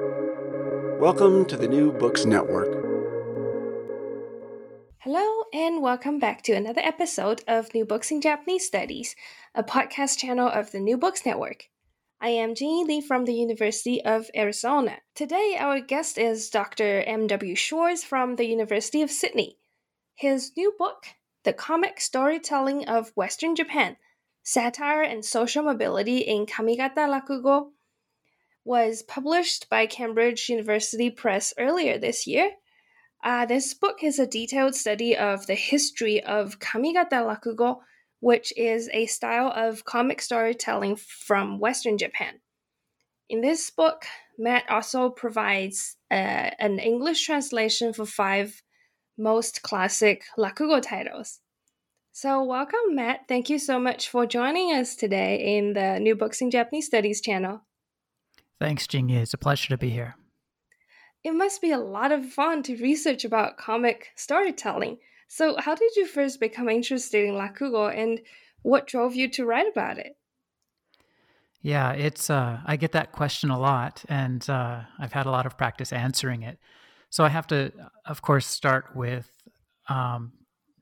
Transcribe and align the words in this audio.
Welcome 0.00 1.44
to 1.44 1.56
the 1.56 1.68
New 1.68 1.92
Books 1.92 2.24
Network. 2.24 2.66
Hello, 4.98 5.44
and 5.52 5.80
welcome 5.80 6.18
back 6.18 6.42
to 6.42 6.52
another 6.52 6.80
episode 6.80 7.44
of 7.46 7.72
New 7.74 7.84
Books 7.84 8.10
in 8.10 8.20
Japanese 8.20 8.66
Studies, 8.66 9.14
a 9.54 9.62
podcast 9.62 10.18
channel 10.18 10.48
of 10.48 10.72
the 10.72 10.80
New 10.80 10.96
Books 10.96 11.24
Network. 11.24 11.68
I 12.20 12.30
am 12.30 12.56
Jinyi 12.56 12.84
Lee 12.88 13.00
from 13.02 13.24
the 13.24 13.34
University 13.34 14.04
of 14.04 14.28
Arizona. 14.34 14.96
Today, 15.14 15.56
our 15.60 15.78
guest 15.78 16.18
is 16.18 16.50
Dr. 16.50 17.02
M.W. 17.02 17.54
Schwartz 17.54 18.02
from 18.02 18.34
the 18.34 18.46
University 18.46 19.00
of 19.00 19.12
Sydney. 19.12 19.58
His 20.16 20.50
new 20.56 20.74
book, 20.76 21.04
The 21.44 21.52
Comic 21.52 22.00
Storytelling 22.00 22.88
of 22.88 23.12
Western 23.14 23.54
Japan 23.54 23.96
Satire 24.42 25.02
and 25.02 25.24
Social 25.24 25.62
Mobility 25.62 26.18
in 26.18 26.46
Kamigata 26.46 27.08
Rakugo, 27.08 27.68
was 28.64 29.02
published 29.02 29.68
by 29.68 29.86
Cambridge 29.86 30.48
University 30.48 31.10
Press 31.10 31.52
earlier 31.58 31.98
this 31.98 32.26
year. 32.26 32.50
Uh, 33.22 33.46
this 33.46 33.74
book 33.74 34.02
is 34.02 34.18
a 34.18 34.26
detailed 34.26 34.74
study 34.74 35.16
of 35.16 35.46
the 35.46 35.54
history 35.54 36.22
of 36.22 36.58
Kamigata 36.58 37.22
Rakugo, 37.22 37.80
which 38.20 38.52
is 38.56 38.88
a 38.92 39.06
style 39.06 39.52
of 39.54 39.84
comic 39.84 40.20
storytelling 40.20 40.96
from 40.96 41.58
Western 41.58 41.98
Japan. 41.98 42.40
In 43.28 43.40
this 43.40 43.70
book, 43.70 44.04
Matt 44.38 44.64
also 44.68 45.10
provides 45.10 45.96
uh, 46.10 46.50
an 46.58 46.78
English 46.78 47.24
translation 47.24 47.92
for 47.92 48.04
five 48.04 48.62
most 49.16 49.62
classic 49.62 50.24
Rakugo 50.38 50.82
titles. 50.82 51.40
So, 52.12 52.44
welcome, 52.44 52.94
Matt. 52.94 53.22
Thank 53.26 53.50
you 53.50 53.58
so 53.58 53.78
much 53.78 54.08
for 54.08 54.26
joining 54.26 54.72
us 54.72 54.94
today 54.94 55.56
in 55.56 55.72
the 55.72 55.98
New 55.98 56.14
Books 56.14 56.40
in 56.40 56.50
Japanese 56.50 56.86
Studies 56.86 57.20
channel. 57.20 57.62
Thanks, 58.60 58.86
Jinyi. 58.86 59.16
It's 59.16 59.34
a 59.34 59.38
pleasure 59.38 59.68
to 59.68 59.78
be 59.78 59.90
here. 59.90 60.16
It 61.22 61.32
must 61.32 61.60
be 61.60 61.72
a 61.72 61.78
lot 61.78 62.12
of 62.12 62.26
fun 62.26 62.62
to 62.64 62.76
research 62.76 63.24
about 63.24 63.56
comic 63.56 64.08
storytelling. 64.14 64.98
So, 65.28 65.56
how 65.58 65.74
did 65.74 65.96
you 65.96 66.06
first 66.06 66.38
become 66.38 66.68
interested 66.68 67.24
in 67.24 67.34
Rakugo 67.34 67.92
and 67.96 68.20
what 68.62 68.86
drove 68.86 69.14
you 69.14 69.28
to 69.30 69.44
write 69.44 69.66
about 69.66 69.98
it? 69.98 70.16
Yeah, 71.62 71.92
it's 71.92 72.28
uh, 72.28 72.60
I 72.66 72.76
get 72.76 72.92
that 72.92 73.12
question 73.12 73.48
a 73.48 73.58
lot, 73.58 74.04
and 74.08 74.48
uh, 74.50 74.82
I've 74.98 75.14
had 75.14 75.24
a 75.24 75.30
lot 75.30 75.46
of 75.46 75.56
practice 75.56 75.94
answering 75.94 76.42
it. 76.42 76.58
So 77.08 77.24
I 77.24 77.30
have 77.30 77.46
to, 77.46 77.72
of 78.04 78.20
course, 78.20 78.46
start 78.46 78.94
with 78.94 79.30
um, 79.88 80.32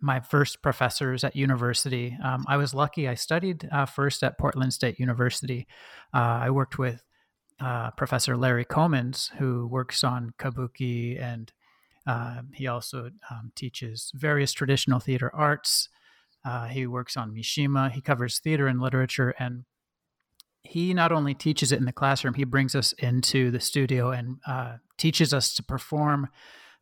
my 0.01 0.19
first 0.19 0.61
professors 0.61 1.23
at 1.23 1.37
university. 1.37 2.19
Um, 2.23 2.45
I 2.49 2.57
was 2.57 2.75
lucky; 2.75 3.07
I 3.07 3.15
studied 3.15 3.69
uh, 3.71 3.87
first 3.87 4.25
at 4.25 4.39
Portland 4.39 4.75
State 4.75 4.99
University. 4.99 5.69
Uh, 6.13 6.41
I 6.43 6.51
worked 6.51 6.79
with 6.79 7.01
uh, 7.63 7.91
Professor 7.93 8.37
Larry 8.37 8.65
Kominz, 8.65 9.31
who 9.39 9.67
works 9.67 10.03
on 10.03 10.33
kabuki, 10.39 11.21
and 11.21 11.53
uh, 12.07 12.43
he 12.53 12.67
also 12.67 13.11
um, 13.31 13.53
teaches 13.55 14.11
various 14.15 14.53
traditional 14.53 14.99
theater 14.99 15.31
arts. 15.35 15.89
Uh, 16.45 16.67
he 16.67 16.87
works 16.87 17.17
on 17.17 17.33
Mishima. 17.33 17.93
He 17.93 18.01
covers 18.01 18.41
theater 18.41 18.67
and 18.67 18.81
literature, 18.81 19.35
and 19.39 19.65
he 20.65 20.93
not 20.95 21.13
only 21.13 21.35
teaches 21.35 21.73
it 21.73 21.79
in 21.79 21.85
the 21.85 21.93
classroom, 21.93 22.35
he 22.35 22.45
brings 22.45 22.75
us 22.75 22.93
into 22.95 23.51
the 23.51 23.61
studio 23.61 24.11
and 24.11 24.39
uh, 24.47 24.77
teaches 24.97 25.33
us 25.33 25.55
to 25.55 25.63
perform. 25.63 26.29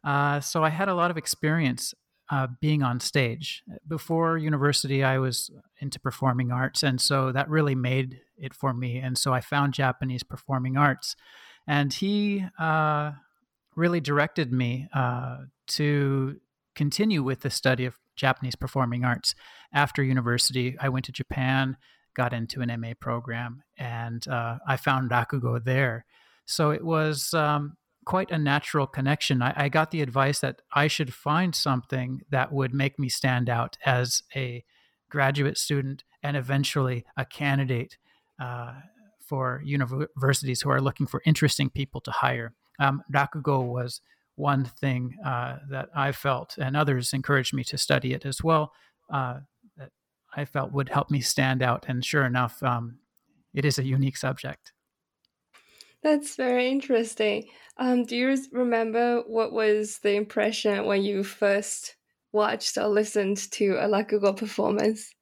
Uh, 0.03 0.41
so 0.41 0.65
I 0.65 0.71
had 0.71 0.89
a 0.89 0.95
lot 0.95 1.11
of 1.11 1.19
experience 1.19 1.95
uh, 2.31 2.47
being 2.61 2.83
on 2.83 3.01
stage. 3.01 3.63
Before 3.87 4.39
university, 4.39 5.03
I 5.03 5.19
was 5.19 5.51
into 5.81 5.99
performing 5.99 6.53
arts, 6.53 6.83
and 6.83 7.01
so 7.01 7.33
that 7.33 7.49
really 7.49 7.75
made 7.75 8.21
it 8.39 8.55
for 8.55 8.73
me. 8.73 8.99
And 8.99 9.19
so 9.19 9.33
I 9.33 9.41
found 9.41 9.75
Japanese 9.75 10.23
performing 10.23 10.77
arts, 10.77 11.17
and 11.67 11.93
he 11.93 12.45
uh, 12.59 13.13
really 13.75 14.01
directed 14.01 14.53
me 14.53 14.89
uh, 14.95 15.39
to 15.69 16.41
continue 16.75 17.23
with 17.23 17.41
the 17.41 17.51
study 17.51 17.85
of 17.85 17.99
Japanese 18.15 18.55
performing 18.55 19.05
arts. 19.05 19.35
After 19.73 20.03
university, 20.03 20.77
I 20.81 20.89
went 20.89 21.07
to 21.07 21.13
Japan, 21.13 21.77
got 22.15 22.33
into 22.33 22.61
an 22.61 22.81
MA 22.81 22.93
program, 22.99 23.63
and 23.77 24.27
uh, 24.29 24.59
I 24.67 24.77
found 24.77 25.11
Rakugo 25.11 25.63
there. 25.63 26.05
So 26.47 26.71
it 26.71 26.85
was 26.85 27.35
um, 27.35 27.77
quite 28.05 28.31
a 28.31 28.39
natural 28.39 28.87
connection. 28.87 29.43
I, 29.43 29.53
I, 29.57 29.69
got 29.69 29.91
the 29.91 30.01
advice 30.01 30.41
that 30.41 30.63
I 30.73 30.87
should 30.87 31.13
find 31.13 31.55
something 31.55 32.23
that 32.31 32.53
would 32.53 32.73
make 32.73 32.99
me 32.99 33.09
stand 33.09 33.49
out 33.49 33.77
as 33.85 34.23
a 34.35 34.65
graduate 35.11 35.59
student 35.59 36.05
and 36.23 36.37
eventually 36.37 37.05
a 37.17 37.25
candidate 37.25 37.99
uh, 38.41 38.73
for 39.21 39.63
universities 39.65 40.63
who 40.63 40.71
are 40.71 40.81
looking 40.81 41.07
for 41.07 41.23
interesting 41.27 41.71
people 41.71 42.01
to 42.01 42.11
hire. 42.11 42.55
Um, 42.79 43.03
Rakugo 43.13 43.65
was 43.65 44.01
one 44.37 44.65
thing 44.65 45.17
uh, 45.25 45.59
that 45.69 45.91
I 45.95 46.13
felt, 46.13 46.57
and 46.59 46.77
others 46.77 47.13
encouraged 47.13 47.53
me 47.53 47.63
to 47.65 47.79
study 47.79 48.15
it 48.15 48.25
as 48.25 48.43
well, 48.43 48.73
uh, 49.13 49.41
that 49.77 49.91
I 50.35 50.47
felt 50.47 50.73
would 50.73 50.89
help 50.89 51.11
me 51.11 51.21
stand 51.21 51.63
out. 51.63 51.85
And 51.87 52.05
sure 52.05 52.25
enough, 52.25 52.63
um, 52.63 52.99
it 53.53 53.65
is 53.65 53.79
a 53.79 53.85
unique 53.85 54.17
subject. 54.17 54.73
That's 56.03 56.37
very 56.37 56.71
interesting. 56.71 57.49
Um, 57.77 58.05
do 58.05 58.17
you 58.17 58.37
remember 58.53 59.23
what 59.27 59.53
was 59.53 59.99
the 60.03 60.15
impression 60.15 60.87
when 60.87 61.03
you 61.03 61.23
first 61.23 61.97
watched 62.33 62.79
or 62.79 62.89
listened 62.89 63.39
to 63.53 63.77
a 63.77 63.87
Rakugo 63.87 64.37
performance? 64.37 65.13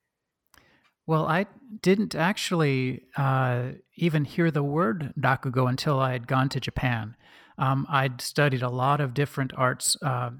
Well, 1.06 1.26
I 1.26 1.46
didn't 1.80 2.14
actually 2.14 3.02
uh, 3.16 3.70
even 3.96 4.24
hear 4.24 4.50
the 4.50 4.62
word 4.62 5.12
Rakugo 5.18 5.68
until 5.68 5.98
I 5.98 6.12
had 6.12 6.26
gone 6.26 6.48
to 6.50 6.60
Japan. 6.60 7.16
Um, 7.56 7.86
I'd 7.88 8.20
studied 8.20 8.62
a 8.62 8.68
lot 8.68 9.00
of 9.00 9.14
different 9.14 9.52
arts 9.56 9.96
uh, 10.02 10.30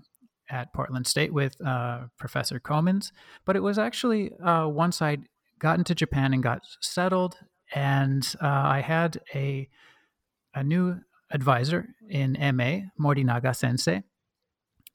at 0.51 0.73
Portland 0.73 1.07
State 1.07 1.33
with 1.33 1.57
uh, 1.65 2.03
Professor 2.19 2.61
Kominz, 2.61 3.13
but 3.45 3.57
it 3.57 3.63
was 3.63 3.79
actually 3.79 4.33
uh, 4.39 4.69
once 4.69 5.03
I'd 5.03 5.25
gotten 5.59 5.85
to 5.85 5.95
Japan 5.95 6.33
and 6.33 6.43
got 6.43 6.63
settled, 6.81 7.37
and 7.75 8.25
uh, 8.41 8.47
I 8.47 8.81
had 8.81 9.21
a 9.35 9.69
a 10.59 10.65
new 10.65 11.01
advisor 11.31 11.89
in 12.09 12.33
MA, 12.55 12.89
Morinaga 13.01 13.55
Sensei. 13.55 14.03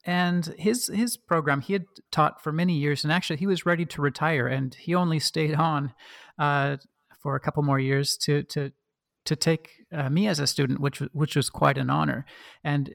And 0.05 0.53
his 0.57 0.87
his 0.87 1.15
program, 1.15 1.61
he 1.61 1.73
had 1.73 1.85
taught 2.11 2.43
for 2.43 2.51
many 2.51 2.73
years, 2.73 3.03
and 3.03 3.13
actually 3.13 3.37
he 3.37 3.47
was 3.47 3.65
ready 3.65 3.85
to 3.85 4.01
retire, 4.01 4.47
and 4.47 4.75
he 4.75 4.93
only 4.93 5.19
stayed 5.19 5.55
on 5.55 5.93
uh, 6.37 6.77
for 7.21 7.35
a 7.35 7.39
couple 7.39 7.63
more 7.63 7.79
years 7.79 8.17
to 8.17 8.43
to 8.43 8.73
to 9.25 9.35
take 9.37 9.69
uh, 9.93 10.09
me 10.09 10.27
as 10.27 10.39
a 10.39 10.47
student, 10.47 10.81
which 10.81 10.99
which 11.13 11.37
was 11.37 11.49
quite 11.49 11.77
an 11.77 11.89
honor. 11.89 12.25
And 12.65 12.93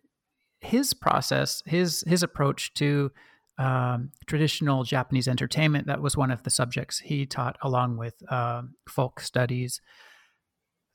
his 0.61 0.93
process, 0.93 1.63
his 1.65 2.05
his 2.07 2.23
approach 2.23 2.75
to 2.75 3.11
um, 3.59 4.11
traditional 4.27 4.85
Japanese 4.85 5.29
entertainment, 5.29 5.87
that 5.87 6.03
was 6.03 6.15
one 6.15 6.31
of 6.31 6.43
the 6.43 6.51
subjects 6.51 6.99
he 6.99 7.25
taught, 7.25 7.57
along 7.63 7.97
with 7.97 8.15
uh, 8.29 8.63
folk 8.87 9.21
studies. 9.21 9.81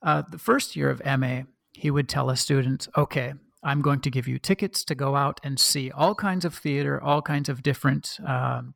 Uh, 0.03 0.21
the 0.29 0.37
first 0.37 0.75
year 0.75 0.89
of 0.89 1.01
MA, 1.19 1.43
he 1.73 1.91
would 1.91 2.07
tell 2.07 2.29
a 2.29 2.37
student, 2.37 2.87
okay, 2.95 3.33
I'm 3.63 3.81
going 3.81 4.01
to 4.01 4.11
give 4.11 4.27
you 4.27 4.37
tickets 4.37 4.83
to 4.85 4.95
go 4.95 5.15
out 5.15 5.39
and 5.43 5.59
see 5.59 5.89
all 5.91 6.15
kinds 6.15 6.45
of 6.45 6.53
theater, 6.53 7.01
all 7.01 7.21
kinds 7.21 7.49
of 7.49 7.63
different 7.63 8.19
um, 8.25 8.75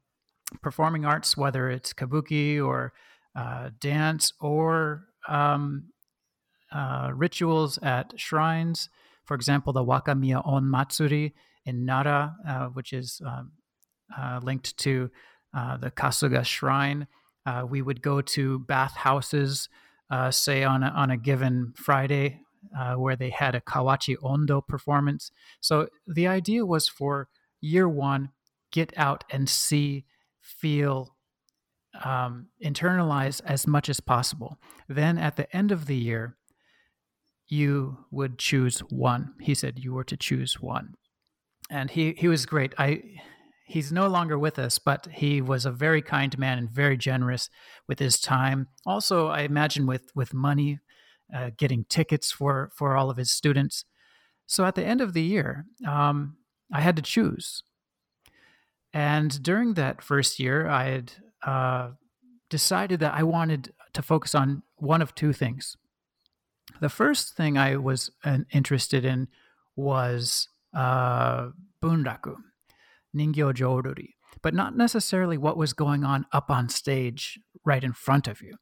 performing 0.62 1.06
arts, 1.06 1.38
whether 1.38 1.70
it's 1.70 1.94
kabuki 1.94 2.64
or 2.64 2.94
uh, 3.36 3.70
dance 3.80 4.34
or 4.40 5.06
um, 5.28 5.90
uh, 6.72 7.12
rituals 7.14 7.78
at 7.80 8.14
shrines. 8.20 8.90
For 9.26 9.36
example, 9.36 9.74
the 9.74 9.84
Wakamiya 9.84 10.46
On 10.48 10.70
Matsuri 10.70 11.34
in 11.66 11.86
Nara, 11.86 12.36
uh, 12.48 12.66
which 12.68 12.94
is 12.94 13.22
um, 13.26 13.52
uh, 14.18 14.40
linked 14.42 14.78
to 14.78 15.12
uh, 15.54 15.78
the 15.78 15.92
Kasuga 15.92 16.46
Shrine. 16.46 17.08
Uh, 17.46 17.66
we 17.70 17.82
would 17.82 18.02
go 18.02 18.22
to 18.22 18.60
bathhouses, 18.60 19.68
say 20.30 20.64
on 20.64 20.84
a, 20.84 20.88
on 20.88 21.12
a 21.12 21.18
given 21.18 21.74
Friday 21.76 22.42
uh, 22.78 22.96
where 22.96 23.16
they 23.16 23.30
had 23.30 23.56
a 23.56 23.62
Kawachi 23.62 24.16
Ondo 24.24 24.62
performance. 24.62 25.32
So 25.62 25.90
the 26.08 26.28
idea 26.28 26.66
was 26.66 26.88
for 26.88 27.30
year 27.62 27.88
one, 27.88 28.30
get 28.72 28.94
out 28.98 29.24
and 29.30 29.50
see, 29.50 30.06
feel, 30.42 31.16
um, 32.04 32.48
internalize 32.64 33.42
as 33.46 33.68
much 33.68 33.90
as 33.90 34.00
possible. 34.00 34.58
Then 34.88 35.18
at 35.18 35.36
the 35.36 35.54
end 35.56 35.72
of 35.72 35.86
the 35.86 35.96
year, 35.96 36.38
you 37.48 37.98
would 38.12 38.38
choose 38.38 38.80
one. 38.80 39.34
He 39.42 39.54
said 39.54 39.80
you 39.80 39.94
were 39.94 40.04
to 40.04 40.18
choose 40.18 40.60
one. 40.60 40.96
And 41.70 41.90
he, 41.90 42.14
he 42.18 42.28
was 42.28 42.46
great. 42.46 42.74
I 42.78 43.04
he's 43.68 43.92
no 43.92 44.08
longer 44.08 44.40
with 44.40 44.58
us, 44.58 44.80
but 44.80 45.08
he 45.12 45.42
was 45.42 45.66
a 45.66 45.72
very 45.72 46.02
kind 46.02 46.38
man 46.40 46.58
and 46.58 46.70
very 46.70 46.98
generous 46.98 47.50
with 47.88 48.00
his 48.00 48.20
time. 48.20 48.68
Also, 48.86 49.28
I 49.28 49.42
imagine 49.42 49.86
with 49.86 50.12
with 50.16 50.34
money 50.34 50.80
uh, 51.34 51.52
getting 51.58 51.86
tickets 51.86 52.32
for 52.32 52.72
for 52.74 52.96
all 52.96 53.10
of 53.10 53.18
his 53.18 53.32
students. 53.32 53.86
So 54.46 54.66
at 54.66 54.76
the 54.76 54.86
end 54.86 55.02
of 55.02 55.14
the 55.14 55.22
year, 55.22 55.66
um, 55.86 56.38
I 56.72 56.82
had 56.82 56.96
to 56.96 57.02
choose. 57.02 57.64
And 58.94 59.44
during 59.44 59.74
that 59.74 60.02
first 60.02 60.40
year, 60.40 60.68
I 60.68 60.86
had 60.86 61.12
uh, 61.46 61.90
decided 62.50 63.00
that 63.02 63.14
I 63.14 63.24
wanted 63.24 63.74
to 63.94 64.02
focus 64.02 64.34
on 64.34 64.64
one 64.78 65.02
of 65.02 65.14
two 65.16 65.34
things. 65.34 65.76
the 66.80 66.90
first 66.90 67.36
thing 67.36 67.58
I 67.58 67.76
was 67.78 68.12
uh, 68.24 68.40
interested 68.52 69.04
in 69.06 69.28
was 69.76 70.50
uh, 70.76 71.50
bunraku, 71.82 72.36
ningyo 73.16 73.54
joruri, 73.54 74.14
but 74.42 74.54
not 74.54 74.76
necessarily 74.76 75.38
what 75.38 75.58
was 75.58 75.74
going 75.74 76.04
on 76.04 76.26
up 76.32 76.50
on 76.50 76.70
stage 76.70 77.40
right 77.66 77.84
in 77.84 77.94
front 77.94 78.28
of 78.28 78.42
you. 78.42 78.58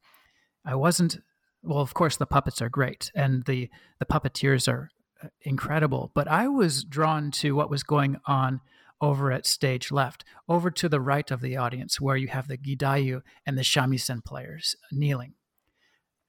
I 0.64 0.74
wasn't. 0.74 1.18
Well, 1.66 1.80
of 1.80 1.94
course, 1.94 2.16
the 2.16 2.26
puppets 2.26 2.62
are 2.62 2.68
great, 2.68 3.10
and 3.14 3.44
the 3.44 3.68
the 3.98 4.06
puppeteers 4.06 4.68
are 4.68 4.90
uh, 5.22 5.28
incredible. 5.42 6.12
But 6.14 6.28
I 6.28 6.48
was 6.48 6.84
drawn 6.84 7.30
to 7.32 7.54
what 7.54 7.70
was 7.70 7.82
going 7.82 8.16
on 8.26 8.60
over 9.00 9.30
at 9.32 9.46
stage 9.46 9.90
left, 9.90 10.24
over 10.48 10.70
to 10.70 10.88
the 10.88 11.00
right 11.00 11.30
of 11.30 11.40
the 11.40 11.56
audience, 11.56 12.00
where 12.00 12.16
you 12.16 12.28
have 12.28 12.48
the 12.48 12.56
gidayu 12.56 13.20
and 13.44 13.58
the 13.58 13.62
shamisen 13.62 14.24
players 14.24 14.74
kneeling. 14.90 15.34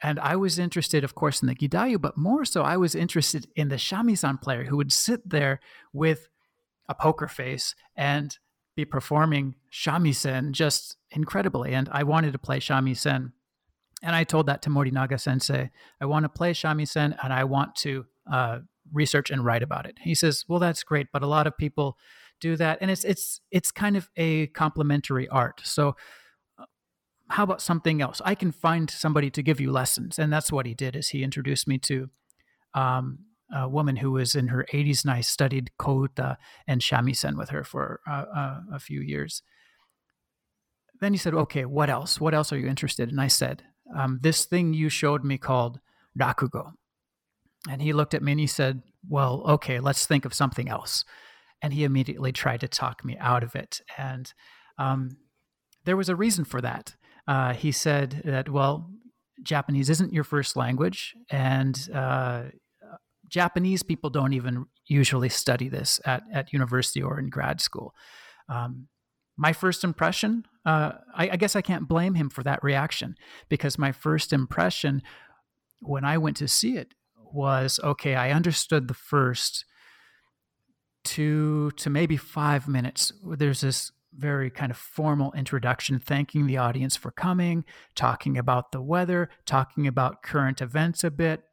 And 0.01 0.19
I 0.19 0.36
was 0.36 0.60
interested, 0.60 1.04
of 1.04 1.16
course, 1.16 1.42
in 1.42 1.48
the 1.48 1.56
gidayu, 1.56 2.00
but 2.00 2.18
more 2.18 2.45
so, 2.45 2.62
I 2.63 2.78
was 2.78 2.94
interested 2.94 3.48
in 3.56 3.69
the 3.69 3.78
shamisen 3.78 4.42
player 4.42 4.66
who 4.66 4.78
would 4.78 4.92
sit 4.92 5.28
there 5.28 5.60
with 5.94 6.30
a 6.90 6.95
poker 6.95 7.28
face 7.28 7.74
and 7.95 8.38
be 8.75 8.86
performing 8.86 9.56
shamisen 9.72 10.51
just 10.51 10.98
incredibly. 11.12 11.74
And 11.74 11.90
I 11.92 12.04
wanted 12.04 12.33
to 12.33 12.40
play 12.40 12.60
shamisen. 12.60 13.31
And 14.04 14.16
I 14.16 14.24
told 14.24 14.46
that 14.46 14.62
to 14.64 14.70
Morinaga 14.70 15.20
sensei. 15.20 15.72
I 16.00 16.06
want 16.06 16.24
to 16.24 16.30
play 16.30 16.54
shamisen 16.54 17.18
and 17.24 17.34
I 17.34 17.44
want 17.44 17.76
to 17.78 18.06
uh, 18.32 18.60
research 18.94 19.32
and 19.32 19.44
write 19.44 19.64
about 19.64 19.86
it. 19.86 19.98
He 20.02 20.14
says, 20.14 20.46
Well, 20.48 20.60
that's 20.60 20.84
great, 20.84 21.08
but 21.12 21.24
a 21.24 21.28
lot 21.28 21.48
of 21.48 21.58
people 21.58 21.98
do 22.40 22.56
that. 22.58 22.78
And 22.82 22.92
it's 22.92 23.04
it's 23.04 23.42
it's 23.52 23.72
kind 23.72 23.98
of 23.98 24.10
a 24.16 24.48
complementary 24.48 25.28
art. 25.30 25.62
So 25.64 25.96
uh, 26.60 26.66
how 27.30 27.44
about 27.44 27.62
something 27.62 28.02
else? 28.02 28.22
I 28.24 28.36
can 28.36 28.52
find 28.52 28.90
somebody 28.90 29.30
to 29.32 29.42
give 29.42 29.60
you 29.60 29.72
lessons. 29.72 30.20
And 30.20 30.32
that's 30.32 30.52
what 30.52 30.66
he 30.66 30.74
did 30.74 30.96
is 30.96 31.10
he 31.10 31.24
introduced 31.24 31.68
me 31.68 31.80
to 31.80 32.10
um, 32.74 33.20
a 33.54 33.68
woman 33.68 33.98
who 33.98 34.12
was 34.12 34.36
in 34.36 34.50
her 34.50 34.66
80s 34.74 35.04
and 35.04 35.12
I 35.12 35.22
studied 35.22 35.72
Kouta 35.80 36.38
and 36.68 36.82
shamisen 36.82 37.38
with 37.38 37.50
her 37.50 37.64
for 37.64 38.02
uh, 38.08 38.26
uh, 38.36 38.60
a 38.74 38.80
few 38.80 39.02
years. 39.02 39.42
Then 41.00 41.14
he 41.14 41.18
said, 41.18 41.34
okay, 41.34 41.66
what 41.66 41.90
else? 41.90 42.20
What 42.20 42.34
else 42.34 42.52
are 42.52 42.58
you 42.58 42.68
interested 42.68 43.04
in? 43.04 43.16
And 43.16 43.22
I 43.22 43.28
said, 43.28 43.64
um, 43.95 44.19
this 44.22 44.45
thing 44.45 44.74
you 44.74 44.89
showed 44.89 45.24
me 45.24 45.38
called 45.38 45.80
rakugo. 46.18 46.74
And 47.69 47.81
he 47.81 47.94
looked 47.94 48.13
at 48.13 48.24
me 48.24 48.31
and 48.34 48.39
he 48.39 48.48
said, 48.48 48.81
well, 49.07 49.44
okay, 49.48 49.80
let's 49.80 50.06
think 50.06 50.25
of 50.25 50.34
something 50.34 50.69
else. 50.69 51.06
And 51.62 51.74
he 51.74 51.84
immediately 51.84 52.31
tried 52.31 52.62
to 52.62 52.68
talk 52.68 53.04
me 53.04 53.18
out 53.19 53.44
of 53.44 53.56
it. 53.56 53.81
And 53.98 54.31
um, 54.78 55.18
there 55.86 55.98
was 55.98 56.10
a 56.10 56.16
reason 56.16 56.45
for 56.45 56.62
that. 56.62 56.95
Uh, 57.28 57.54
he 57.54 57.72
said 57.72 58.22
that, 58.25 58.50
well, 58.50 58.89
Japanese 59.44 59.90
isn't 59.90 60.13
your 60.13 60.24
first 60.24 60.56
language, 60.56 61.13
and 61.30 61.90
uh, 61.94 62.44
Japanese 63.30 63.83
people 63.83 64.10
don't 64.10 64.33
even 64.33 64.66
usually 64.88 65.30
study 65.30 65.69
this 65.69 66.00
at, 66.06 66.24
at 66.31 66.54
university 66.54 67.01
or 67.01 67.19
in 67.19 67.30
grad 67.30 67.62
school. 67.62 67.94
Um, 68.50 68.88
my 69.38 69.54
first 69.54 69.84
impression, 69.84 70.45
uh, 70.66 70.94
I, 71.16 71.30
I, 71.30 71.36
guess 71.38 71.56
I 71.56 71.62
can't 71.62 71.88
blame 71.88 72.16
him 72.16 72.30
for 72.30 72.44
that 72.44 72.63
reaction 72.63 73.16
because 73.50 73.78
my 73.78 73.92
first 73.92 74.34
impression 74.34 75.04
when 75.80 76.04
I 76.04 76.18
went 76.18 76.38
to 76.38 76.48
see 76.48 76.75
it 76.75 76.94
was 77.31 77.80
okay, 77.84 78.16
I 78.16 78.31
understood 78.31 78.88
the 78.88 78.94
first 78.94 79.63
two 81.04 81.72
to 81.78 81.89
maybe 81.89 82.18
five 82.18 82.68
minutes. 82.68 83.13
There's 83.24 83.62
this 83.62 83.92
very 84.18 84.50
kind 84.50 84.72
of 84.72 84.78
formal 84.78 85.31
introduction, 85.34 86.00
thanking 86.00 86.48
the 86.48 86.57
audience 86.57 86.95
for 86.95 87.12
coming, 87.12 87.63
talking 87.95 88.38
about 88.38 88.72
the 88.72 88.81
weather, 88.81 89.30
talking 89.45 89.86
about 89.86 90.24
current 90.24 90.62
events 90.62 91.04
a 91.04 91.12
bit, 91.12 91.44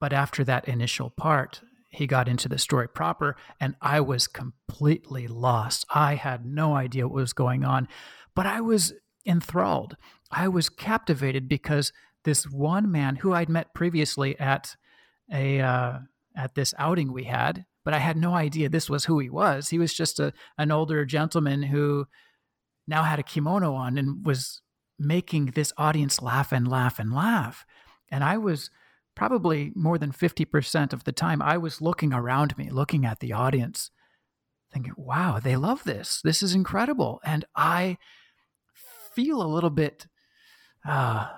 but 0.00 0.12
after 0.12 0.42
that 0.44 0.68
initial 0.68 1.10
part, 1.10 1.62
he 1.94 2.06
got 2.06 2.28
into 2.28 2.48
the 2.48 2.58
story 2.58 2.88
proper, 2.88 3.36
and 3.60 3.76
I 3.80 4.00
was 4.00 4.26
completely 4.26 5.26
lost. 5.26 5.84
I 5.94 6.16
had 6.16 6.44
no 6.44 6.74
idea 6.74 7.06
what 7.06 7.14
was 7.14 7.32
going 7.32 7.64
on, 7.64 7.88
but 8.34 8.46
I 8.46 8.60
was 8.60 8.92
enthralled. 9.26 9.96
I 10.30 10.48
was 10.48 10.68
captivated 10.68 11.48
because 11.48 11.92
this 12.24 12.44
one 12.44 12.90
man 12.90 13.16
who 13.16 13.32
I'd 13.32 13.48
met 13.48 13.74
previously 13.74 14.38
at 14.38 14.76
a 15.32 15.60
uh, 15.60 15.98
at 16.36 16.54
this 16.54 16.74
outing 16.78 17.12
we 17.12 17.24
had, 17.24 17.64
but 17.84 17.94
I 17.94 17.98
had 17.98 18.16
no 18.16 18.34
idea 18.34 18.68
this 18.68 18.90
was 18.90 19.04
who 19.04 19.18
he 19.18 19.30
was. 19.30 19.68
He 19.68 19.78
was 19.78 19.94
just 19.94 20.18
a 20.18 20.32
an 20.58 20.70
older 20.70 21.04
gentleman 21.04 21.62
who 21.62 22.06
now 22.86 23.02
had 23.02 23.18
a 23.18 23.22
kimono 23.22 23.74
on 23.74 23.96
and 23.96 24.24
was 24.26 24.60
making 24.98 25.46
this 25.46 25.72
audience 25.76 26.20
laugh 26.20 26.52
and 26.52 26.68
laugh 26.68 26.98
and 26.98 27.12
laugh. 27.12 27.64
And 28.10 28.22
I 28.22 28.36
was 28.36 28.70
probably 29.14 29.72
more 29.74 29.98
than 29.98 30.12
50% 30.12 30.92
of 30.92 31.04
the 31.04 31.12
time, 31.12 31.40
I 31.40 31.56
was 31.56 31.80
looking 31.80 32.12
around 32.12 32.56
me, 32.58 32.70
looking 32.70 33.04
at 33.04 33.20
the 33.20 33.32
audience, 33.32 33.90
thinking, 34.72 34.94
wow, 34.96 35.38
they 35.42 35.56
love 35.56 35.84
this. 35.84 36.20
This 36.22 36.42
is 36.42 36.54
incredible. 36.54 37.20
And 37.24 37.44
I 37.54 37.98
feel 39.12 39.42
a 39.42 39.46
little 39.46 39.70
bit 39.70 40.06
uh, 40.86 41.28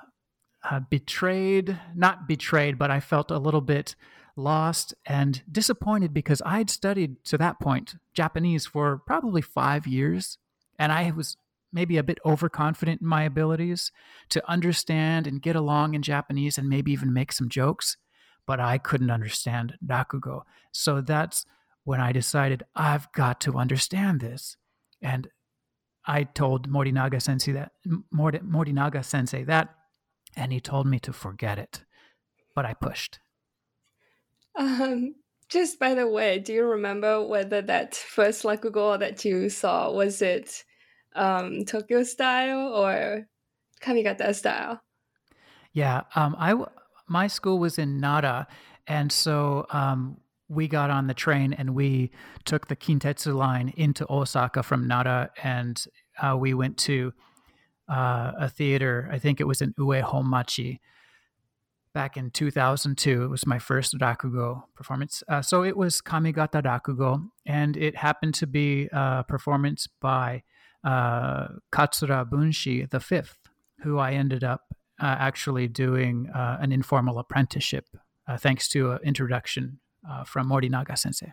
uh, 0.69 0.81
betrayed, 0.90 1.78
not 1.94 2.26
betrayed, 2.26 2.78
but 2.78 2.90
I 2.90 3.00
felt 3.00 3.31
a 3.31 3.38
little 3.38 3.61
bit 3.61 3.94
lost 4.37 4.94
and 5.06 5.43
disappointed 5.50 6.12
because 6.12 6.43
I'd 6.44 6.70
studied 6.70 7.25
to 7.26 7.38
that 7.38 7.58
point 7.61 7.94
Japanese 8.12 8.67
for 8.67 8.99
probably 9.06 9.43
five 9.43 9.87
years. 9.87 10.38
And 10.78 10.93
I 10.93 11.11
was 11.11 11.37
maybe 11.72 11.96
a 11.96 12.02
bit 12.02 12.18
overconfident 12.24 13.00
in 13.00 13.06
my 13.06 13.24
abilities 13.24 13.92
to 14.30 14.50
understand 14.50 15.26
and 15.26 15.42
get 15.42 15.56
along 15.56 15.94
in 15.94 16.02
Japanese 16.02 16.58
and 16.58 16.68
maybe 16.68 16.92
even 16.92 17.12
make 17.12 17.32
some 17.32 17.48
jokes, 17.48 17.96
but 18.46 18.60
I 18.60 18.78
couldn't 18.78 19.10
understand 19.10 19.74
Rakugo. 19.84 20.42
So 20.72 21.00
that's 21.00 21.44
when 21.84 22.00
I 22.00 22.12
decided 22.12 22.64
I've 22.74 23.10
got 23.12 23.40
to 23.42 23.58
understand 23.58 24.20
this. 24.20 24.56
And 25.02 25.28
I 26.06 26.24
told 26.24 26.68
Morinaga 26.68 27.20
sensei 27.20 27.52
that 27.52 27.72
Morinaga 28.14 29.04
sensei 29.04 29.44
that, 29.44 29.74
and 30.36 30.52
he 30.52 30.60
told 30.60 30.86
me 30.86 30.98
to 31.00 31.12
forget 31.12 31.58
it. 31.58 31.84
But 32.54 32.64
I 32.64 32.74
pushed. 32.74 33.18
Um, 34.54 35.16
just 35.48 35.78
by 35.78 35.94
the 35.94 36.08
way, 36.08 36.38
do 36.38 36.52
you 36.52 36.64
remember 36.64 37.26
whether 37.26 37.60
that 37.62 37.94
first 37.94 38.44
Rakugo 38.44 38.98
that 38.98 39.24
you 39.24 39.48
saw 39.48 39.90
was 39.92 40.22
it 40.22 40.64
um, 41.16 41.64
Tokyo 41.64 42.02
style 42.02 42.74
or 42.74 43.26
Kamigata 43.80 44.34
style? 44.34 44.80
Yeah, 45.72 46.02
um, 46.14 46.36
I 46.38 46.54
my 47.08 47.26
school 47.26 47.58
was 47.58 47.78
in 47.78 48.00
Nara, 48.00 48.46
and 48.86 49.12
so 49.12 49.66
um, 49.70 50.18
we 50.48 50.68
got 50.68 50.90
on 50.90 51.06
the 51.06 51.14
train 51.14 51.52
and 51.52 51.74
we 51.74 52.11
took 52.44 52.68
the 52.68 52.76
Kintetsu 52.76 53.35
line 53.35 53.73
into 53.76 54.11
Osaka 54.11 54.62
from 54.62 54.87
Nara, 54.87 55.30
and 55.42 55.85
uh, 56.20 56.37
we 56.37 56.54
went 56.54 56.78
to 56.78 57.12
uh, 57.88 58.32
a 58.38 58.49
theater. 58.49 59.08
I 59.12 59.18
think 59.18 59.40
it 59.40 59.44
was 59.46 59.61
in 59.61 59.75
Ue 59.78 60.02
Honmachi 60.02 60.80
back 61.92 62.16
in 62.16 62.30
2002. 62.30 63.25
It 63.25 63.28
was 63.28 63.46
my 63.46 63.58
first 63.58 63.99
Rakugo 63.99 64.64
performance. 64.75 65.23
Uh, 65.28 65.42
so 65.42 65.64
it 65.64 65.76
was 65.76 66.00
Kamigata 66.00 66.62
Rakugo, 66.62 67.28
and 67.44 67.76
it 67.76 67.96
happened 67.96 68.35
to 68.35 68.46
be 68.46 68.88
a 68.92 69.25
performance 69.26 69.88
by 70.00 70.42
uh, 70.87 71.49
Katsura 71.73 72.25
Bunshi 72.25 72.88
the 72.88 73.00
fifth, 73.00 73.37
who 73.83 73.99
I 73.99 74.12
ended 74.12 74.45
up 74.45 74.62
uh, 75.00 75.16
actually 75.19 75.69
doing 75.69 76.31
uh, 76.35 76.59
an 76.61 76.73
informal 76.73 77.19
apprenticeship 77.19 77.87
uh, 78.28 78.38
thanks 78.38 78.69
to 78.69 78.93
an 78.93 78.99
introduction 79.05 79.81
uh, 80.09 80.25
from 80.25 80.49
Morinaga 80.49 80.97
sensei. 80.97 81.33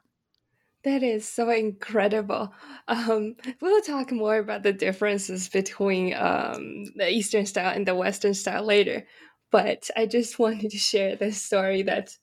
That 0.84 1.02
is 1.02 1.28
so 1.28 1.50
incredible. 1.50 2.54
Um, 2.90 3.36
we'll 3.62 3.82
talk 3.82 4.12
more 4.12 4.38
about 4.38 4.64
the 4.64 4.74
differences 4.74 5.48
between 5.48 6.14
um, 6.14 6.86
the 6.96 7.10
Eastern 7.10 7.46
style 7.46 7.74
and 7.74 7.88
the 7.88 7.96
Western 7.96 8.34
style 8.34 8.66
later. 8.66 9.08
But 9.50 9.90
I 9.96 10.08
just 10.08 10.40
wanted 10.40 10.72
to 10.72 10.78
share 10.78 11.16
this 11.16 11.42
story 11.42 11.84
that, 11.84 12.18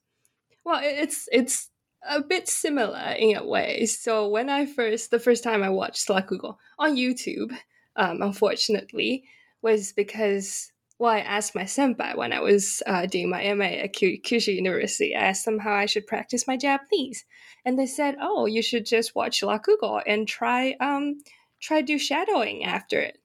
well, 0.64 0.80
it's 0.82 1.26
it's 1.32 1.69
a 2.08 2.22
bit 2.22 2.48
similar 2.48 3.14
in 3.18 3.36
a 3.36 3.46
way. 3.46 3.86
So 3.86 4.28
when 4.28 4.48
I 4.48 4.66
first, 4.66 5.10
the 5.10 5.18
first 5.18 5.44
time 5.44 5.62
I 5.62 5.70
watched 5.70 6.08
Rakugo 6.08 6.56
on 6.78 6.96
YouTube, 6.96 7.56
um, 7.96 8.22
unfortunately, 8.22 9.24
was 9.62 9.92
because 9.92 10.72
well, 11.00 11.12
I 11.12 11.20
asked 11.20 11.54
my 11.54 11.62
senpai 11.62 12.14
when 12.14 12.30
I 12.30 12.40
was 12.40 12.82
uh, 12.86 13.06
doing 13.06 13.30
my 13.30 13.54
MA 13.54 13.64
at 13.64 13.94
Kyushu 13.94 14.54
University. 14.54 15.16
I 15.16 15.28
asked 15.28 15.46
them 15.46 15.58
how 15.58 15.72
I 15.72 15.86
should 15.86 16.06
practice 16.06 16.46
my 16.46 16.58
Japanese, 16.58 17.24
and 17.64 17.78
they 17.78 17.86
said, 17.86 18.16
"Oh, 18.20 18.44
you 18.44 18.60
should 18.62 18.84
just 18.84 19.14
watch 19.14 19.40
Rakugo 19.40 20.02
and 20.06 20.28
try 20.28 20.76
um 20.78 21.18
try 21.58 21.80
do 21.80 21.98
shadowing 21.98 22.64
after 22.64 23.00
it." 23.00 23.18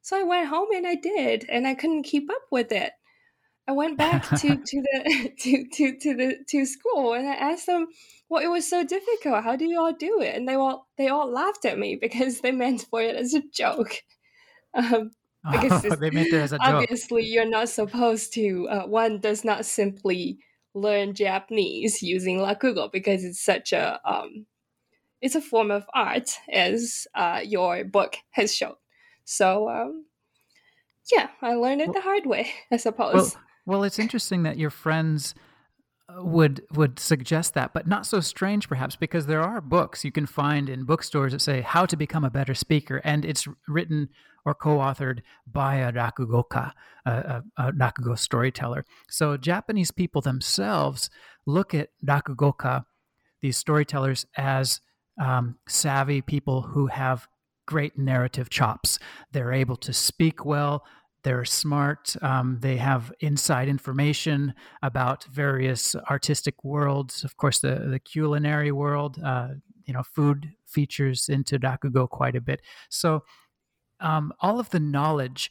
So 0.00 0.18
I 0.18 0.22
went 0.22 0.46
home 0.46 0.68
and 0.72 0.86
I 0.86 0.94
did, 0.94 1.44
and 1.48 1.66
I 1.66 1.74
couldn't 1.74 2.04
keep 2.04 2.30
up 2.30 2.46
with 2.52 2.70
it. 2.70 2.92
I 3.68 3.72
went 3.72 3.98
back 3.98 4.24
to, 4.30 4.56
to 4.66 4.82
the 4.82 5.32
to, 5.38 5.64
to 5.74 5.98
to 5.98 6.14
the 6.16 6.36
to 6.48 6.64
school 6.66 7.12
and 7.12 7.28
I 7.28 7.34
asked 7.34 7.66
them, 7.66 7.86
"Well, 8.28 8.42
it 8.42 8.48
was 8.48 8.68
so 8.68 8.82
difficult. 8.84 9.44
How 9.44 9.56
do 9.56 9.66
you 9.66 9.78
all 9.78 9.92
do 9.92 10.20
it?" 10.22 10.34
And 10.34 10.48
they 10.48 10.54
all 10.54 10.88
they 10.96 11.08
all 11.08 11.30
laughed 11.30 11.64
at 11.66 11.78
me 11.78 11.96
because 12.00 12.40
they 12.40 12.50
meant 12.52 12.86
for 12.90 13.00
it 13.02 13.14
as 13.14 13.34
a 13.34 13.42
joke. 13.52 13.94
Um, 14.74 15.10
because 15.52 15.84
Oh, 15.84 15.94
they 15.96 16.10
meant 16.10 16.28
it 16.28 16.34
as 16.34 16.52
a 16.52 16.58
joke. 16.58 16.66
obviously 16.66 17.24
you're 17.24 17.48
not 17.48 17.68
supposed 17.68 18.32
to. 18.34 18.68
Uh, 18.68 18.86
one 18.86 19.20
does 19.20 19.44
not 19.44 19.64
simply 19.66 20.38
learn 20.74 21.14
Japanese 21.14 22.02
using 22.02 22.38
Rakugo 22.38 22.90
because 22.90 23.24
it's 23.24 23.42
such 23.44 23.72
a 23.72 24.00
um, 24.04 24.46
it's 25.20 25.34
a 25.34 25.40
form 25.40 25.70
of 25.70 25.84
art, 25.94 26.30
as 26.52 27.06
uh, 27.14 27.40
your 27.44 27.84
book 27.84 28.16
has 28.30 28.54
shown. 28.54 28.74
So 29.24 29.68
um, 29.68 30.06
yeah, 31.12 31.28
I 31.42 31.54
learned 31.54 31.80
it 31.82 31.88
Well- 31.88 31.94
the 31.94 32.00
hard 32.02 32.26
way, 32.26 32.50
I 32.72 32.76
suppose. 32.76 33.14
Well, 33.14 33.42
well, 33.68 33.84
it's 33.84 33.98
interesting 33.98 34.44
that 34.44 34.56
your 34.56 34.70
friends 34.70 35.34
uh, 36.08 36.24
would 36.24 36.62
would 36.72 36.98
suggest 36.98 37.52
that, 37.52 37.74
but 37.74 37.86
not 37.86 38.06
so 38.06 38.18
strange 38.18 38.66
perhaps 38.66 38.96
because 38.96 39.26
there 39.26 39.42
are 39.42 39.60
books 39.60 40.06
you 40.06 40.10
can 40.10 40.24
find 40.24 40.70
in 40.70 40.84
bookstores 40.84 41.32
that 41.32 41.42
say 41.42 41.60
how 41.60 41.84
to 41.84 41.94
become 41.94 42.24
a 42.24 42.30
better 42.30 42.54
speaker, 42.54 43.02
and 43.04 43.26
it's 43.26 43.46
written 43.68 44.08
or 44.46 44.54
co-authored 44.54 45.20
by 45.46 45.76
a 45.76 45.92
rakugoka, 45.92 46.72
a, 47.04 47.10
a, 47.10 47.44
a 47.58 47.72
rakugo 47.72 48.18
storyteller. 48.18 48.86
So 49.10 49.36
Japanese 49.36 49.90
people 49.90 50.22
themselves 50.22 51.10
look 51.44 51.74
at 51.74 51.90
rakugoka, 52.02 52.86
these 53.42 53.58
storytellers, 53.58 54.24
as 54.34 54.80
um, 55.22 55.56
savvy 55.68 56.22
people 56.22 56.62
who 56.62 56.86
have 56.86 57.28
great 57.66 57.98
narrative 57.98 58.48
chops. 58.48 58.98
They're 59.32 59.52
able 59.52 59.76
to 59.76 59.92
speak 59.92 60.46
well. 60.46 60.86
They're 61.28 61.44
smart. 61.44 62.16
Um, 62.22 62.56
they 62.62 62.78
have 62.78 63.12
inside 63.20 63.68
information 63.68 64.54
about 64.82 65.24
various 65.24 65.94
artistic 66.10 66.64
worlds. 66.64 67.22
Of 67.22 67.36
course, 67.36 67.58
the 67.58 67.86
the 67.90 67.98
culinary 67.98 68.72
world. 68.72 69.20
Uh, 69.22 69.48
you 69.84 69.92
know, 69.92 70.02
food 70.02 70.54
features 70.64 71.28
into 71.28 71.58
Rakugo 71.58 72.08
quite 72.08 72.34
a 72.34 72.40
bit. 72.40 72.62
So, 72.88 73.24
um, 74.00 74.32
all 74.40 74.58
of 74.58 74.70
the 74.70 74.80
knowledge 74.80 75.50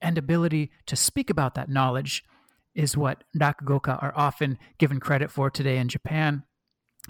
and 0.00 0.16
ability 0.16 0.70
to 0.86 0.96
speak 0.96 1.28
about 1.28 1.54
that 1.56 1.68
knowledge 1.68 2.24
is 2.74 2.96
what 2.96 3.24
Rakugoka 3.36 4.02
are 4.02 4.14
often 4.16 4.56
given 4.78 5.00
credit 5.00 5.30
for 5.30 5.50
today 5.50 5.76
in 5.76 5.88
Japan. 5.88 6.44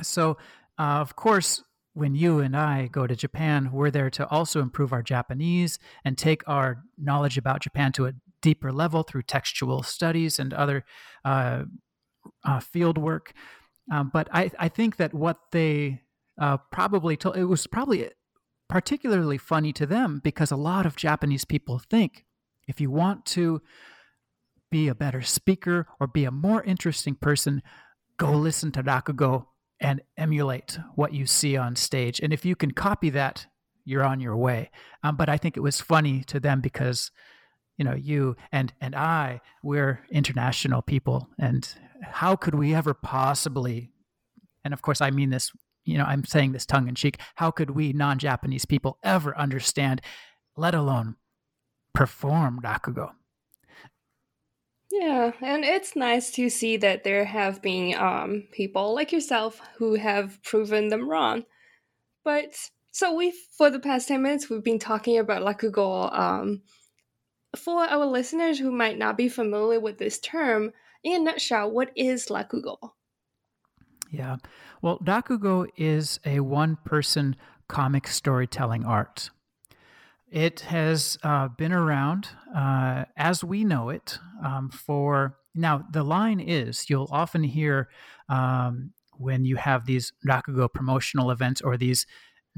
So, 0.03 0.37
uh, 0.81 0.99
of 0.99 1.15
course, 1.15 1.63
when 1.95 2.15
you 2.17 2.41
and 2.41 2.57
I 2.57 2.89
go 2.89 3.07
to 3.07 3.15
Japan, 3.17 3.71
we're 3.73 3.91
there 3.91 4.11
to 4.11 4.29
also 4.29 4.61
improve 4.61 4.93
our 4.93 5.03
Japanese 5.03 5.79
and 6.05 6.19
take 6.19 6.43
our 6.47 6.83
knowledge 6.99 7.39
about 7.39 7.63
Japan 7.63 7.93
to 7.93 8.07
a 8.07 8.13
deeper 8.43 8.73
level 8.73 9.05
through 9.05 9.23
textual 9.23 9.83
studies 9.83 10.39
and 10.39 10.53
other 10.53 10.85
uh, 11.25 11.63
uh, 12.45 12.61
field 12.61 12.99
work. 12.99 13.33
Um, 13.91 14.11
but 14.13 14.29
I, 14.33 14.51
I 14.59 14.69
think 14.69 14.97
that 14.97 15.15
what 15.15 15.39
they 15.53 16.03
uh, 16.41 16.57
probably 16.73 17.17
told, 17.17 17.37
it 17.37 17.45
was 17.45 17.67
probably 17.67 18.11
particularly 18.69 19.39
funny 19.39 19.73
to 19.75 19.87
them 19.87 20.21
because 20.23 20.51
a 20.51 20.57
lot 20.57 20.87
of 20.87 20.97
Japanese 20.97 21.45
people 21.45 21.79
think 21.79 22.25
if 22.67 22.81
you 22.81 22.91
want 22.91 23.25
to 23.27 23.63
be 24.71 24.89
a 24.89 24.95
better 24.95 25.23
speaker 25.23 25.87
or 26.01 26.07
be 26.09 26.25
a 26.25 26.33
more 26.33 26.63
interesting 26.65 27.15
person, 27.15 27.63
go 28.17 28.33
listen 28.33 28.73
to 28.73 28.83
Rakugo 28.83 29.47
and 29.85 30.01
emulate 30.17 30.79
what 30.95 31.13
you 31.13 31.27
see 31.27 31.59
on 31.59 31.77
stage. 31.77 32.19
And 32.19 32.33
if 32.33 32.47
you 32.47 32.57
can 32.57 32.71
copy 32.71 33.11
that, 33.11 33.47
you're 33.85 34.03
on 34.03 34.19
your 34.19 34.35
way. 34.35 34.71
Um, 35.03 35.15
but 35.15 35.29
I 35.29 35.37
think 35.37 35.59
it 35.59 35.61
was 35.61 35.79
funny 35.79 36.25
to 36.25 36.41
them 36.41 36.63
because, 36.63 37.11
you 37.77 37.85
know, 37.85 37.95
you 37.95 38.35
and 38.51 38.73
and 38.81 38.95
I, 38.95 39.43
we're 39.63 40.01
international 40.11 40.81
people, 40.81 41.29
and 41.39 41.69
how 42.03 42.35
could 42.35 42.55
we 42.55 42.75
ever 42.75 42.95
possibly? 42.95 43.93
And 44.65 44.73
of 44.73 44.81
course, 44.81 45.03
I 45.03 45.11
mean 45.11 45.29
this. 45.29 45.53
You 45.85 45.99
know, 45.99 46.05
I'm 46.05 46.25
saying 46.25 46.53
this 46.53 46.65
tongue 46.65 46.89
in 46.89 46.95
cheek. 46.95 47.21
How 47.35 47.51
could 47.51 47.73
we 47.73 47.93
non-Japanese 47.93 48.65
people 48.65 48.97
ever 49.03 49.37
understand, 49.37 50.01
let 50.57 50.75
alone 50.75 51.17
perform 51.93 52.61
rakugo? 52.65 53.11
Yeah, 54.97 55.33
and 55.41 55.65
it's 55.65 55.97
nice 55.97 56.31
to 56.33 56.49
see 56.49 56.77
that 56.77 57.03
there 57.03 57.25
have 57.25 57.61
been 57.61 57.97
um, 57.97 58.45
people 58.53 58.95
like 58.95 59.11
yourself 59.11 59.61
who 59.79 59.95
have 59.95 60.41
proven 60.45 60.89
them 60.89 61.09
wrong. 61.11 61.43
But 62.23 62.55
so 62.93 63.13
we, 63.13 63.35
for 63.59 63.71
the 63.71 63.81
past 63.81 64.07
ten 64.07 64.23
minutes, 64.23 64.49
we've 64.49 64.63
been 64.63 64.79
talking 64.79 65.19
about 65.19 65.43
Rakugo. 65.43 66.17
Um, 66.17 66.63
for 67.57 67.83
our 67.83 68.07
listeners 68.07 68.61
who 68.61 68.71
might 68.71 68.97
not 68.97 69.17
be 69.17 69.29
familiar 69.29 69.81
with 69.81 69.99
this 69.99 70.21
term, 70.21 70.73
in 71.03 71.23
a 71.23 71.25
nutshell, 71.25 71.73
what 71.73 71.91
is 71.97 72.27
Rakugo? 72.27 72.79
Yeah. 74.13 74.37
Well, 74.81 75.01
Rakugo 75.01 75.67
is 75.77 76.21
a 76.25 76.39
one 76.39 76.77
person 76.85 77.35
comic 77.67 78.07
storytelling 78.07 78.85
art. 78.85 79.31
It 80.31 80.61
has 80.61 81.19
uh, 81.23 81.49
been 81.49 81.73
around 81.73 82.29
uh, 82.55 83.05
as 83.17 83.45
we 83.45 83.65
know 83.65 83.91
it 83.91 84.19
um, 84.45 84.71
for 84.71 85.37
now. 85.55 85.85
The 85.93 86.03
line 86.03 86.41
is 86.41 86.91
you'll 86.91 87.09
often 87.13 87.45
hear 87.45 87.89
um, 88.29 88.93
when 89.17 89.45
you 89.45 89.57
have 89.57 89.87
these 89.87 90.13
Rakugo 90.27 90.73
promotional 90.73 91.31
events 91.31 91.61
or 91.61 91.77
these 91.77 92.07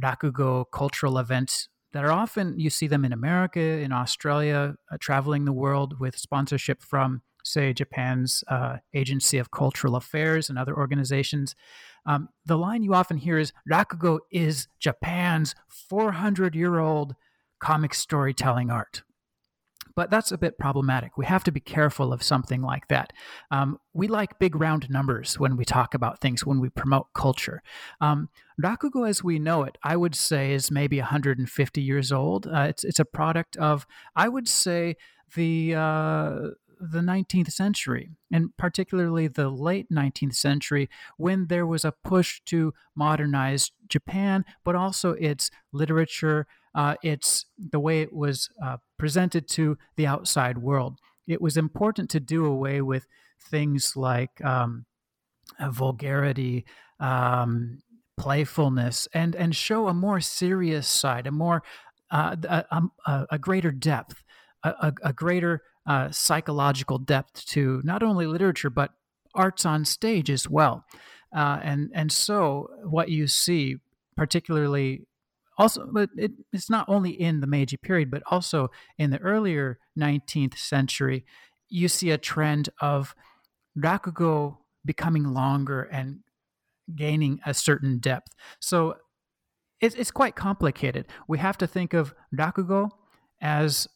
Rakugo 0.01 0.65
cultural 0.73 1.19
events 1.19 1.69
that 1.93 2.05
are 2.05 2.13
often 2.13 2.59
you 2.59 2.71
see 2.71 2.87
them 2.87 3.05
in 3.05 3.13
America, 3.13 3.61
in 3.61 3.93
Australia, 3.93 4.77
uh, 4.91 4.97
traveling 5.01 5.45
the 5.45 5.53
world 5.53 5.99
with 5.99 6.19
sponsorship 6.19 6.83
from, 6.83 7.23
say, 7.45 7.73
Japan's 7.73 8.45
uh, 8.49 8.79
Agency 8.95 9.39
of 9.39 9.51
Cultural 9.51 9.97
Affairs 9.97 10.51
and 10.51 10.59
other 10.59 10.77
organizations. 10.77 11.55
Um, 12.05 12.29
the 12.45 12.59
line 12.59 12.83
you 12.83 12.95
often 12.95 13.17
hear 13.17 13.39
is 13.39 13.53
Rakugo 13.71 14.19
is 14.31 14.69
Japan's 14.79 15.55
400 15.69 16.55
year 16.55 16.79
old 16.79 17.15
comic 17.61 17.95
storytelling 17.95 18.71
art. 18.71 19.03
But 19.95 20.11
that's 20.11 20.31
a 20.31 20.37
bit 20.37 20.59
problematic. 20.59 21.17
We 21.17 21.25
have 21.25 21.43
to 21.45 21.51
be 21.51 21.61
careful 21.61 22.13
of 22.13 22.23
something 22.23 22.61
like 22.61 22.89
that. 22.89 23.15
Um, 23.51 23.79
we 23.95 24.09
like 24.09 24.39
big 24.39 24.55
round 24.55 24.91
numbers 24.91 25.41
when 25.41 25.57
we 25.57 25.65
talk 25.65 25.95
about 25.95 26.21
things, 26.21 26.45
when 26.45 26.61
we 26.61 26.69
promote 26.69 27.07
culture. 27.15 27.63
Um, 28.03 28.29
Rakugo, 28.63 29.09
as 29.09 29.25
we 29.25 29.39
know 29.39 29.63
it, 29.63 29.79
I 29.83 29.97
would 29.97 30.15
say 30.15 30.53
is 30.53 30.71
maybe 30.71 30.99
150 30.99 31.81
years 31.81 32.13
old. 32.13 32.47
Uh, 32.47 32.67
it's, 32.69 32.85
it's 32.85 33.01
a 33.01 33.07
product 33.07 33.57
of, 33.57 33.87
I 34.15 34.29
would 34.29 34.49
say, 34.49 34.97
the 35.35 35.75
uh, 35.75 36.49
the 36.79 37.01
19th 37.01 37.51
century, 37.53 38.11
and 38.31 38.57
particularly 38.57 39.29
the 39.29 39.49
late 39.49 39.91
19th 39.91 40.35
century, 40.35 40.89
when 41.17 41.47
there 41.47 41.67
was 41.67 41.85
a 41.85 41.95
push 42.05 42.41
to 42.47 42.75
modernize 42.95 43.71
Japan, 43.89 44.45
but 44.65 44.75
also 44.75 45.13
its 45.13 45.51
literature, 45.73 46.47
uh, 46.77 46.95
it's 47.03 47.47
the 47.59 47.81
way 47.81 48.03
it 48.03 48.13
was 48.13 48.51
uh, 48.63 48.77
presented 48.99 49.49
to 49.49 49.79
the 49.97 50.07
outside 50.07 50.59
world. 50.59 50.99
It 51.27 51.41
was 51.41 51.57
important 51.57 52.11
to 52.11 52.21
do 52.21 52.45
away 52.45 52.83
with 52.83 53.07
things 53.41 53.97
like 53.97 54.45
um, 54.45 54.85
vulgarity, 55.59 56.67
um, 57.01 57.83
playfulness, 58.19 59.09
and 59.15 59.35
and 59.35 59.57
show 59.57 59.89
a 59.89 59.95
more 59.95 60.21
serious 60.21 60.87
side, 60.87 61.27
a 61.27 61.33
more 61.33 61.63
uh, 62.11 62.37
a, 62.45 62.83
a, 63.07 63.27
a, 63.31 63.39
greater 63.39 63.73
depth, 63.73 64.23
a, 64.63 64.93
a 65.03 65.13
greater 65.13 65.63
uh, 65.87 66.11
psychological 66.11 66.99
depth 66.99 67.45
to 67.47 67.81
not 67.85 68.03
only 68.03 68.27
literature 68.27 68.71
but 68.71 68.93
arts 69.35 69.67
on 69.67 69.85
stage 69.85 70.31
as 70.31 70.49
well. 70.49 70.85
Uh, 71.35 71.59
and 71.63 71.91
and 71.95 72.13
so 72.13 72.69
what 72.85 73.09
you 73.09 73.27
see, 73.27 73.77
particularly 74.15 75.07
also, 75.59 75.89
but 75.91 76.11
it, 76.17 76.33
it's 76.53 76.69
not 76.69 76.89
only 76.89 77.11
in 77.11 77.41
the 77.41 77.47
Meiji 77.47 77.77
period, 77.77 78.11
but 78.11 78.23
also 78.31 78.71
in 78.99 79.11
the 79.11 79.19
earlier 79.19 79.79
19th 79.99 80.59
century, 80.59 81.25
you 81.69 81.89
see 81.89 82.11
a 82.11 82.19
trend 82.19 82.69
of 82.81 83.15
rakugo 83.77 84.59
becoming 84.85 85.33
longer 85.33 85.83
and 85.83 86.21
gaining 86.95 87.41
a 87.45 87.55
certain 87.55 87.99
depth. 87.99 88.33
So 88.61 88.97
it's, 89.81 89.95
it's 89.95 90.11
quite 90.11 90.37
complicated. 90.37 91.07
We 91.27 91.39
have 91.39 91.59
to 91.59 91.67
think 91.67 91.95
of 91.95 92.15
rakugo 92.35 92.91
as 93.41 93.89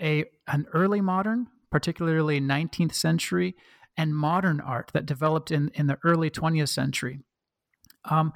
a 0.00 0.24
an 0.48 0.66
early 0.72 1.00
modern, 1.00 1.46
particularly 1.70 2.40
19th 2.40 2.94
century, 2.94 3.54
and 3.96 4.14
modern 4.14 4.60
art 4.60 4.90
that 4.94 5.06
developed 5.06 5.50
in, 5.50 5.70
in 5.74 5.86
the 5.86 5.98
early 6.04 6.30
20th 6.30 6.68
century. 6.68 7.20
Um, 8.04 8.32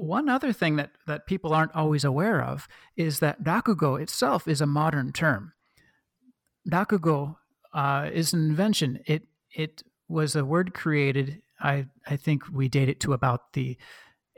one 0.00 0.30
other 0.30 0.52
thing 0.52 0.76
that, 0.76 0.92
that 1.06 1.26
people 1.26 1.52
aren't 1.52 1.74
always 1.74 2.04
aware 2.04 2.42
of 2.42 2.66
is 2.96 3.18
that 3.18 3.42
rakugo 3.44 4.00
itself 4.00 4.48
is 4.48 4.60
a 4.60 4.66
modern 4.66 5.12
term. 5.12 5.52
Rakugo 6.70 7.36
uh, 7.74 8.08
is 8.12 8.32
an 8.32 8.48
invention. 8.48 9.00
It 9.06 9.24
it 9.54 9.82
was 10.08 10.34
a 10.36 10.44
word 10.44 10.72
created. 10.72 11.42
I 11.60 11.86
I 12.06 12.16
think 12.16 12.44
we 12.50 12.68
date 12.68 12.88
it 12.88 13.00
to 13.00 13.12
about 13.12 13.52
the 13.52 13.76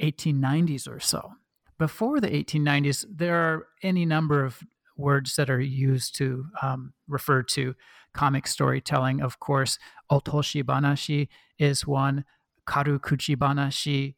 1890s 0.01 0.89
or 0.89 0.99
so. 0.99 1.33
Before 1.79 2.21
the 2.21 2.29
1890s, 2.29 3.05
there 3.09 3.37
are 3.37 3.67
any 3.83 4.05
number 4.05 4.45
of 4.45 4.63
words 4.97 5.37
that 5.37 5.49
are 5.49 5.61
used 5.61 6.15
to 6.17 6.47
um, 6.61 6.93
refer 7.09 7.43
to 7.43 7.75
comic 8.13 8.47
storytelling. 8.47 9.21
Of 9.21 9.39
course, 9.39 9.79
otoshi 10.11 10.63
banashi 10.63 11.29
is 11.59 11.87
one, 11.87 12.25
karukuchi 12.69 13.37
banashi, 13.37 14.15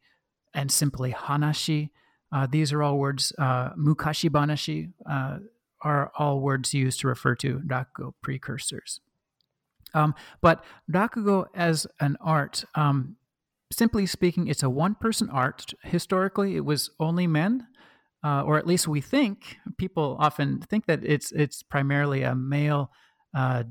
and 0.55 0.71
simply 0.71 1.11
hanashi. 1.11 1.89
Uh, 2.31 2.47
these 2.49 2.73
are 2.73 2.81
all 2.81 2.97
words. 2.97 3.31
Uh, 3.37 3.71
mukashi 3.73 4.29
banashi 4.29 4.91
uh, 5.09 5.37
are 5.81 6.11
all 6.17 6.39
words 6.39 6.73
used 6.73 7.01
to 7.01 7.07
refer 7.07 7.35
to 7.35 7.59
rakugo 7.59 8.13
precursors. 8.23 9.01
Um, 9.93 10.15
but 10.41 10.63
rakugo 10.91 11.45
as 11.53 11.85
an 11.99 12.17
art, 12.19 12.65
um, 12.73 13.17
simply 13.71 14.05
speaking, 14.05 14.47
it's 14.47 14.63
a 14.63 14.69
one-person 14.69 15.29
art. 15.29 15.73
Historically, 15.83 16.55
it 16.55 16.65
was 16.65 16.89
only 16.99 17.27
men, 17.27 17.67
uh, 18.23 18.41
or 18.43 18.57
at 18.57 18.65
least 18.65 18.87
we 18.87 19.01
think. 19.01 19.57
People 19.77 20.17
often 20.19 20.59
think 20.61 20.87
that 20.87 21.03
it's 21.03 21.31
it's 21.31 21.61
primarily 21.61 22.23
a 22.23 22.33
male. 22.33 22.91
Uh, 23.33 23.63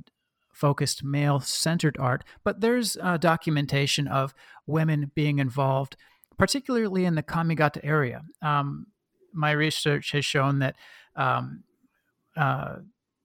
focused 0.52 1.02
male 1.02 1.40
centered 1.40 1.96
art 1.98 2.22
but 2.44 2.60
there's 2.60 2.96
uh, 3.02 3.16
documentation 3.16 4.06
of 4.06 4.32
women 4.68 5.10
being 5.12 5.40
involved 5.40 5.96
particularly 6.38 7.04
in 7.04 7.14
the 7.14 7.22
Kamigata 7.22 7.80
area. 7.82 8.22
Um, 8.42 8.86
my 9.32 9.50
research 9.50 10.12
has 10.12 10.24
shown 10.24 10.60
that 10.60 10.76
um, 11.16 11.64
uh, 12.36 12.76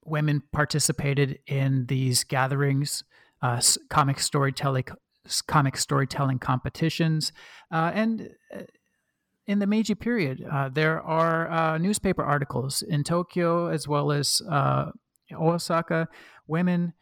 women 0.06 0.42
participated 0.52 1.40
in 1.48 1.86
these 1.88 2.24
gatherings, 2.24 3.04
uh, 3.42 3.62
comic 3.90 4.20
storytelling, 4.20 4.86
comic 5.48 5.78
storytelling 5.78 6.40
competitions, 6.40 7.32
uh, 7.72 7.92
and 7.94 8.30
uh, 8.54 8.62
in 9.48 9.60
the 9.60 9.68
Meiji 9.68 9.96
period, 9.96 10.46
uh, 10.52 10.70
there 10.70 11.02
are 11.02 11.50
uh, 11.50 11.78
newspaper 11.80 12.24
articles 12.24 12.84
in 12.84 13.04
Tokyo 13.04 13.68
as 13.68 13.88
well 13.88 14.12
as 14.12 14.42
Osaka. 15.34 16.08
Women 16.48 16.94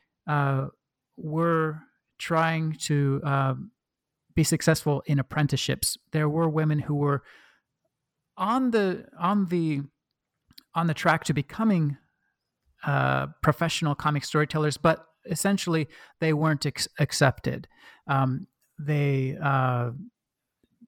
were 1.17 1.81
trying 2.17 2.77
to 2.81 3.19
um, 3.23 3.71
be 4.37 4.43
successful 4.43 5.01
in 5.07 5.17
apprenticeships. 5.17 5.97
There 6.11 6.29
were 6.29 6.47
women 6.47 6.77
who 6.77 6.93
were 6.93 7.23
on 8.37 8.69
the 8.69 9.05
on 9.19 9.47
the 9.47 9.81
on 10.75 10.85
the 10.85 10.93
track 10.93 11.23
to 11.23 11.33
becoming 11.33 11.97
uh, 12.85 13.27
professional 13.41 13.95
comic 13.95 14.23
storytellers, 14.23 14.77
but 14.77 15.03
essentially 15.25 15.87
they 16.21 16.33
weren't 16.33 16.67
ex- 16.67 16.87
accepted. 16.99 17.67
Um, 18.05 18.45
they 18.79 19.35
uh, 19.43 19.89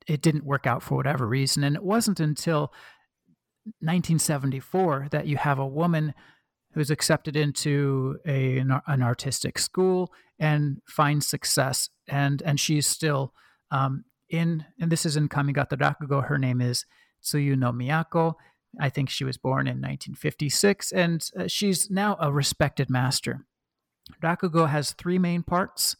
it 0.07 0.21
didn't 0.21 0.45
work 0.45 0.67
out 0.67 0.83
for 0.83 0.95
whatever 0.95 1.25
reason, 1.27 1.63
and 1.63 1.75
it 1.75 1.83
wasn't 1.83 2.19
until 2.19 2.71
1974 3.81 5.07
that 5.09 5.25
you 5.25 5.37
have 5.37 5.57
a 5.57 5.65
woman 5.65 6.13
who's 6.73 6.91
accepted 6.91 7.35
into 7.35 8.19
a, 8.27 8.59
an, 8.59 8.79
an 8.85 9.01
artistic 9.01 9.57
school 9.57 10.13
and 10.37 10.81
finds 10.85 11.27
success 11.27 11.89
and 12.09 12.41
and 12.43 12.59
she's 12.59 12.87
still 12.87 13.33
um, 13.71 14.05
in 14.29 14.65
and 14.79 14.91
this 14.91 15.05
is 15.05 15.15
in 15.15 15.29
Kamigata 15.29 15.77
Rakugo. 15.77 16.27
Her 16.27 16.37
name 16.37 16.61
is 16.61 16.85
Tsuyuno 17.23 17.73
Miyako. 17.73 18.35
I 18.79 18.89
think 18.89 19.09
she 19.09 19.23
was 19.23 19.37
born 19.37 19.65
in 19.65 19.77
1956, 19.77 20.91
and 20.91 21.27
uh, 21.37 21.47
she's 21.47 21.89
now 21.89 22.17
a 22.19 22.31
respected 22.31 22.89
master. 22.89 23.45
Rakugo 24.21 24.69
has 24.69 24.91
three 24.91 25.17
main 25.17 25.43
parts. 25.43 25.95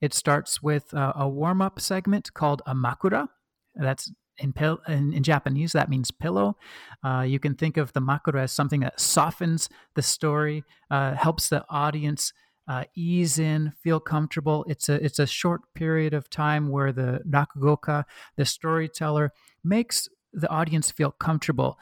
It 0.00 0.14
starts 0.14 0.62
with 0.62 0.92
uh, 0.94 1.12
a 1.16 1.28
warm 1.28 1.60
up 1.60 1.80
segment 1.80 2.32
called 2.32 2.62
a 2.66 2.74
makura. 2.74 3.28
That's 3.74 4.10
in, 4.38 4.52
pil- 4.52 4.80
in, 4.88 5.12
in, 5.12 5.22
Japanese, 5.22 5.72
that 5.72 5.88
means 5.88 6.10
pillow. 6.10 6.56
Uh, 7.04 7.22
you 7.22 7.38
can 7.38 7.54
think 7.54 7.76
of 7.76 7.92
the 7.92 8.00
makura 8.00 8.42
as 8.42 8.52
something 8.52 8.80
that 8.80 9.00
softens 9.00 9.68
the 9.94 10.02
story, 10.02 10.64
uh, 10.90 11.14
helps 11.14 11.48
the 11.48 11.64
audience 11.68 12.32
uh, 12.66 12.84
ease 12.94 13.38
in, 13.38 13.72
feel 13.82 14.00
comfortable. 14.00 14.64
It's 14.68 14.88
a 14.88 15.04
it's 15.04 15.18
a 15.18 15.26
short 15.26 15.62
period 15.74 16.14
of 16.14 16.30
time 16.30 16.68
where 16.68 16.92
the 16.92 17.20
rakugoka, 17.28 18.04
the 18.36 18.44
storyteller, 18.44 19.32
makes 19.62 20.08
the 20.32 20.48
audience 20.48 20.90
feel 20.90 21.10
comfortable, 21.10 21.78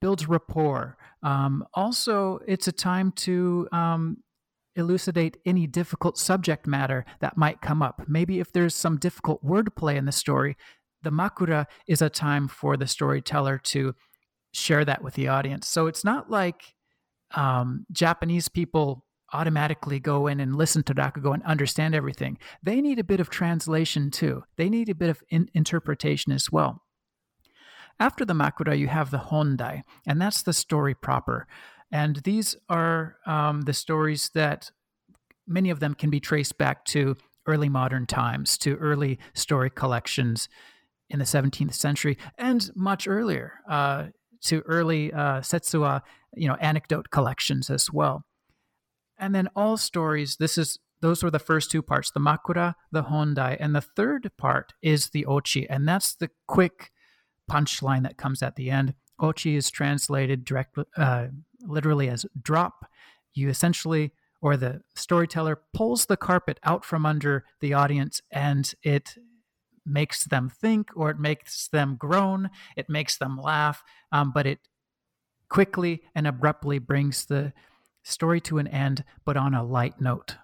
builds 0.00 0.28
rapport. 0.28 0.96
Um, 1.22 1.64
also, 1.74 2.40
it's 2.46 2.68
a 2.68 2.72
time 2.72 3.12
to 3.12 3.68
um, 3.72 4.18
elucidate 4.76 5.38
any 5.44 5.66
difficult 5.66 6.18
subject 6.18 6.66
matter 6.66 7.04
that 7.20 7.36
might 7.36 7.60
come 7.60 7.82
up. 7.82 8.02
Maybe 8.06 8.40
if 8.40 8.52
there's 8.52 8.74
some 8.74 8.96
difficult 8.98 9.44
wordplay 9.44 9.96
in 9.96 10.04
the 10.04 10.12
story, 10.12 10.56
the 11.02 11.10
makura 11.10 11.66
is 11.86 12.02
a 12.02 12.10
time 12.10 12.46
for 12.46 12.76
the 12.76 12.86
storyteller 12.86 13.58
to 13.58 13.94
share 14.52 14.84
that 14.84 15.02
with 15.02 15.14
the 15.14 15.28
audience. 15.28 15.68
So 15.68 15.86
it's 15.86 16.04
not 16.04 16.30
like 16.30 16.74
um, 17.34 17.86
Japanese 17.92 18.48
people 18.48 19.04
automatically 19.32 20.00
go 20.00 20.26
in 20.26 20.40
and 20.40 20.56
listen 20.56 20.82
to 20.84 20.94
Rakugo 20.94 21.34
and 21.34 21.42
understand 21.44 21.94
everything. 21.94 22.38
They 22.62 22.80
need 22.80 22.98
a 22.98 23.04
bit 23.04 23.20
of 23.20 23.30
translation 23.30 24.10
too. 24.10 24.44
They 24.56 24.68
need 24.68 24.88
a 24.88 24.94
bit 24.94 25.10
of 25.10 25.22
in- 25.28 25.50
interpretation 25.54 26.32
as 26.32 26.50
well. 26.50 26.82
After 27.98 28.24
the 28.24 28.32
Makura, 28.32 28.78
you 28.78 28.88
have 28.88 29.10
the 29.10 29.18
Hondai, 29.18 29.82
and 30.06 30.20
that's 30.20 30.42
the 30.42 30.54
story 30.54 30.94
proper. 30.94 31.46
And 31.92 32.16
these 32.16 32.56
are 32.68 33.16
um, 33.26 33.62
the 33.62 33.74
stories 33.74 34.30
that 34.34 34.70
many 35.46 35.70
of 35.70 35.80
them 35.80 35.94
can 35.94 36.08
be 36.08 36.20
traced 36.20 36.56
back 36.56 36.84
to 36.86 37.16
early 37.46 37.68
modern 37.68 38.06
times, 38.06 38.56
to 38.58 38.76
early 38.76 39.18
story 39.34 39.68
collections 39.68 40.48
in 41.10 41.18
the 41.18 41.24
17th 41.24 41.74
century, 41.74 42.16
and 42.38 42.70
much 42.74 43.06
earlier, 43.08 43.54
uh, 43.68 44.06
to 44.42 44.60
early 44.60 45.12
uh, 45.12 45.40
Setsuwa, 45.40 46.00
you 46.34 46.48
know, 46.48 46.54
anecdote 46.54 47.10
collections 47.10 47.68
as 47.68 47.92
well. 47.92 48.24
And 49.20 49.34
then 49.34 49.48
all 49.54 49.76
stories, 49.76 50.36
this 50.38 50.58
is 50.58 50.78
those 51.00 51.22
were 51.22 51.30
the 51.30 51.38
first 51.38 51.70
two 51.70 51.82
parts, 51.82 52.10
the 52.10 52.20
makura, 52.20 52.74
the 52.92 53.04
hondai, 53.04 53.56
and 53.58 53.74
the 53.74 53.80
third 53.80 54.30
part 54.36 54.74
is 54.82 55.10
the 55.10 55.24
ochi, 55.28 55.66
and 55.70 55.88
that's 55.88 56.14
the 56.14 56.30
quick 56.46 56.90
punchline 57.50 58.02
that 58.02 58.16
comes 58.16 58.42
at 58.42 58.56
the 58.56 58.70
end. 58.70 58.94
Ochi 59.20 59.56
is 59.56 59.70
translated 59.70 60.44
directly, 60.44 60.84
uh, 60.96 61.28
literally 61.62 62.08
as 62.08 62.26
drop. 62.40 62.86
You 63.34 63.48
essentially, 63.48 64.12
or 64.42 64.56
the 64.56 64.82
storyteller 64.94 65.60
pulls 65.74 66.06
the 66.06 66.16
carpet 66.16 66.58
out 66.64 66.84
from 66.84 67.06
under 67.06 67.44
the 67.60 67.74
audience, 67.74 68.20
and 68.30 68.72
it 68.82 69.16
makes 69.86 70.24
them 70.24 70.50
think, 70.50 70.90
or 70.94 71.10
it 71.10 71.18
makes 71.18 71.68
them 71.68 71.96
groan, 71.98 72.50
it 72.76 72.88
makes 72.88 73.16
them 73.16 73.38
laugh, 73.38 73.82
um, 74.12 74.32
but 74.34 74.46
it 74.46 74.60
quickly 75.48 76.02
and 76.14 76.26
abruptly 76.26 76.78
brings 76.78 77.26
the 77.26 77.52
story 78.02 78.40
to 78.42 78.58
an 78.58 78.66
end, 78.66 79.04
but 79.24 79.36
on 79.36 79.54
a 79.54 79.62
light 79.64 80.00
note. 80.00 80.36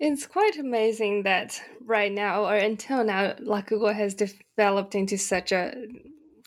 It's 0.00 0.26
quite 0.26 0.58
amazing 0.58 1.22
that 1.22 1.60
right 1.84 2.12
now, 2.12 2.44
or 2.44 2.54
until 2.54 3.04
now, 3.04 3.34
Rakugo 3.34 3.94
has 3.94 4.14
developed 4.14 4.94
into 4.94 5.16
such 5.16 5.52
a 5.52 5.72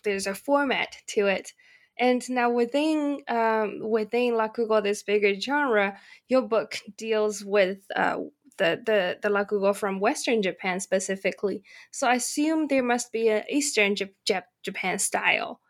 there's 0.03 0.27
a 0.27 0.35
format 0.35 0.95
to 1.07 1.27
it, 1.27 1.53
and 1.97 2.21
now 2.29 2.49
within 2.49 3.21
um, 3.27 3.79
within 3.81 4.33
Rakugo, 4.33 4.83
this 4.83 5.01
bigger 5.03 5.39
genre, 5.39 5.97
your 6.27 6.41
book 6.41 6.77
deals 6.97 7.43
with 7.43 7.79
uh, 7.95 8.17
the 8.57 8.81
the 8.85 9.17
the 9.21 9.29
Rakugo 9.29 9.75
from 9.75 9.99
Western 9.99 10.41
Japan 10.41 10.79
specifically. 10.79 11.63
So 11.91 12.07
I 12.07 12.15
assume 12.15 12.67
there 12.67 12.83
must 12.83 13.11
be 13.11 13.29
an 13.29 13.43
Eastern 13.49 13.95
Jap- 13.95 14.43
Japan 14.63 14.99
style. 14.99 15.61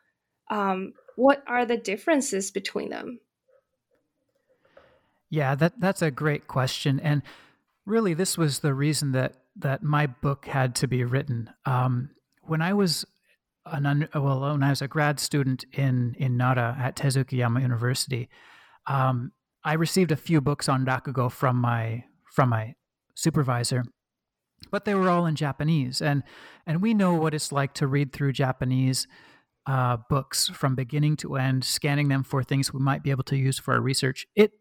Um, 0.50 0.94
what 1.16 1.44
are 1.48 1.66
the 1.66 1.78
differences 1.78 2.52
between 2.52 2.90
them? 2.90 3.20
Yeah, 5.30 5.56
that 5.56 5.80
that's 5.80 6.02
a 6.02 6.12
great 6.12 6.48
question, 6.48 7.00
and 7.00 7.22
really, 7.86 8.13
this 8.13 8.38
was 8.38 8.60
the 8.60 8.74
reason 8.74 9.12
that 9.12 9.36
that 9.58 9.84
my 9.84 10.08
book 10.08 10.46
had 10.46 10.76
to 10.76 10.88
be 10.88 11.04
written. 11.04 11.50
Um, 11.66 12.12
when 12.44 12.62
I 12.62 12.74
was 12.74 13.06
an 13.66 13.86
un, 13.86 14.08
well, 14.13 14.40
when 14.40 14.63
I 14.63 14.70
was 14.70 14.82
a 14.82 14.88
grad 14.88 15.20
student 15.20 15.66
in 15.74 16.16
in 16.18 16.38
Nara 16.38 16.78
at 16.80 16.96
Tezukayama 16.96 17.62
University, 17.62 18.30
um, 18.86 19.34
I 19.66 19.74
received 19.74 20.12
a 20.12 20.16
few 20.16 20.40
books 20.40 20.70
on 20.70 20.86
rakugo 20.86 21.30
from 21.30 21.58
my 21.58 22.06
from 22.34 22.50
my 22.50 22.76
supervisor, 23.13 23.84
but 24.72 24.86
they 24.86 24.96
were 24.96 25.10
all 25.10 25.26
in 25.26 25.36
Japanese, 25.36 26.02
and 26.02 26.24
and 26.66 26.82
we 26.82 26.94
know 26.94 27.13
what 27.16 27.34
it's 27.34 27.52
like 27.52 27.74
to 27.76 27.88
read 27.88 28.13
through 28.13 28.32
Japanese. 28.34 29.08
Uh, 29.66 29.98
books 30.10 30.48
from 30.48 30.76
beginning 30.76 31.18
to 31.18 31.36
end, 31.36 31.62
scanning 31.62 32.08
them 32.08 32.24
for 32.24 32.42
things 32.42 32.72
we 32.72 32.80
might 32.80 33.04
be 33.04 33.12
able 33.12 33.24
to 33.26 33.36
use 33.36 33.60
for 33.60 33.74
our 33.74 33.82
research. 33.82 34.26
It 34.34 34.54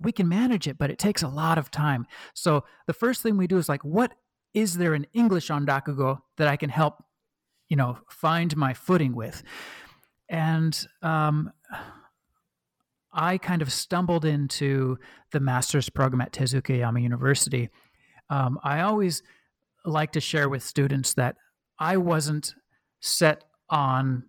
we 0.00 0.12
can 0.12 0.28
manage 0.28 0.66
it, 0.66 0.78
but 0.78 0.90
it 0.90 0.98
takes 0.98 1.22
a 1.22 1.28
lot 1.28 1.58
of 1.58 1.70
time. 1.70 2.06
So 2.34 2.64
the 2.86 2.92
first 2.92 3.22
thing 3.22 3.36
we 3.36 3.46
do 3.46 3.58
is 3.58 3.68
like, 3.68 3.84
what 3.84 4.14
is 4.54 4.76
there 4.76 4.94
in 4.94 5.06
English 5.12 5.50
on 5.50 5.66
Rakugo 5.66 6.18
that 6.36 6.48
I 6.48 6.56
can 6.56 6.70
help, 6.70 7.02
you 7.68 7.76
know, 7.76 7.98
find 8.08 8.56
my 8.56 8.74
footing 8.74 9.14
with? 9.14 9.42
And 10.28 10.86
um, 11.02 11.52
I 13.12 13.38
kind 13.38 13.62
of 13.62 13.72
stumbled 13.72 14.24
into 14.24 14.98
the 15.30 15.40
master's 15.40 15.88
program 15.90 16.20
at 16.20 16.32
Tezukayama 16.32 17.02
University. 17.02 17.68
Um, 18.30 18.58
I 18.62 18.80
always 18.80 19.22
like 19.84 20.12
to 20.12 20.20
share 20.20 20.48
with 20.48 20.62
students 20.62 21.14
that 21.14 21.36
I 21.78 21.96
wasn't 21.96 22.54
set 23.00 23.44
on 23.68 24.24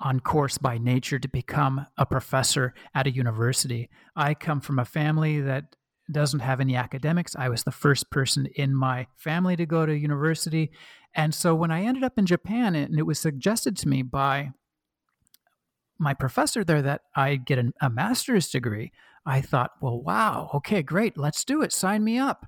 on 0.00 0.20
course 0.20 0.58
by 0.58 0.78
nature 0.78 1.18
to 1.18 1.28
become 1.28 1.86
a 1.96 2.06
professor 2.06 2.74
at 2.94 3.06
a 3.06 3.10
university. 3.10 3.90
I 4.14 4.34
come 4.34 4.60
from 4.60 4.78
a 4.78 4.84
family 4.84 5.40
that 5.40 5.76
doesn't 6.10 6.40
have 6.40 6.60
any 6.60 6.76
academics. 6.76 7.36
I 7.36 7.48
was 7.48 7.64
the 7.64 7.72
first 7.72 8.10
person 8.10 8.46
in 8.54 8.74
my 8.74 9.06
family 9.16 9.56
to 9.56 9.66
go 9.66 9.84
to 9.84 9.96
university. 9.96 10.70
And 11.14 11.34
so 11.34 11.54
when 11.54 11.70
I 11.70 11.82
ended 11.82 12.04
up 12.04 12.18
in 12.18 12.26
Japan 12.26 12.74
and 12.74 12.98
it 12.98 13.02
was 13.06 13.18
suggested 13.18 13.76
to 13.78 13.88
me 13.88 14.02
by 14.02 14.52
my 15.98 16.14
professor 16.14 16.64
there 16.64 16.82
that 16.82 17.02
I'd 17.14 17.44
get 17.44 17.58
a, 17.58 17.72
a 17.80 17.90
master's 17.90 18.48
degree, 18.48 18.92
I 19.26 19.40
thought, 19.40 19.72
well, 19.82 20.00
wow, 20.00 20.50
okay, 20.54 20.82
great, 20.82 21.18
let's 21.18 21.44
do 21.44 21.60
it. 21.62 21.72
Sign 21.72 22.04
me 22.04 22.18
up. 22.18 22.46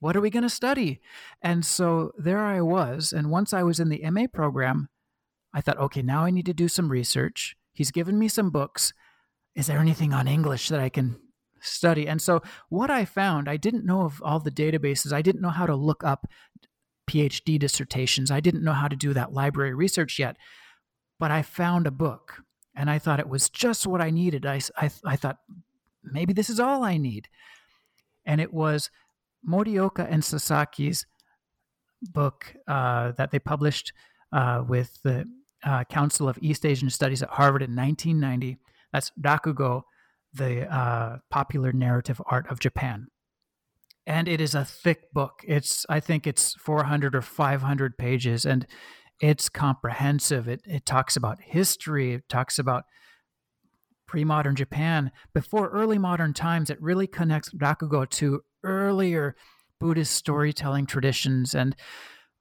What 0.00 0.16
are 0.16 0.20
we 0.20 0.30
going 0.30 0.42
to 0.42 0.50
study? 0.50 1.00
And 1.40 1.64
so 1.64 2.12
there 2.18 2.40
I 2.40 2.60
was. 2.60 3.12
And 3.12 3.30
once 3.30 3.54
I 3.54 3.62
was 3.62 3.80
in 3.80 3.88
the 3.88 4.08
MA 4.10 4.26
program, 4.32 4.90
I 5.54 5.60
thought, 5.60 5.78
okay, 5.78 6.02
now 6.02 6.24
I 6.24 6.30
need 6.30 6.46
to 6.46 6.52
do 6.52 6.68
some 6.68 6.90
research. 6.90 7.56
He's 7.72 7.92
given 7.92 8.18
me 8.18 8.28
some 8.28 8.50
books. 8.50 8.92
Is 9.54 9.68
there 9.68 9.78
anything 9.78 10.12
on 10.12 10.26
English 10.26 10.68
that 10.68 10.80
I 10.80 10.88
can 10.88 11.16
study? 11.60 12.08
And 12.08 12.20
so 12.20 12.42
what 12.68 12.90
I 12.90 13.04
found, 13.04 13.48
I 13.48 13.56
didn't 13.56 13.86
know 13.86 14.02
of 14.02 14.20
all 14.22 14.40
the 14.40 14.50
databases. 14.50 15.12
I 15.12 15.22
didn't 15.22 15.40
know 15.40 15.50
how 15.50 15.66
to 15.66 15.76
look 15.76 16.02
up 16.02 16.26
PhD 17.08 17.58
dissertations. 17.58 18.32
I 18.32 18.40
didn't 18.40 18.64
know 18.64 18.72
how 18.72 18.88
to 18.88 18.96
do 18.96 19.14
that 19.14 19.32
library 19.32 19.74
research 19.74 20.18
yet. 20.18 20.36
But 21.20 21.30
I 21.30 21.42
found 21.42 21.86
a 21.86 21.92
book 21.92 22.42
and 22.74 22.90
I 22.90 22.98
thought 22.98 23.20
it 23.20 23.28
was 23.28 23.48
just 23.48 23.86
what 23.86 24.00
I 24.00 24.10
needed. 24.10 24.44
I, 24.44 24.60
I, 24.76 24.90
I 25.04 25.16
thought, 25.16 25.38
maybe 26.02 26.32
this 26.32 26.50
is 26.50 26.58
all 26.58 26.82
I 26.82 26.96
need. 26.96 27.28
And 28.26 28.40
it 28.40 28.52
was 28.52 28.90
Morioka 29.48 30.06
and 30.10 30.22
Sasaki's 30.22 31.06
book 32.02 32.54
uh, 32.66 33.12
that 33.12 33.30
they 33.30 33.38
published 33.38 33.92
uh, 34.32 34.64
with 34.66 34.98
the 35.04 35.24
uh, 35.64 35.84
Council 35.84 36.28
of 36.28 36.38
East 36.40 36.66
Asian 36.66 36.90
Studies 36.90 37.22
at 37.22 37.30
Harvard 37.30 37.62
in 37.62 37.74
1990. 37.74 38.58
That's 38.92 39.10
Rakugo, 39.20 39.82
the 40.32 40.72
uh, 40.72 41.18
popular 41.30 41.72
narrative 41.72 42.20
art 42.26 42.46
of 42.50 42.60
Japan. 42.60 43.08
And 44.06 44.28
it 44.28 44.40
is 44.40 44.54
a 44.54 44.64
thick 44.64 45.12
book. 45.12 45.40
It's, 45.46 45.86
I 45.88 46.00
think 46.00 46.26
it's 46.26 46.54
400 46.54 47.14
or 47.14 47.22
500 47.22 47.96
pages, 47.96 48.44
and 48.44 48.66
it's 49.20 49.48
comprehensive. 49.48 50.46
It, 50.46 50.60
it 50.66 50.84
talks 50.84 51.16
about 51.16 51.40
history, 51.40 52.14
it 52.14 52.28
talks 52.28 52.58
about 52.58 52.84
pre 54.06 54.24
modern 54.24 54.56
Japan. 54.56 55.10
Before 55.32 55.70
early 55.70 55.98
modern 55.98 56.34
times, 56.34 56.68
it 56.68 56.80
really 56.80 57.06
connects 57.06 57.52
Rakugo 57.54 58.08
to 58.10 58.42
earlier 58.62 59.34
Buddhist 59.80 60.14
storytelling 60.14 60.86
traditions. 60.86 61.54
And 61.54 61.74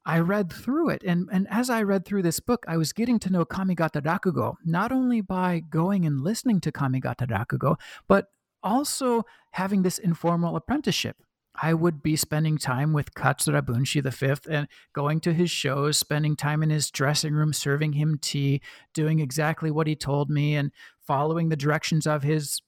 I 0.05 0.19
read 0.19 0.51
through 0.51 0.89
it. 0.89 1.03
And, 1.05 1.29
and 1.31 1.47
as 1.49 1.69
I 1.69 1.83
read 1.83 2.05
through 2.05 2.23
this 2.23 2.39
book, 2.39 2.65
I 2.67 2.77
was 2.77 2.93
getting 2.93 3.19
to 3.19 3.31
know 3.31 3.45
Kamigata 3.45 4.01
Rakugo, 4.01 4.55
not 4.65 4.91
only 4.91 5.21
by 5.21 5.61
going 5.69 6.05
and 6.05 6.21
listening 6.21 6.59
to 6.61 6.71
Kamigata 6.71 7.27
Rakugo, 7.27 7.77
but 8.07 8.27
also 8.61 9.23
having 9.51 9.83
this 9.83 9.97
informal 9.97 10.55
apprenticeship. 10.55 11.17
I 11.61 11.73
would 11.73 12.01
be 12.01 12.15
spending 12.15 12.57
time 12.57 12.93
with 12.93 13.13
Katsura 13.13 13.61
Bunshi 13.61 14.01
V 14.01 14.51
and 14.51 14.67
going 14.93 15.19
to 15.21 15.33
his 15.33 15.51
shows, 15.51 15.97
spending 15.97 16.35
time 16.35 16.63
in 16.63 16.71
his 16.71 16.89
dressing 16.89 17.33
room, 17.33 17.53
serving 17.53 17.93
him 17.93 18.17
tea, 18.19 18.61
doing 18.93 19.19
exactly 19.19 19.69
what 19.69 19.85
he 19.85 19.95
told 19.95 20.29
me, 20.31 20.55
and 20.55 20.71
following 21.05 21.49
the 21.49 21.55
directions 21.55 22.07
of 22.07 22.23
his 22.23 22.61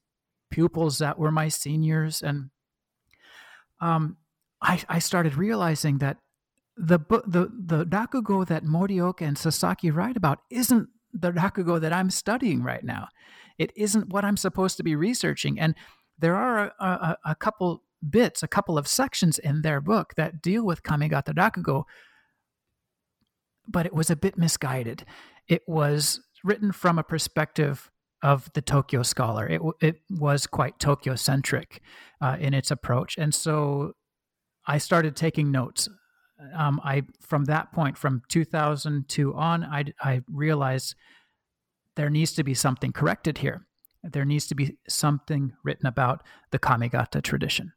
pupils 0.51 0.99
that 0.99 1.17
were 1.17 1.31
my 1.31 1.47
seniors. 1.47 2.21
And 2.21 2.51
um, 3.81 4.17
I, 4.61 4.81
I 4.87 4.99
started 4.99 5.35
realizing 5.35 5.97
that 5.97 6.17
the 6.77 6.99
the 7.25 7.49
the 7.65 7.85
rakugo 7.85 8.45
that 8.47 8.63
Morioka 8.63 9.21
and 9.21 9.37
Sasaki 9.37 9.91
write 9.91 10.17
about 10.17 10.39
isn't 10.49 10.89
the 11.13 11.31
rakugo 11.31 11.79
that 11.79 11.93
I'm 11.93 12.09
studying 12.09 12.63
right 12.63 12.83
now. 12.83 13.07
It 13.57 13.71
isn't 13.75 14.09
what 14.09 14.25
I'm 14.25 14.37
supposed 14.37 14.77
to 14.77 14.83
be 14.83 14.95
researching, 14.95 15.59
and 15.59 15.75
there 16.19 16.35
are 16.35 16.73
a, 16.79 16.85
a, 16.85 17.17
a 17.25 17.35
couple 17.35 17.83
bits, 18.07 18.43
a 18.43 18.47
couple 18.47 18.77
of 18.77 18.87
sections 18.87 19.39
in 19.39 19.61
their 19.61 19.81
book 19.81 20.13
that 20.15 20.41
deal 20.41 20.65
with 20.65 20.83
Kamigata 20.83 21.33
Rakugo, 21.33 21.83
but 23.67 23.85
it 23.85 23.93
was 23.93 24.09
a 24.09 24.15
bit 24.15 24.37
misguided. 24.37 25.05
It 25.47 25.63
was 25.67 26.21
written 26.43 26.71
from 26.71 26.99
a 26.99 27.03
perspective 27.03 27.89
of 28.21 28.51
the 28.53 28.61
Tokyo 28.61 29.03
scholar. 29.03 29.47
It, 29.47 29.61
it 29.81 29.95
was 30.09 30.47
quite 30.47 30.79
Tokyo 30.79 31.15
centric 31.15 31.81
uh, 32.21 32.37
in 32.39 32.53
its 32.53 32.71
approach. 32.71 33.17
And 33.17 33.33
so 33.33 33.93
I 34.67 34.77
started 34.77 35.15
taking 35.15 35.51
notes. 35.51 35.89
Um, 36.53 36.81
I 36.83 37.03
from 37.21 37.45
that 37.45 37.71
point, 37.71 37.97
from 37.97 38.21
2002 38.27 39.33
on, 39.33 39.63
I, 39.63 39.85
I 40.01 40.21
realized 40.27 40.95
there 41.95 42.09
needs 42.09 42.33
to 42.33 42.43
be 42.43 42.53
something 42.53 42.91
corrected 42.91 43.37
here. 43.37 43.65
There 44.03 44.25
needs 44.25 44.47
to 44.47 44.55
be 44.55 44.77
something 44.87 45.53
written 45.63 45.87
about 45.87 46.23
the 46.51 46.59
Kamigata 46.59 47.21
tradition. 47.21 47.73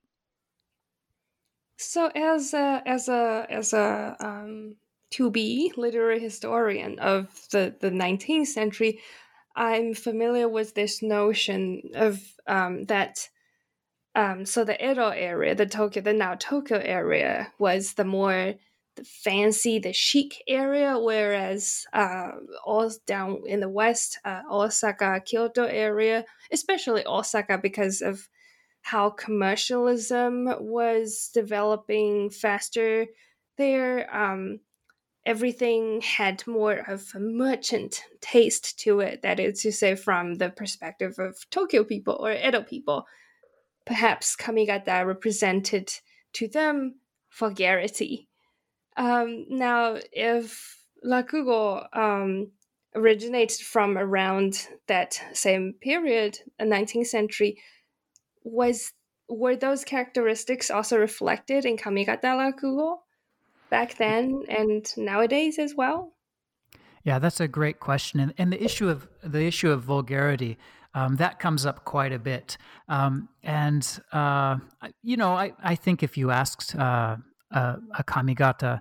So, 1.77 2.11
as 2.15 2.53
a 2.53 2.83
as 2.85 3.09
a 3.09 3.47
as 3.49 3.73
a 3.73 4.17
um, 4.21 4.77
to 5.13 5.31
be 5.31 5.73
literary 5.77 6.19
historian 6.19 6.99
of 6.99 7.29
the 7.53 7.75
the 7.81 7.91
19th 7.91 8.49
century, 8.49 9.01
I'm 9.55 9.95
familiar 9.95 10.49
with 10.49 10.75
this 10.75 11.03
notion 11.03 11.83
of 11.95 12.21
um, 12.47 12.85
that. 12.87 13.29
Um, 14.19 14.47
so 14.47 14.65
the 14.65 14.75
Edo 14.85 15.11
area, 15.11 15.55
the 15.55 15.65
Tokyo, 15.65 16.03
the 16.03 16.13
now 16.13 16.35
Tokyo 16.35 16.79
area, 16.79 17.53
was 17.61 17.93
the 17.93 18.05
more 18.05 18.55
the 18.97 19.05
fancy, 19.05 19.79
the 19.79 19.93
chic 19.93 20.43
area, 20.49 20.99
whereas 20.99 21.87
uh, 21.93 22.33
all 22.67 22.91
down 23.07 23.43
in 23.47 23.61
the 23.61 23.69
west, 23.69 24.19
uh, 24.25 24.41
Osaka, 24.51 25.23
Kyoto 25.25 25.67
area, 25.67 26.25
especially 26.51 27.07
Osaka, 27.07 27.59
because 27.59 28.01
of 28.03 28.29
how 28.83 29.11
commercialism 29.11 30.49
was 30.59 31.31
developing 31.33 32.29
faster 32.29 33.07
there. 33.57 34.13
Um, 34.13 34.59
everything 35.25 36.01
had 36.01 36.45
more 36.45 36.83
of 36.89 37.07
a 37.15 37.21
merchant 37.21 38.03
taste 38.21 38.81
to 38.81 38.99
it, 38.99 39.23
that 39.23 39.39
is 39.39 39.63
to 39.63 39.71
say, 39.71 39.95
from 39.95 40.39
the 40.39 40.51
perspective 40.51 41.21
of 41.21 41.49
Tokyo 41.51 41.85
people 41.85 42.17
or 42.19 42.33
Edo 42.33 42.63
people. 42.63 43.07
Perhaps 43.89 44.37
Kamigata 44.37 45.07
represented 45.07 45.91
to 46.35 46.47
them 46.47 47.01
vulgarity. 47.33 48.29
Um, 48.99 49.47
now, 49.49 49.97
if 50.13 50.79
Rakugo 51.05 51.87
um, 51.97 52.53
originated 52.95 53.61
from 53.61 53.97
around 53.97 54.69
that 54.89 55.19
same 55.33 55.75
period, 55.81 56.39
the 56.59 56.67
19th 56.67 57.07
century, 57.07 57.59
was 58.45 58.93
were 59.29 59.57
those 59.57 59.85
characteristics 59.85 60.71
also 60.71 60.99
reflected 60.99 61.65
in 61.65 61.77
Kamigata 61.77 62.23
Rakugo 62.25 62.99
back 63.71 63.97
then 63.97 64.43
and 64.49 64.87
nowadays 64.97 65.59
as 65.59 65.75
well? 65.75 66.13
Yeah, 67.05 67.19
that's 67.19 67.41
a 67.41 67.49
great 67.49 67.81
question, 67.81 68.21
and, 68.21 68.35
and 68.37 68.53
the 68.53 68.63
issue 68.63 68.89
of 68.89 69.09
the 69.23 69.47
issue 69.47 69.71
of 69.71 69.83
vulgarity 69.83 70.59
um, 70.95 71.17
that 71.17 71.39
comes 71.39 71.67
up 71.67 71.85
quite 71.85 72.13
a 72.13 72.19
bit. 72.19 72.57
Um, 72.89 73.29
and 73.43 73.87
uh, 74.13 74.57
you 75.03 75.17
know, 75.17 75.33
I, 75.33 75.53
I 75.63 75.75
think 75.75 76.03
if 76.03 76.17
you 76.17 76.31
asked 76.31 76.75
uh, 76.75 77.17
a, 77.51 77.77
a 77.99 78.05
Kamigata 78.05 78.81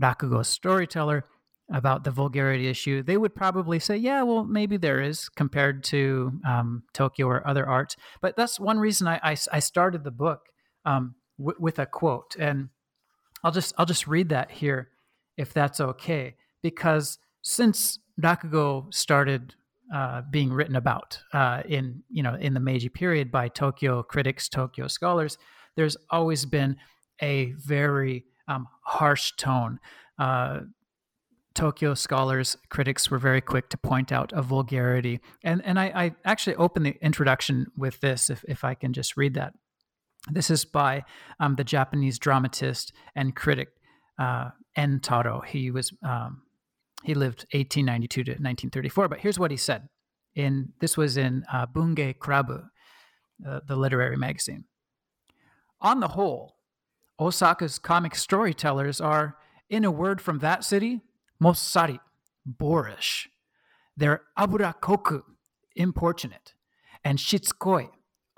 Rakugo 0.00 0.44
storyteller, 0.44 1.24
about 1.72 2.04
the 2.04 2.10
vulgarity 2.10 2.68
issue, 2.68 3.02
they 3.02 3.16
would 3.16 3.34
probably 3.34 3.78
say, 3.78 3.96
yeah, 3.96 4.22
well, 4.22 4.44
maybe 4.44 4.76
there 4.76 5.00
is 5.00 5.28
compared 5.28 5.82
to 5.82 6.32
um, 6.46 6.84
Tokyo 6.92 7.26
or 7.26 7.46
other 7.46 7.66
arts. 7.66 7.96
But 8.20 8.36
that's 8.36 8.60
one 8.60 8.78
reason 8.78 9.08
I, 9.08 9.18
I, 9.22 9.36
I 9.52 9.58
started 9.58 10.04
the 10.04 10.10
book 10.10 10.42
um, 10.84 11.16
w- 11.38 11.56
with 11.58 11.78
a 11.78 11.86
quote, 11.86 12.36
and 12.38 12.68
I'll 13.42 13.52
just 13.52 13.74
I'll 13.76 13.86
just 13.86 14.06
read 14.06 14.28
that 14.28 14.50
here, 14.50 14.90
if 15.36 15.52
that's 15.52 15.80
okay, 15.80 16.36
because 16.62 17.18
since 17.42 17.98
Rakugo 18.20 18.92
started 18.94 19.54
uh, 19.94 20.22
being 20.30 20.52
written 20.52 20.76
about 20.76 21.18
uh, 21.32 21.62
in 21.68 22.02
you 22.08 22.22
know 22.22 22.34
in 22.34 22.54
the 22.54 22.60
Meiji 22.60 22.88
period 22.88 23.30
by 23.30 23.48
Tokyo 23.48 24.02
critics, 24.02 24.48
Tokyo 24.48 24.88
scholars, 24.88 25.38
there's 25.76 25.96
always 26.10 26.44
been 26.44 26.76
a 27.20 27.52
very 27.52 28.24
um, 28.48 28.66
harsh 28.82 29.32
tone. 29.36 29.78
Uh, 30.18 30.60
Tokyo 31.54 31.94
scholars, 31.94 32.56
critics 32.68 33.10
were 33.10 33.18
very 33.18 33.40
quick 33.40 33.70
to 33.70 33.78
point 33.78 34.12
out 34.12 34.30
a 34.34 34.42
vulgarity. 34.42 35.20
And, 35.42 35.64
and 35.64 35.80
I, 35.80 35.86
I 35.86 36.14
actually 36.24 36.56
open 36.56 36.82
the 36.82 36.96
introduction 37.00 37.66
with 37.76 37.98
this, 38.00 38.28
if, 38.28 38.44
if 38.46 38.62
I 38.62 38.74
can 38.74 38.92
just 38.92 39.16
read 39.16 39.34
that. 39.34 39.54
This 40.30 40.50
is 40.50 40.64
by 40.66 41.04
um, 41.40 41.54
the 41.54 41.64
Japanese 41.64 42.18
dramatist 42.18 42.92
and 43.14 43.34
critic 43.34 43.68
uh, 44.18 44.50
En 44.76 45.00
Taro. 45.00 45.40
He 45.40 45.70
was 45.70 45.92
um, 46.06 46.42
he 47.06 47.14
lived 47.14 47.46
1892 47.52 48.24
to 48.24 48.30
1934. 48.32 49.08
But 49.08 49.20
here's 49.20 49.38
what 49.38 49.52
he 49.52 49.56
said. 49.56 49.88
In 50.34 50.72
this 50.80 50.96
was 50.96 51.16
in 51.16 51.44
uh, 51.50 51.66
Krabu, 51.66 52.64
uh, 53.46 53.60
the 53.64 53.76
literary 53.76 54.16
magazine. 54.16 54.64
On 55.80 56.00
the 56.00 56.08
whole, 56.08 56.56
Osaka's 57.20 57.78
comic 57.78 58.16
storytellers 58.16 59.00
are, 59.00 59.36
in 59.70 59.84
a 59.84 59.90
word 59.90 60.20
from 60.20 60.40
that 60.40 60.64
city, 60.64 61.00
mossari, 61.40 62.00
boorish. 62.44 63.28
They're 63.96 64.22
aburakoku, 64.36 65.22
importunate, 65.76 66.54
and 67.04 67.18
shitsukoi, 67.18 67.88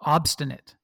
obstinate. 0.01 0.77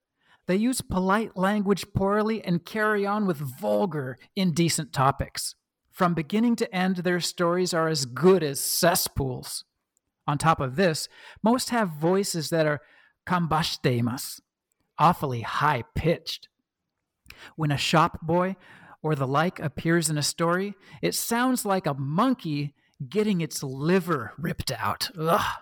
They 0.46 0.56
use 0.56 0.80
polite 0.80 1.36
language 1.36 1.84
poorly 1.94 2.42
and 2.42 2.64
carry 2.64 3.04
on 3.04 3.26
with 3.26 3.36
vulgar, 3.36 4.18
indecent 4.34 4.94
topics. 4.94 5.54
From 5.94 6.12
beginning 6.12 6.56
to 6.56 6.74
end, 6.74 6.96
their 6.96 7.20
stories 7.20 7.72
are 7.72 7.86
as 7.86 8.04
good 8.04 8.42
as 8.42 8.58
cesspools. 8.58 9.64
On 10.26 10.36
top 10.36 10.58
of 10.58 10.74
this, 10.74 11.08
most 11.40 11.70
have 11.70 11.90
voices 11.90 12.50
that 12.50 12.66
are 12.66 12.80
kambashiteimasu, 13.28 14.40
awfully 14.98 15.42
high 15.42 15.84
pitched. 15.94 16.48
When 17.54 17.70
a 17.70 17.76
shop 17.76 18.20
boy 18.22 18.56
or 19.02 19.14
the 19.14 19.26
like 19.26 19.60
appears 19.60 20.10
in 20.10 20.18
a 20.18 20.22
story, 20.22 20.74
it 21.00 21.14
sounds 21.14 21.64
like 21.64 21.86
a 21.86 21.94
monkey 21.94 22.74
getting 23.08 23.40
its 23.40 23.62
liver 23.62 24.32
ripped 24.36 24.72
out. 24.72 25.10
Ugh. 25.16 25.58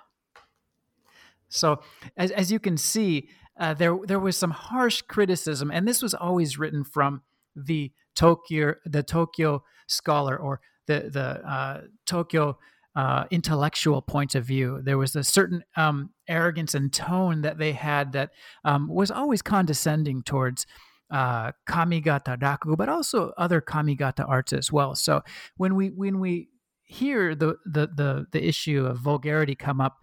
So, 1.51 1.83
as, 2.17 2.31
as 2.31 2.51
you 2.51 2.59
can 2.59 2.79
see, 2.79 3.29
uh, 3.61 3.75
there 3.75 3.99
there 4.07 4.19
was 4.19 4.39
some 4.39 4.53
harsh 4.53 5.03
criticism, 5.03 5.71
and 5.71 5.87
this 5.87 6.01
was 6.01 6.15
always 6.15 6.59
written 6.59 6.85
from 6.85 7.21
the 7.55 7.93
Tokyo 8.15 8.75
the 8.85 9.03
Tokyo 9.03 9.63
scholar 9.87 10.37
or 10.37 10.61
the 10.87 11.11
the 11.13 11.49
uh, 11.49 11.81
Tokyo 12.07 12.59
uh, 12.95 13.25
intellectual 13.31 14.03
point 14.03 14.35
of 14.35 14.45
view. 14.45 14.81
There 14.83 14.99
was 14.99 15.17
a 15.17 15.25
certain 15.25 15.65
um, 15.77 16.11
arrogance 16.29 16.75
and 16.75 16.93
tone 16.93 17.43
that 17.43 17.59
they 17.59 17.73
had 17.73 18.13
that 18.13 18.31
um, 18.65 18.89
was 18.89 19.11
always 19.11 19.43
condescending 19.43 20.23
towards 20.23 20.67
uh, 21.11 21.53
kamigata 21.69 22.39
rakugo, 22.39 22.77
but 22.77 22.89
also 22.89 23.33
other 23.37 23.61
kamigata 23.61 24.29
arts 24.29 24.53
as 24.53 24.73
well. 24.73 24.95
So 24.95 25.23
when 25.57 25.75
we 25.75 25.89
when 25.89 26.21
we 26.21 26.49
hear 26.83 27.35
the 27.35 27.57
the 27.65 27.89
the, 27.95 28.27
the 28.33 28.47
issue 28.47 28.87
of 28.87 28.99
vulgarity 28.99 29.55
come 29.55 29.81
up, 29.81 29.99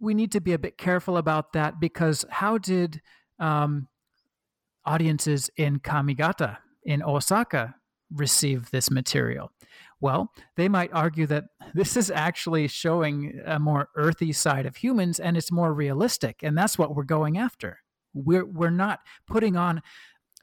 we 0.00 0.14
need 0.14 0.32
to 0.32 0.40
be 0.40 0.52
a 0.52 0.58
bit 0.58 0.78
careful 0.78 1.16
about 1.16 1.52
that 1.52 1.80
because 1.80 2.24
how 2.30 2.58
did 2.58 3.00
um, 3.38 3.88
audiences 4.84 5.50
in 5.56 5.80
Kamigata 5.80 6.58
in 6.84 7.02
Osaka 7.02 7.74
receive 8.12 8.70
this 8.70 8.90
material? 8.90 9.50
Well, 10.00 10.32
they 10.56 10.68
might 10.68 10.92
argue 10.92 11.26
that 11.28 11.44
this 11.72 11.96
is 11.96 12.10
actually 12.10 12.68
showing 12.68 13.40
a 13.46 13.58
more 13.58 13.88
earthy 13.96 14.32
side 14.32 14.66
of 14.66 14.76
humans 14.76 15.18
and 15.18 15.36
it's 15.36 15.50
more 15.50 15.72
realistic. 15.72 16.42
And 16.42 16.58
that's 16.58 16.78
what 16.78 16.94
we're 16.94 17.04
going 17.04 17.38
after. 17.38 17.78
We're, 18.12 18.44
we're 18.44 18.70
not 18.70 19.00
putting 19.26 19.56
on 19.56 19.82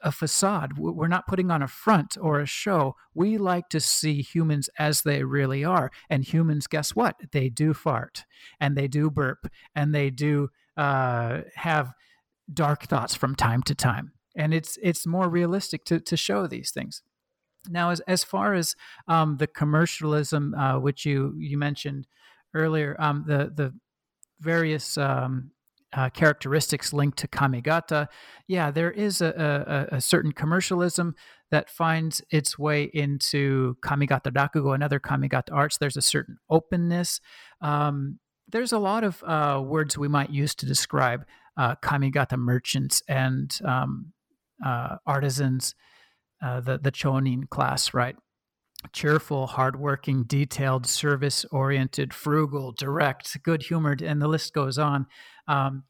a 0.02 0.10
facade. 0.10 0.78
We're 0.78 1.06
not 1.06 1.28
putting 1.28 1.50
on 1.50 1.62
a 1.62 1.68
front 1.68 2.16
or 2.20 2.40
a 2.40 2.46
show. 2.46 2.96
We 3.14 3.38
like 3.38 3.68
to 3.68 3.80
see 3.80 4.20
humans 4.20 4.68
as 4.78 5.02
they 5.02 5.22
really 5.22 5.64
are. 5.64 5.90
And 6.10 6.24
humans, 6.24 6.66
guess 6.66 6.96
what? 6.96 7.16
They 7.30 7.48
do 7.48 7.72
fart 7.72 8.24
and 8.60 8.76
they 8.76 8.88
do 8.88 9.10
burp 9.10 9.46
and 9.74 9.94
they 9.94 10.10
do 10.10 10.48
uh, 10.76 11.42
have 11.54 11.92
dark 12.52 12.84
thoughts 12.84 13.14
from 13.14 13.36
time 13.36 13.62
to 13.64 13.74
time. 13.74 14.12
And 14.36 14.54
it's 14.54 14.78
it's 14.82 15.06
more 15.06 15.28
realistic 15.28 15.84
to 15.86 16.00
to 16.00 16.16
show 16.16 16.46
these 16.46 16.70
things. 16.70 17.02
Now, 17.68 17.90
as 17.90 18.00
as 18.00 18.24
far 18.24 18.54
as 18.54 18.74
um, 19.08 19.36
the 19.36 19.46
commercialism, 19.46 20.54
uh, 20.54 20.78
which 20.78 21.04
you 21.04 21.34
you 21.38 21.58
mentioned 21.58 22.06
earlier, 22.54 22.96
um, 22.98 23.24
the 23.26 23.52
the 23.54 23.72
various 24.40 24.98
um, 24.98 25.52
uh, 25.92 26.08
characteristics 26.10 26.92
linked 26.92 27.18
to 27.18 27.28
Kamigata, 27.28 28.08
yeah, 28.48 28.70
there 28.70 28.90
is 28.90 29.20
a, 29.20 29.88
a, 29.90 29.96
a, 29.96 30.00
certain 30.00 30.32
commercialism 30.32 31.14
that 31.50 31.68
finds 31.68 32.22
its 32.30 32.58
way 32.58 32.84
into 32.94 33.76
Kamigata 33.84 34.32
Rakugo 34.32 34.74
and 34.74 34.82
other 34.82 34.98
Kamigata 34.98 35.52
arts. 35.52 35.76
There's 35.76 35.98
a 35.98 36.02
certain 36.02 36.38
openness. 36.48 37.20
Um, 37.60 38.18
there's 38.48 38.72
a 38.72 38.78
lot 38.78 39.04
of 39.04 39.22
uh, 39.22 39.62
words 39.62 39.98
we 39.98 40.08
might 40.08 40.30
use 40.30 40.54
to 40.56 40.66
describe 40.66 41.26
uh, 41.56 41.74
Kamigata 41.76 42.38
merchants 42.38 43.02
and 43.06 43.56
um, 43.64 44.12
uh, 44.64 44.96
artisans, 45.06 45.74
uh, 46.42 46.60
the, 46.60 46.78
the 46.78 46.92
Chonin 46.92 47.48
class, 47.48 47.94
right? 47.94 48.16
cheerful, 48.92 49.46
hardworking, 49.46 50.24
detailed, 50.24 50.86
service 50.86 51.44
oriented, 51.52 52.12
frugal, 52.12 52.72
direct, 52.72 53.40
good 53.42 53.62
humored, 53.62 54.02
and 54.02 54.20
the 54.20 54.28
list 54.28 54.52
goes 54.52 54.78
on. 54.78 55.06
Um, 55.46 55.84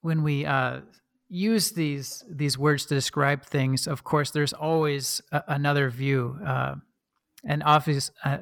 when 0.00 0.22
we 0.22 0.44
uh, 0.44 0.80
use 1.28 1.70
these 1.72 2.24
these 2.28 2.58
words 2.58 2.86
to 2.86 2.94
describe 2.94 3.44
things, 3.44 3.86
of 3.86 4.02
course, 4.02 4.30
there's 4.30 4.52
always 4.52 5.20
a, 5.30 5.42
another 5.48 5.90
view, 5.90 6.38
uh, 6.44 6.74
and 7.44 7.62
obvious. 7.64 8.10
Uh, 8.24 8.38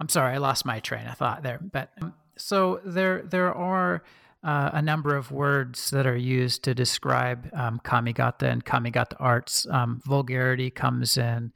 I'm 0.00 0.08
sorry, 0.08 0.34
I 0.34 0.38
lost 0.38 0.64
my 0.64 0.80
train 0.80 1.06
of 1.06 1.18
thought 1.18 1.42
there. 1.42 1.58
But 1.60 1.90
um, 2.00 2.14
so 2.38 2.80
there 2.84 3.22
there 3.22 3.54
are. 3.54 4.02
Uh, 4.46 4.70
a 4.74 4.80
number 4.80 5.16
of 5.16 5.32
words 5.32 5.90
that 5.90 6.06
are 6.06 6.16
used 6.16 6.62
to 6.62 6.72
describe 6.72 7.50
um, 7.52 7.80
kamigata 7.82 8.44
and 8.44 8.64
kamigata 8.64 9.16
arts. 9.18 9.66
Um, 9.68 10.00
vulgarity 10.06 10.70
comes 10.70 11.16
in, 11.16 11.52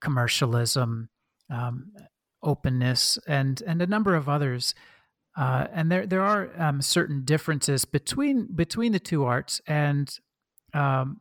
commercialism, 0.00 1.10
um, 1.50 1.92
openness, 2.42 3.18
and 3.28 3.62
and 3.66 3.82
a 3.82 3.86
number 3.86 4.14
of 4.14 4.26
others. 4.26 4.74
Uh, 5.36 5.66
and 5.70 5.92
there 5.92 6.06
there 6.06 6.22
are 6.22 6.48
um, 6.56 6.80
certain 6.80 7.26
differences 7.26 7.84
between 7.84 8.48
between 8.54 8.92
the 8.92 9.00
two 9.00 9.26
arts. 9.26 9.60
And 9.66 10.08
um, 10.72 11.20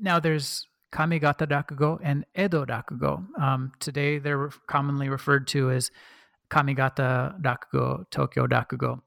now 0.00 0.18
there's 0.18 0.66
Kamigata 0.92 1.46
Rakugo 1.46 2.00
and 2.02 2.24
Edo 2.36 2.64
Rakugo. 2.64 3.24
Um, 3.40 3.70
today 3.78 4.18
they're 4.18 4.50
commonly 4.66 5.08
referred 5.08 5.46
to 5.48 5.70
as 5.70 5.92
Kamigata 6.50 7.40
Rakugo, 7.40 8.10
Tokyo 8.10 8.48
Rakugo. 8.48 9.02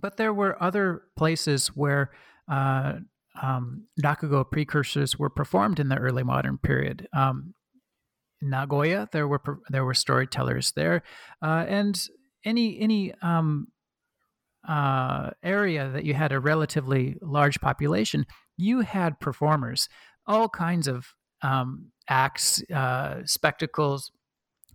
But 0.00 0.16
there 0.16 0.32
were 0.32 0.62
other 0.62 1.02
places 1.16 1.68
where 1.68 2.10
uh, 2.50 2.94
um, 3.40 3.86
Rakugo 4.02 4.50
precursors 4.50 5.18
were 5.18 5.30
performed 5.30 5.80
in 5.80 5.88
the 5.88 5.96
early 5.96 6.22
modern 6.22 6.58
period. 6.58 7.08
Um, 7.12 7.54
Nagoya. 8.44 9.08
There 9.12 9.26
were 9.26 9.40
there 9.70 9.84
were 9.84 9.94
storytellers 9.94 10.72
there, 10.72 11.02
uh, 11.42 11.64
and 11.66 12.00
any 12.44 12.78
any 12.78 13.14
um, 13.22 13.68
uh, 14.68 15.30
area 15.42 15.90
that 15.90 16.04
you 16.04 16.14
had 16.14 16.32
a 16.32 16.40
relatively 16.40 17.16
large 17.20 17.60
population, 17.60 18.26
you 18.56 18.80
had 18.80 19.20
performers, 19.20 19.88
all 20.26 20.48
kinds 20.48 20.88
of 20.88 21.14
um, 21.42 21.90
acts, 22.08 22.62
uh, 22.70 23.22
spectacles, 23.24 24.10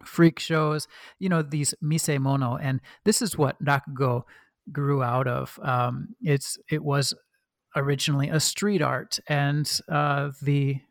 freak 0.04 0.40
shows. 0.40 0.88
You 1.20 1.30
know 1.30 1.42
these 1.42 1.74
misemono, 1.84 2.58
and 2.62 2.82
this 3.06 3.22
is 3.22 3.38
what 3.38 3.64
rakugo 3.64 4.24
grew 4.72 5.04
out 5.04 5.28
of. 5.28 5.60
Um, 5.62 6.16
it's 6.22 6.58
it 6.70 6.84
was 6.84 7.14
originally 7.76 8.30
a 8.30 8.40
street 8.40 8.82
art, 8.82 9.20
and 9.28 9.70
uh, 9.90 10.32
the 10.42 10.82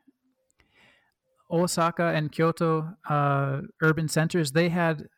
Osaka 1.51 2.05
and 2.09 2.31
Kyoto 2.31 2.95
uh, 3.09 3.63
urban 3.83 4.09
centers, 4.09 4.53
they 4.53 4.69
had 4.69 5.09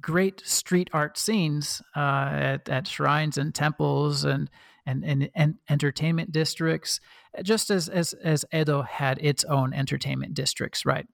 great 0.00 0.40
street 0.46 0.90
art 0.92 1.18
scenes 1.18 1.82
uh, 1.96 2.30
at, 2.32 2.68
at 2.68 2.86
shrines 2.86 3.38
and 3.38 3.54
temples 3.54 4.24
and, 4.24 4.50
and, 4.86 5.04
and, 5.04 5.30
and 5.34 5.54
entertainment 5.68 6.30
districts, 6.30 7.00
just 7.42 7.70
as, 7.70 7.88
as, 7.88 8.12
as 8.12 8.44
Edo 8.52 8.82
had 8.82 9.18
its 9.20 9.44
own 9.44 9.72
entertainment 9.72 10.34
districts, 10.34 10.84
right? 10.84 11.06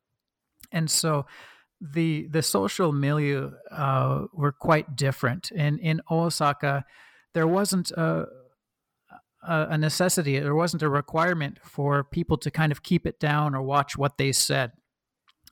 And 0.72 0.90
so 0.90 1.26
the 1.80 2.26
the 2.28 2.42
social 2.42 2.92
milieu 2.92 3.50
uh, 3.70 4.26
were 4.32 4.52
quite 4.52 4.96
different. 4.96 5.50
In 5.50 5.78
in 5.78 6.00
Osaka, 6.10 6.84
there 7.34 7.46
wasn't 7.46 7.90
a 7.92 8.26
a, 9.48 9.78
necessity. 9.78 10.38
There 10.38 10.54
wasn't 10.54 10.82
a 10.82 10.88
requirement 10.88 11.58
for 11.62 12.04
people 12.04 12.36
to 12.38 12.50
kind 12.50 12.72
of 12.72 12.82
keep 12.82 13.06
it 13.06 13.20
down 13.20 13.54
or 13.54 13.62
watch 13.62 13.96
what 13.96 14.18
they 14.18 14.32
said. 14.32 14.72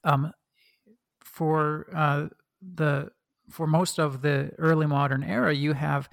Um, 0.03 0.33
for 1.23 1.87
uh, 1.95 2.27
the 2.61 3.11
for 3.51 3.67
most 3.67 3.99
of 3.99 4.23
the 4.23 4.51
early 4.59 4.87
modern 4.87 5.23
era, 5.23 5.55
you 5.55 5.75
have 5.75 6.09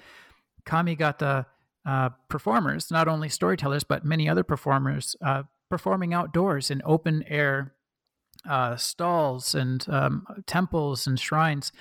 kamigata 0.66 1.46
uh, 1.86 2.10
performers, 2.30 2.92
not 2.92 3.08
only 3.08 3.30
storytellers 3.30 3.84
but 3.84 4.06
many 4.06 4.30
other 4.30 4.44
performers, 4.44 5.16
uh, 5.24 5.44
performing 5.70 6.14
outdoors 6.14 6.70
in 6.70 6.82
open 6.86 7.24
air 7.28 7.74
uh, 8.50 8.76
stalls 8.76 9.56
and 9.56 9.86
um, 9.90 10.26
temples 10.46 11.08
and 11.08 11.20
shrines. 11.20 11.72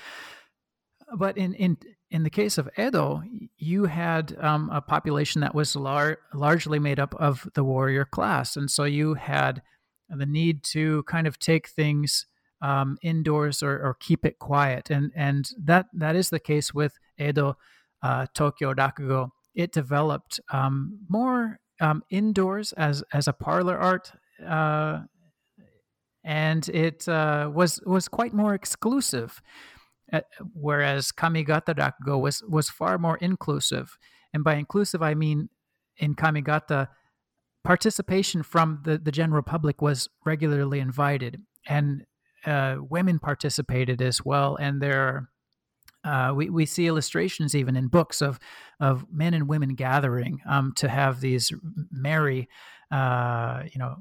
But 1.17 1.37
in 1.37 1.55
in 1.55 1.79
in 2.11 2.25
the 2.25 2.31
case 2.31 2.59
of 2.59 2.69
Edo, 2.77 3.23
you 3.57 3.85
had 3.85 4.37
um, 4.41 4.69
a 4.73 4.81
population 4.81 5.41
that 5.43 5.55
was 5.55 5.77
lar- 5.77 6.19
largely 6.35 6.79
made 6.79 6.99
up 6.99 7.15
of 7.15 7.49
the 7.55 7.63
warrior 7.63 8.05
class. 8.05 8.57
And 8.57 8.71
so 8.71 8.85
you 8.85 9.15
had 9.15 9.63
the 10.09 10.27
need 10.27 10.65
to 10.65 11.05
kind 11.05 11.29
of 11.29 11.39
take 11.39 11.69
things 11.69 12.27
um, 12.63 12.99
indoors 13.01 13.63
or, 13.63 13.73
or, 13.75 13.97
keep 14.01 14.27
it 14.27 14.39
quiet. 14.39 14.91
And, 14.91 15.13
and 15.17 15.49
that, 15.65 15.87
that 15.95 16.15
is 16.15 16.29
the 16.29 16.41
case 16.41 16.75
with 16.75 16.99
Edo 17.19 17.57
uh, 18.03 18.27
Tokyo 18.35 18.75
Rakugo. 18.75 19.31
It 19.55 19.73
developed 19.73 20.41
um, 20.53 20.99
more 21.09 21.59
um, 21.81 22.03
indoors 22.11 22.75
as, 22.75 23.03
as 23.15 23.29
a 23.29 23.33
parlor 23.33 23.79
art. 23.79 24.13
Uh, 24.47 25.05
and 26.25 26.69
it 26.69 27.09
uh, 27.09 27.51
was 27.53 27.81
was 27.87 28.09
quite 28.09 28.35
more 28.35 28.55
exclusive 28.55 29.41
whereas 30.55 31.13
Kamigata 31.13 31.73
Rakugo 31.75 32.21
was 32.21 32.43
was 32.49 32.69
far 32.69 32.99
more 32.99 33.17
inclusive, 33.19 33.97
and 34.35 34.43
by 34.43 34.57
inclusive 34.57 35.03
I 35.03 35.15
mean 35.15 35.49
in 35.99 36.15
Kamigata, 36.15 36.89
participation 37.63 38.43
from 38.43 38.81
the 38.85 38.99
the 38.99 39.13
general 39.13 39.43
public 39.43 39.81
was 39.81 40.09
regularly 40.27 40.81
invited, 40.81 41.41
and 41.69 42.05
uh, 42.45 42.77
women 42.81 43.19
participated 43.19 44.03
as 44.03 44.25
well, 44.25 44.57
and 44.57 44.83
there 44.83 45.31
Uh, 46.03 46.33
we, 46.35 46.49
we 46.49 46.67
see 46.67 46.87
illustrations 46.87 47.55
even 47.55 47.77
in 47.77 47.89
books 47.89 48.23
of 48.23 48.39
of 48.79 49.05
men 49.13 49.35
and 49.35 49.49
women 49.49 49.75
gathering 49.77 50.41
um, 50.49 50.73
to 50.75 50.89
have 50.89 51.21
these 51.21 51.53
merry, 51.91 52.49
uh, 52.91 53.63
you 53.71 53.79
know, 53.79 53.97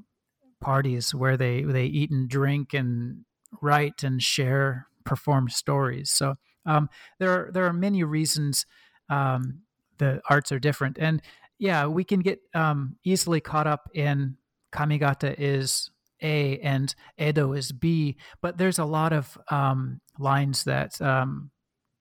parties 0.62 1.14
where 1.14 1.38
they 1.38 1.64
they 1.64 1.86
eat 1.86 2.12
and 2.12 2.30
drink 2.30 2.74
and 2.74 3.26
write 3.62 4.04
and 4.04 4.22
share, 4.22 4.88
perform 5.06 5.50
stories. 5.50 6.12
So 6.12 6.36
um, 6.66 6.90
there 7.20 7.32
are 7.32 7.52
there 7.52 7.66
are 7.66 7.74
many 7.74 8.04
reasons 8.04 8.66
um, 9.10 9.62
the 9.98 10.22
arts 10.30 10.52
are 10.52 10.60
different, 10.60 10.98
and 11.00 11.22
yeah, 11.58 11.86
we 11.86 12.04
can 12.04 12.22
get 12.22 12.40
um, 12.54 12.96
easily 13.04 13.42
caught 13.42 13.68
up 13.68 13.90
in 13.94 14.38
Kamigata 14.72 15.36
is 15.38 15.90
A 16.22 16.58
and 16.60 16.94
Edo 17.20 17.54
is 17.54 17.72
B, 17.72 18.18
but 18.42 18.58
there's 18.58 18.80
a 18.80 18.86
lot 18.86 19.14
of 19.14 19.38
um, 19.50 20.00
lines 20.18 20.64
that 20.64 21.00
um, 21.02 21.52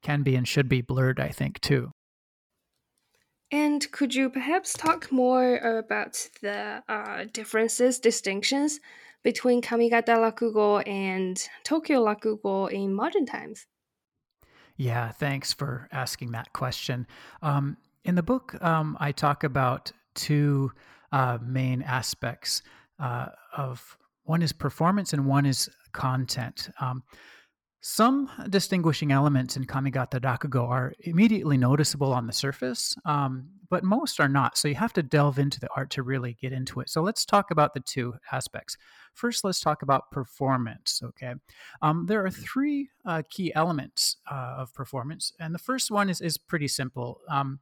can 0.03 0.23
be 0.23 0.37
and 0.37 0.47
should 0.47 0.69
be 0.69 0.81
blurred, 0.81 1.19
I 1.19 1.29
think, 1.29 1.61
too. 1.61 1.93
And 3.51 3.91
could 3.93 4.15
you 4.15 4.29
perhaps 4.29 4.75
talk 4.75 5.11
more 5.11 5.57
about 5.57 6.29
the 6.43 6.83
uh, 6.89 7.25
differences, 7.33 7.99
distinctions 7.99 8.81
between 9.23 9.63
Kamigata 9.63 10.17
Rakugo 10.17 10.87
and 10.87 11.43
Tokyo 11.65 12.05
Rakugo 12.05 12.71
in 12.71 12.95
modern 12.95 13.25
times? 13.25 13.67
Yeah, 14.77 15.11
thanks 15.11 15.53
for 15.53 15.89
asking 15.91 16.33
that 16.33 16.53
question. 16.53 17.07
Um, 17.43 17.79
in 18.05 18.15
the 18.15 18.23
book, 18.23 18.63
um, 18.63 18.97
I 19.01 19.13
talk 19.13 19.45
about 19.45 19.93
two 20.15 20.73
uh, 21.11 21.39
main 21.43 21.83
aspects 21.83 22.63
uh, 23.01 23.29
of 23.57 23.97
one 24.25 24.43
is 24.43 24.53
performance 24.53 25.13
and 25.13 25.27
one 25.27 25.47
is 25.47 25.69
content. 25.93 26.69
Um, 26.81 27.03
some 27.81 28.29
distinguishing 28.51 29.13
elements 29.13 29.57
in 29.57 29.65
Kamigata 29.65 30.21
Rakugo 30.21 30.69
are 30.69 30.95
immediately 31.01 31.57
noticeable 31.57 32.13
on 32.13 32.27
the 32.27 32.33
surface, 32.33 32.97
um, 33.05 33.49
but 33.71 33.85
most 33.85 34.19
are 34.19 34.29
not. 34.29 34.59
So 34.59 34.67
you 34.67 34.75
have 34.75 34.93
to 34.95 35.03
delve 35.03 35.39
into 35.39 35.61
the 35.61 35.69
art 35.77 35.91
to 35.91 36.03
really 36.03 36.37
get 36.41 36.53
into 36.53 36.81
it. 36.81 36.91
So 36.91 37.03
let's 37.03 37.25
talk 37.25 37.53
about 37.53 37.75
the 37.75 37.81
two 37.81 38.15
aspects. 38.33 38.77
First, 39.15 39.45
let's 39.45 39.61
talk 39.61 39.83
about 39.83 40.11
performance. 40.11 41.01
Okay, 41.05 41.35
um, 41.81 42.07
there 42.07 42.25
are 42.25 42.31
three 42.31 42.89
uh, 43.05 43.23
key 43.31 43.55
elements 43.55 44.17
uh, 44.31 44.57
of 44.59 44.75
performance, 44.75 45.33
and 45.39 45.55
the 45.55 45.59
first 45.59 45.91
one 45.91 46.11
is 46.11 46.21
is 46.21 46.37
pretty 46.37 46.69
simple. 46.69 47.21
Um, 47.29 47.61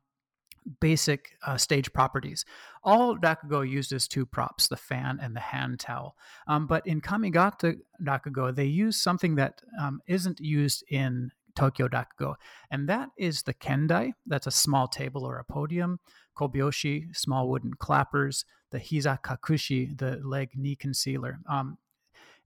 basic 0.80 1.36
uh, 1.46 1.56
stage 1.56 1.92
properties. 1.92 2.44
All 2.82 3.16
Rakugo 3.16 3.68
uses 3.68 4.08
two 4.08 4.26
props, 4.26 4.68
the 4.68 4.76
fan 4.76 5.18
and 5.20 5.34
the 5.34 5.40
hand 5.40 5.80
towel. 5.80 6.16
Um, 6.46 6.66
but 6.66 6.86
in 6.86 7.00
Kamigata 7.00 7.76
Rakugo, 8.02 8.54
they 8.54 8.66
use 8.66 9.00
something 9.00 9.36
that 9.36 9.62
um, 9.80 10.00
not 10.08 10.40
used 10.40 10.84
in 10.88 11.30
Tokyo 11.54 11.88
Rakugo, 11.88 12.34
and 12.70 12.88
that 12.88 13.08
is 13.16 13.42
the 13.42 13.54
kendai. 13.54 14.12
That's 14.26 14.46
a 14.46 14.50
small 14.50 14.88
table 14.88 15.24
or 15.24 15.38
a 15.38 15.44
podium. 15.44 16.00
Kobyoshi, 16.36 17.16
small 17.16 17.48
wooden 17.48 17.74
clappers. 17.74 18.44
The 18.72 18.78
hiza 18.78 19.20
kakushi, 19.22 19.96
the 19.96 20.20
leg 20.22 20.50
knee 20.54 20.76
concealer. 20.76 21.38
Um, 21.48 21.78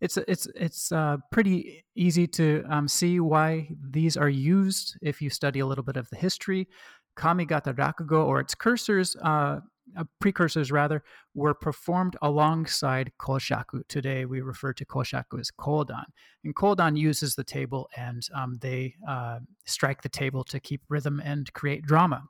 it's 0.01 0.17
it's 0.17 0.47
it's 0.55 0.93
uh, 0.93 1.19
pretty 1.31 1.85
easy 1.95 2.27
to 2.29 2.65
um, 2.69 2.89
see 2.89 3.21
why 3.21 3.69
these 3.91 4.17
are 4.17 4.31
used 4.31 4.97
if 5.03 5.21
you 5.21 5.29
study 5.29 5.61
a 5.61 5.67
little 5.67 5.85
bit 5.85 5.97
of 5.97 6.09
the 6.09 6.17
history. 6.17 6.69
Kamigata 7.17 7.75
Rakugo, 7.75 8.25
or 8.27 8.41
its 8.41 8.55
cursors, 8.55 9.17
uh, 9.23 9.61
uh, 9.97 10.05
precursors 10.21 10.71
rather, 10.71 11.03
were 11.35 11.55
performed 11.55 12.17
alongside 12.23 13.13
koshaku. 13.21 13.87
Today 13.89 14.25
we 14.25 14.41
refer 14.41 14.73
to 14.73 14.85
koshaku 14.85 15.41
as 15.41 15.51
kodan. 15.51 16.05
And 16.45 16.55
kodan 16.55 16.97
uses 16.97 17.35
the 17.35 17.45
table 17.45 17.89
and 17.97 18.23
um, 18.35 18.59
they 18.61 18.95
uh, 19.09 19.41
strike 19.67 20.03
the 20.03 20.09
table 20.09 20.45
to 20.45 20.61
keep 20.61 20.83
rhythm 20.89 21.21
and 21.25 21.53
create 21.53 21.83
drama. 21.83 22.23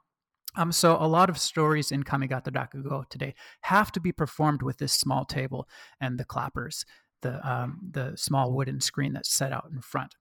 Um, 0.56 0.72
so 0.72 0.96
a 0.98 1.06
lot 1.06 1.30
of 1.30 1.38
stories 1.38 1.92
in 1.92 2.02
Kamigata 2.02 2.50
Rakugo 2.50 3.08
today 3.08 3.34
have 3.62 3.92
to 3.92 4.00
be 4.00 4.10
performed 4.12 4.62
with 4.62 4.78
this 4.78 4.92
small 4.92 5.24
table 5.24 5.68
and 6.00 6.18
the 6.18 6.24
clappers, 6.24 6.84
the 7.22 7.48
um, 7.48 7.78
the 7.92 8.16
small 8.16 8.52
wooden 8.52 8.80
screen 8.80 9.12
that's 9.12 9.32
set 9.32 9.52
out 9.52 9.68
in 9.72 9.80
front. 9.80 10.14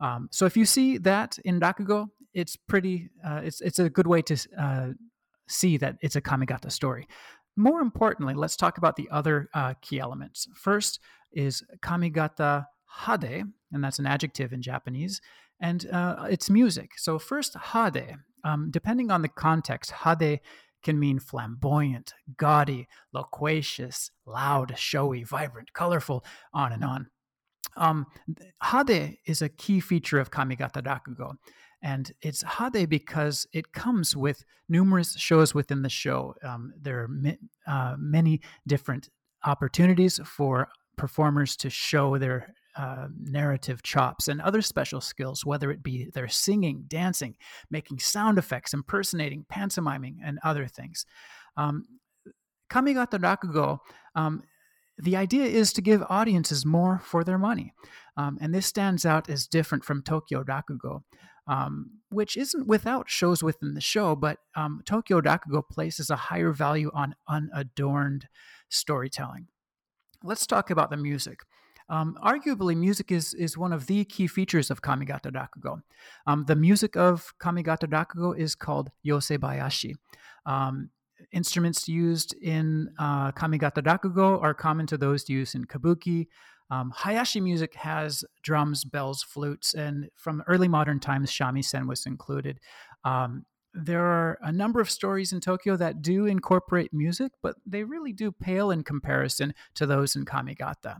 Um, 0.00 0.28
so 0.30 0.46
if 0.46 0.56
you 0.56 0.64
see 0.64 0.98
that 0.98 1.38
in 1.44 1.60
Rakugo, 1.60 2.08
it's 2.34 2.56
pretty. 2.56 3.10
Uh, 3.24 3.40
it's 3.44 3.60
it's 3.60 3.78
a 3.78 3.90
good 3.90 4.06
way 4.06 4.22
to 4.22 4.36
uh, 4.58 4.88
see 5.48 5.76
that 5.78 5.96
it's 6.00 6.16
a 6.16 6.20
Kamigata 6.20 6.70
story. 6.70 7.06
More 7.56 7.80
importantly, 7.80 8.34
let's 8.34 8.56
talk 8.56 8.78
about 8.78 8.96
the 8.96 9.08
other 9.10 9.48
uh, 9.54 9.74
key 9.82 9.98
elements. 9.98 10.46
First 10.54 11.00
is 11.32 11.64
Kamigata 11.80 12.66
hade, 13.06 13.44
and 13.72 13.84
that's 13.84 13.98
an 13.98 14.06
adjective 14.06 14.52
in 14.52 14.62
Japanese, 14.62 15.20
and 15.60 15.88
uh, 15.90 16.26
it's 16.30 16.48
music. 16.50 16.92
So 16.96 17.18
first 17.18 17.56
hade, 17.56 18.16
um, 18.44 18.70
depending 18.70 19.10
on 19.10 19.22
the 19.22 19.28
context, 19.28 19.90
hade 19.90 20.40
can 20.82 20.98
mean 20.98 21.18
flamboyant, 21.18 22.14
gaudy, 22.36 22.86
loquacious, 23.12 24.10
loud, 24.24 24.78
showy, 24.78 25.24
vibrant, 25.24 25.72
colorful, 25.72 26.24
on 26.52 26.72
and 26.72 26.84
on. 26.84 27.08
Um, 27.76 28.06
hade 28.62 29.18
is 29.26 29.42
a 29.42 29.48
key 29.48 29.80
feature 29.80 30.20
of 30.20 30.30
Kamigata 30.30 30.82
Rakugo. 30.82 31.34
And 31.82 32.10
it's 32.22 32.42
Hade 32.42 32.88
because 32.88 33.46
it 33.52 33.72
comes 33.72 34.16
with 34.16 34.44
numerous 34.68 35.16
shows 35.16 35.54
within 35.54 35.82
the 35.82 35.88
show. 35.88 36.34
Um, 36.42 36.72
there 36.80 37.00
are 37.00 37.10
uh, 37.66 37.96
many 37.98 38.40
different 38.66 39.08
opportunities 39.44 40.20
for 40.24 40.68
performers 40.96 41.56
to 41.56 41.70
show 41.70 42.18
their 42.18 42.52
uh, 42.76 43.08
narrative 43.20 43.82
chops 43.82 44.28
and 44.28 44.40
other 44.40 44.62
special 44.62 45.00
skills, 45.00 45.44
whether 45.44 45.70
it 45.70 45.82
be 45.82 46.08
their 46.14 46.28
singing, 46.28 46.84
dancing, 46.88 47.34
making 47.70 47.98
sound 47.98 48.38
effects, 48.38 48.74
impersonating, 48.74 49.44
pantomiming, 49.48 50.18
and 50.24 50.38
other 50.42 50.66
things. 50.66 51.06
Um, 51.56 51.84
Kamigata 52.70 53.18
Rakugo 53.18 53.78
um, 54.14 54.42
the 54.98 55.16
idea 55.16 55.44
is 55.44 55.72
to 55.72 55.80
give 55.80 56.02
audiences 56.08 56.66
more 56.66 57.00
for 57.04 57.22
their 57.22 57.38
money. 57.38 57.72
Um, 58.16 58.36
and 58.40 58.52
this 58.52 58.66
stands 58.66 59.06
out 59.06 59.30
as 59.30 59.46
different 59.46 59.84
from 59.84 60.02
Tokyo 60.02 60.42
Rakugo, 60.42 61.02
um, 61.48 61.90
which 62.10 62.36
isn't 62.36 62.66
without 62.66 63.10
shows 63.10 63.42
within 63.42 63.74
the 63.74 63.80
show, 63.80 64.14
but 64.14 64.38
um, 64.54 64.82
Tokyo 64.84 65.20
Rakugo 65.20 65.66
places 65.66 66.10
a 66.10 66.16
higher 66.16 66.52
value 66.52 66.90
on 66.94 67.14
unadorned 67.26 68.28
storytelling. 68.68 69.48
Let's 70.22 70.46
talk 70.46 70.70
about 70.70 70.90
the 70.90 70.96
music. 70.96 71.40
Um, 71.88 72.18
arguably, 72.22 72.76
music 72.76 73.10
is, 73.10 73.32
is 73.32 73.56
one 73.56 73.72
of 73.72 73.86
the 73.86 74.04
key 74.04 74.26
features 74.26 74.70
of 74.70 74.82
Kamigata 74.82 75.32
Rakugo. 75.32 75.80
Um, 76.26 76.44
the 76.46 76.56
music 76.56 76.96
of 76.96 77.32
Kamigata 77.40 77.88
Rakugo 77.88 78.38
is 78.38 78.54
called 78.54 78.90
Yosebayashi. 79.06 79.94
Um, 80.44 80.90
instruments 81.32 81.88
used 81.88 82.34
in 82.42 82.90
uh, 82.98 83.32
Kamigata 83.32 83.82
Rakugo 83.82 84.42
are 84.42 84.52
common 84.52 84.86
to 84.88 84.98
those 84.98 85.28
used 85.30 85.54
in 85.54 85.64
Kabuki. 85.64 86.26
Um, 86.70 86.92
Hayashi 86.94 87.40
music 87.40 87.74
has 87.74 88.24
drums, 88.42 88.84
bells, 88.84 89.22
flutes, 89.22 89.74
and 89.74 90.08
from 90.14 90.42
early 90.46 90.68
modern 90.68 91.00
times, 91.00 91.30
shamisen 91.30 91.88
was 91.88 92.06
included. 92.06 92.60
Um, 93.04 93.44
there 93.74 94.04
are 94.04 94.38
a 94.42 94.52
number 94.52 94.80
of 94.80 94.90
stories 94.90 95.32
in 95.32 95.40
Tokyo 95.40 95.76
that 95.76 96.02
do 96.02 96.26
incorporate 96.26 96.92
music, 96.92 97.32
but 97.42 97.56
they 97.66 97.84
really 97.84 98.12
do 98.12 98.32
pale 98.32 98.70
in 98.70 98.82
comparison 98.82 99.54
to 99.74 99.86
those 99.86 100.16
in 100.16 100.24
Kamigata. 100.24 100.96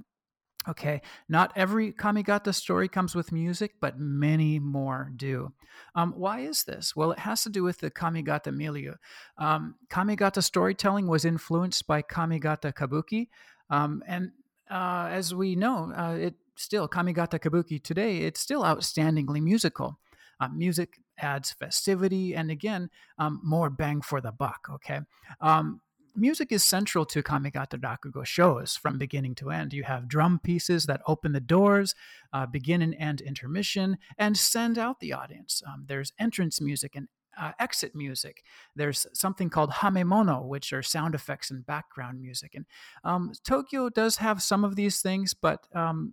Okay, 0.69 1.01
not 1.31 1.53
every 1.57 1.93
Kamigata 1.93 2.55
story 2.55 2.89
comes 2.89 3.15
with 3.15 3.33
music, 3.33 3.75
but 3.81 3.99
many 3.99 4.59
more 4.59 5.11
do. 5.17 5.53
Um, 5.95 6.13
why 6.15 6.41
is 6.41 6.65
this? 6.65 6.95
Well, 6.95 7.13
it 7.13 7.21
has 7.21 7.43
to 7.45 7.51
do 7.51 7.63
with 7.63 7.79
the 7.79 7.91
Kamigata 7.91 8.55
milieu. 8.55 8.95
Um, 9.39 9.77
Kamigata 9.89 10.43
storytelling 10.43 11.07
was 11.07 11.25
influenced 11.25 11.87
by 11.87 12.03
Kamigata 12.03 12.75
Kabuki, 12.75 13.29
um, 13.71 14.03
and 14.07 14.33
uh, 14.71 15.09
as 15.11 15.35
we 15.35 15.57
know, 15.57 15.93
uh, 15.97 16.17
it 16.19 16.35
still 16.57 16.89
Kamigata 16.89 17.39
Kabuki 17.39 17.83
today. 17.83 18.19
It's 18.19 18.41
still 18.41 18.63
outstandingly 18.63 19.43
musical. 19.43 19.99
Uh, 20.41 20.49
music 20.49 21.01
adds 21.19 21.51
festivity 21.51 22.35
and 22.35 22.51
again 22.51 22.91
um, 23.19 23.41
more 23.43 23.71
bang 23.71 24.01
for 24.01 24.21
the 24.21 24.31
buck. 24.31 24.69
Okay, 24.71 25.01
um, 25.41 25.81
music 26.15 26.53
is 26.53 26.63
central 26.63 27.05
to 27.07 27.23
Kamigata 27.23 27.79
Rakugo 27.79 28.25
shows 28.25 28.77
from 28.77 28.99
beginning 28.99 29.35
to 29.37 29.51
end. 29.51 29.73
You 29.73 29.85
have 29.85 30.09
drum 30.09 30.41
pieces 30.43 30.87
that 30.87 31.01
open 31.07 31.33
the 31.33 31.41
doors, 31.41 31.95
uh, 32.33 32.47
begin 32.47 32.83
and 32.83 32.95
end 32.99 33.21
intermission, 33.21 33.99
and 34.17 34.37
send 34.37 34.79
out 34.79 35.01
the 35.01 35.13
audience. 35.13 35.63
Um, 35.67 35.85
there's 35.87 36.13
entrance 36.19 36.61
music 36.61 36.95
and 36.95 37.09
uh, 37.39 37.53
exit 37.59 37.95
music. 37.95 38.45
There's 38.77 39.07
something 39.13 39.51
called 39.51 39.71
hamemono, 39.71 40.45
which 40.45 40.73
are 40.73 40.83
sound 40.83 41.15
effects 41.15 41.51
and 41.51 41.65
background 41.65 42.21
music. 42.21 42.55
And 42.55 42.67
um, 43.05 43.33
Tokyo 43.47 43.89
does 43.89 44.17
have 44.17 44.43
some 44.43 44.65
of 44.65 44.77
these 44.77 45.01
things, 45.01 45.35
but 45.35 45.67
um, 45.75 46.13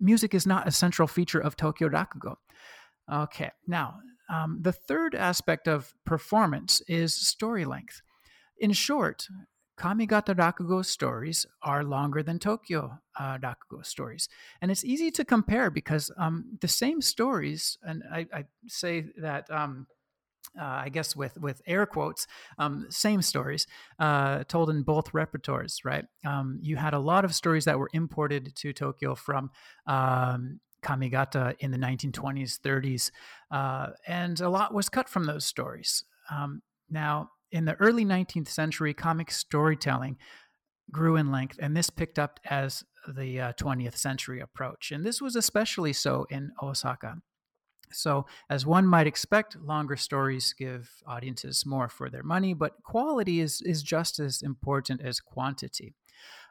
music 0.00 0.34
is 0.34 0.46
not 0.46 0.66
a 0.66 0.72
central 0.72 1.08
feature 1.08 1.40
of 1.40 1.56
Tokyo 1.56 1.88
Rakugo. 1.88 2.36
Okay, 3.12 3.50
now 3.66 3.96
um, 4.30 4.58
the 4.62 4.72
third 4.72 5.14
aspect 5.14 5.68
of 5.68 5.92
performance 6.04 6.80
is 6.88 7.14
story 7.14 7.64
length. 7.64 8.00
In 8.58 8.72
short, 8.72 9.28
Kamigata 9.78 10.34
Rakugo 10.34 10.84
stories 10.84 11.46
are 11.62 11.82
longer 11.82 12.22
than 12.22 12.38
Tokyo 12.38 12.98
uh, 13.18 13.38
Rakugo 13.38 13.84
stories. 13.84 14.28
And 14.60 14.70
it's 14.70 14.84
easy 14.84 15.10
to 15.12 15.24
compare 15.24 15.70
because 15.70 16.10
um, 16.16 16.58
the 16.60 16.68
same 16.68 17.00
stories, 17.00 17.78
and 17.82 18.02
I, 18.12 18.26
I 18.32 18.44
say 18.68 19.06
that. 19.16 19.50
Um, 19.50 19.86
uh, 20.60 20.64
I 20.84 20.88
guess 20.88 21.16
with 21.16 21.38
with 21.38 21.62
air 21.66 21.86
quotes, 21.86 22.26
um, 22.58 22.86
same 22.90 23.22
stories 23.22 23.66
uh, 23.98 24.44
told 24.44 24.70
in 24.70 24.82
both 24.82 25.12
repertoires, 25.12 25.84
right? 25.84 26.04
Um, 26.24 26.58
you 26.62 26.76
had 26.76 26.94
a 26.94 26.98
lot 26.98 27.24
of 27.24 27.34
stories 27.34 27.64
that 27.64 27.78
were 27.78 27.90
imported 27.92 28.54
to 28.56 28.72
Tokyo 28.72 29.14
from 29.14 29.50
um, 29.86 30.60
Kamigata 30.82 31.54
in 31.60 31.70
the 31.70 31.78
1920s, 31.78 32.58
30s, 32.60 33.10
uh, 33.50 33.90
and 34.06 34.40
a 34.40 34.48
lot 34.48 34.74
was 34.74 34.88
cut 34.88 35.08
from 35.08 35.24
those 35.24 35.44
stories. 35.44 36.04
Um, 36.30 36.62
now, 36.90 37.30
in 37.50 37.64
the 37.64 37.74
early 37.74 38.04
19th 38.04 38.48
century, 38.48 38.92
comic 38.94 39.30
storytelling 39.30 40.18
grew 40.90 41.16
in 41.16 41.30
length, 41.30 41.58
and 41.60 41.76
this 41.76 41.90
picked 41.90 42.18
up 42.18 42.40
as 42.44 42.82
the 43.08 43.40
uh, 43.40 43.52
20th 43.54 43.96
century 43.96 44.40
approach. 44.40 44.92
And 44.92 45.04
this 45.04 45.20
was 45.20 45.36
especially 45.36 45.92
so 45.92 46.26
in 46.30 46.52
Osaka. 46.62 47.16
So, 47.92 48.26
as 48.50 48.66
one 48.66 48.86
might 48.86 49.06
expect, 49.06 49.56
longer 49.60 49.96
stories 49.96 50.52
give 50.52 50.90
audiences 51.06 51.64
more 51.66 51.88
for 51.88 52.10
their 52.10 52.22
money, 52.22 52.54
but 52.54 52.82
quality 52.82 53.40
is, 53.40 53.62
is 53.62 53.82
just 53.82 54.18
as 54.18 54.42
important 54.42 55.00
as 55.02 55.20
quantity. 55.20 55.94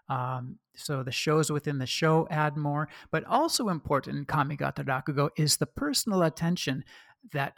Um, 0.09 0.57
so 0.75 1.03
the 1.03 1.11
shows 1.11 1.51
within 1.51 1.77
the 1.77 1.85
show 1.85 2.27
add 2.29 2.57
more, 2.57 2.89
but 3.11 3.23
also 3.25 3.69
important 3.69 4.17
in 4.17 4.25
Kamigata 4.25 4.83
Rakugo 4.83 5.29
is 5.37 5.57
the 5.57 5.65
personal 5.65 6.23
attention 6.23 6.83
that 7.31 7.53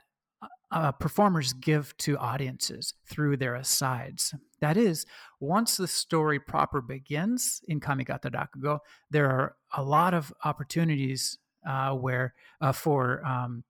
uh, 0.72 0.92
performers 0.92 1.54
give 1.54 1.96
to 1.98 2.18
audiences 2.18 2.94
through 3.06 3.38
their 3.38 3.56
asides. 3.56 4.34
That 4.60 4.78
is, 4.78 5.06
once 5.40 5.78
the 5.78 5.88
story 5.88 6.40
proper 6.40 6.82
begins 6.82 7.62
in 7.68 7.80
Kamigata 7.80 8.32
Rakugo, 8.32 8.80
there 9.10 9.30
are 9.30 9.56
a 9.76 9.84
lot 9.84 10.14
of 10.14 10.34
opportunities 10.44 11.38
uh, 11.68 11.94
where 11.94 12.34
uh, 12.60 12.72
for 12.72 13.26
um, 13.26 13.64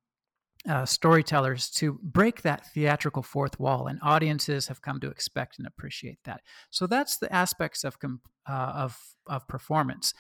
uh, 0.68 0.86
storytellers 0.86 1.70
to 1.70 2.00
break 2.02 2.42
that 2.42 2.72
theatrical 2.74 3.22
fourth 3.22 3.60
wall, 3.60 3.88
and 3.88 4.00
audiences 4.02 4.68
have 4.68 4.82
come 4.82 5.00
to 5.02 5.10
expect 5.10 5.58
and 5.58 5.68
appreciate 5.68 6.20
that. 6.24 6.42
So 6.70 6.88
that's 6.88 7.18
the 7.18 7.34
aspects 7.34 7.84
of 7.84 7.98
uh, 8.48 8.52
of 8.52 8.98
of 9.28 9.48
performance. 9.48 10.14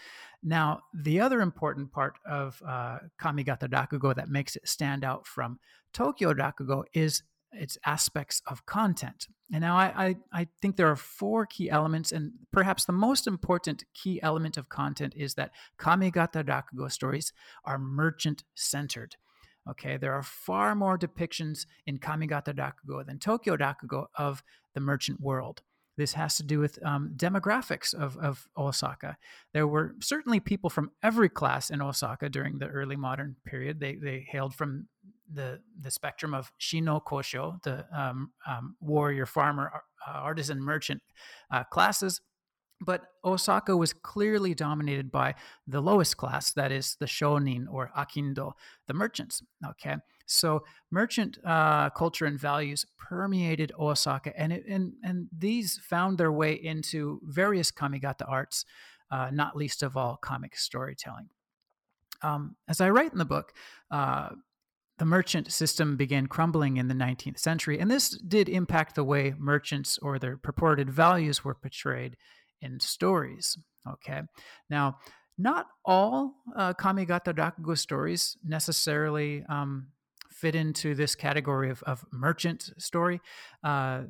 Now, 0.44 0.82
the 0.94 1.22
other 1.22 1.42
important 1.42 1.92
part 1.92 2.18
of 2.26 2.62
uh, 2.68 3.00
Kamigata 3.20 3.70
Rakugo 3.70 4.14
that 4.16 4.30
makes 4.30 4.56
it 4.56 4.68
stand 4.68 5.06
out 5.06 5.26
from 5.26 5.60
Tokyo 5.94 6.34
Rakugo 6.34 6.84
is 6.94 7.24
its 7.54 7.78
aspects 7.86 8.42
of 8.48 8.66
content. 8.66 9.28
And 9.52 9.62
now 9.62 9.78
I, 9.78 9.94
I, 9.96 10.16
I, 10.34 10.48
think 10.62 10.76
there 10.76 10.90
are 10.90 10.96
four 10.96 11.46
key 11.46 11.70
elements, 11.70 12.12
and 12.12 12.32
perhaps 12.52 12.86
the 12.86 12.94
most 12.94 13.28
important 13.28 13.84
key 13.94 14.20
element 14.24 14.58
of 14.58 14.70
content 14.70 15.14
is 15.16 15.36
that 15.36 15.52
Kamigata 15.78 16.44
Rakugo 16.44 16.92
stories 16.92 17.32
are 17.64 17.78
merchant 17.78 18.44
centered. 18.56 19.16
Okay, 19.70 19.98
there 19.98 20.14
are 20.14 20.24
far 20.24 20.76
more 20.76 20.98
depictions 20.98 21.66
in 21.86 21.98
Kamigata 21.98 22.54
Rakugo 22.54 23.06
than 23.06 23.20
Tokyo 23.20 23.56
Rakugo 23.56 24.08
of 24.18 24.44
the 24.74 24.82
merchant 24.82 25.22
world. 25.22 25.62
This 25.96 26.14
has 26.14 26.36
to 26.38 26.44
do 26.44 26.60
with 26.60 26.84
um, 26.84 27.14
demographics 27.16 27.94
of, 27.94 28.18
of 28.18 28.48
Osaka. 28.58 29.16
There 29.54 29.68
were 29.68 29.96
certainly 30.02 30.40
people 30.40 30.70
from 30.70 30.92
every 31.04 31.30
class 31.30 31.70
in 31.70 31.82
Osaka 31.82 32.30
during 32.30 32.58
the 32.58 32.68
early 32.68 32.96
modern 32.96 33.36
period. 33.46 33.80
They, 33.80 33.96
they 33.96 34.26
hailed 34.28 34.56
from 34.56 34.88
the, 35.32 35.60
the 35.80 35.92
spectrum 35.92 36.34
of 36.34 36.52
Shino 36.60 37.02
Kosho, 37.02 37.62
the 37.62 37.86
um, 37.96 38.32
um, 38.48 38.76
warrior, 38.82 39.28
farmer, 39.28 39.72
uh, 40.08 40.12
artisan, 40.12 40.62
merchant 40.62 41.02
uh, 41.52 41.64
classes, 41.64 42.22
but 42.84 43.04
Osaka 43.24 43.76
was 43.76 43.94
clearly 43.94 44.54
dominated 44.54 45.12
by 45.12 45.36
the 45.68 45.82
lowest 45.82 46.18
class, 46.18 46.52
that 46.54 46.72
is 46.72 46.96
the 47.00 47.06
shonin 47.06 47.66
or 47.70 47.92
akindo, 47.98 48.54
the 48.88 48.94
merchants. 48.94 49.42
Okay, 49.66 49.96
so 50.26 50.64
merchant 50.92 51.38
uh, 51.46 51.90
culture 51.92 52.26
and 52.26 52.40
values 52.40 52.86
permeated 52.98 53.72
Osaka, 53.80 54.38
and 54.40 54.54
it, 54.54 54.66
and 54.68 54.94
and 55.04 55.28
these 55.38 55.78
found 55.78 56.18
their 56.18 56.32
way 56.32 56.54
into 56.54 57.22
various 57.24 57.72
kamigata 57.72 58.28
arts, 58.28 58.66
uh, 59.12 59.30
not 59.32 59.56
least 59.56 59.84
of 59.84 59.98
all 59.98 60.18
comic 60.18 60.56
storytelling. 60.56 61.30
Um, 62.22 62.56
as 62.68 62.82
I 62.82 62.90
write 62.90 63.12
in 63.12 63.20
the 63.20 63.26
book. 63.26 63.54
Uh, 63.92 64.30
the 65.00 65.06
merchant 65.06 65.52
system 65.52 65.98
began 65.98 66.28
crumbling 66.28 66.78
in 66.78 66.88
the 66.88 66.94
19th 66.94 67.40
century, 67.40 67.80
and 67.80 67.90
this 67.90 68.10
did 68.10 68.48
impact 68.48 68.96
the 68.96 69.04
way 69.04 69.34
merchants 69.38 69.98
or 70.02 70.20
their 70.20 70.38
purported 70.38 70.90
values 70.90 71.44
were 71.44 71.56
portrayed 71.56 72.16
in 72.64 72.80
stories. 72.80 73.58
Okay. 73.88 74.22
Now, 74.70 74.98
not 75.38 75.68
all 75.84 76.36
uh, 76.56 76.74
Kamigata 76.74 77.34
Rakugo 77.34 77.78
stories 77.78 78.38
necessarily 78.44 79.44
um, 79.50 79.88
fit 80.32 80.56
into 80.56 80.96
this 80.96 81.16
category 81.16 81.70
of, 81.70 81.84
of 81.84 82.06
merchant 82.12 82.72
story. 82.78 83.20
Uh, 83.64 84.04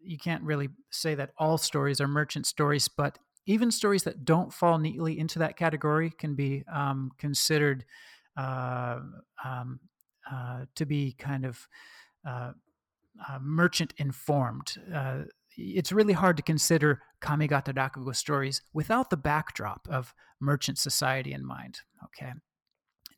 you 0.00 0.18
can't 0.18 0.42
really 0.42 0.68
say 0.90 1.14
that 1.14 1.30
all 1.38 1.58
stories 1.58 2.00
are 2.00 2.08
merchant 2.08 2.46
stories, 2.46 2.88
but 2.88 3.18
even 3.46 3.70
stories 3.70 4.04
that 4.04 4.24
don't 4.24 4.52
fall 4.52 4.78
neatly 4.78 5.18
into 5.18 5.38
that 5.40 5.56
category 5.56 6.10
can 6.10 6.34
be 6.34 6.64
um, 6.72 7.10
considered 7.18 7.84
uh, 8.36 9.00
um, 9.44 9.80
uh, 10.30 10.64
to 10.76 10.86
be 10.86 11.12
kind 11.18 11.44
of 11.44 11.66
uh, 12.26 12.52
uh, 13.28 13.38
merchant 13.40 13.92
informed. 13.98 14.76
It's 15.56 15.92
really 15.92 16.12
hard 16.12 16.36
to 16.38 16.42
consider 16.42 17.02
Kamigata 17.20 17.74
Rakugo 17.74 18.14
stories 18.14 18.62
without 18.72 19.10
the 19.10 19.16
backdrop 19.16 19.86
of 19.90 20.14
merchant 20.40 20.78
society 20.78 21.32
in 21.32 21.44
mind. 21.44 21.80
Okay. 22.04 22.32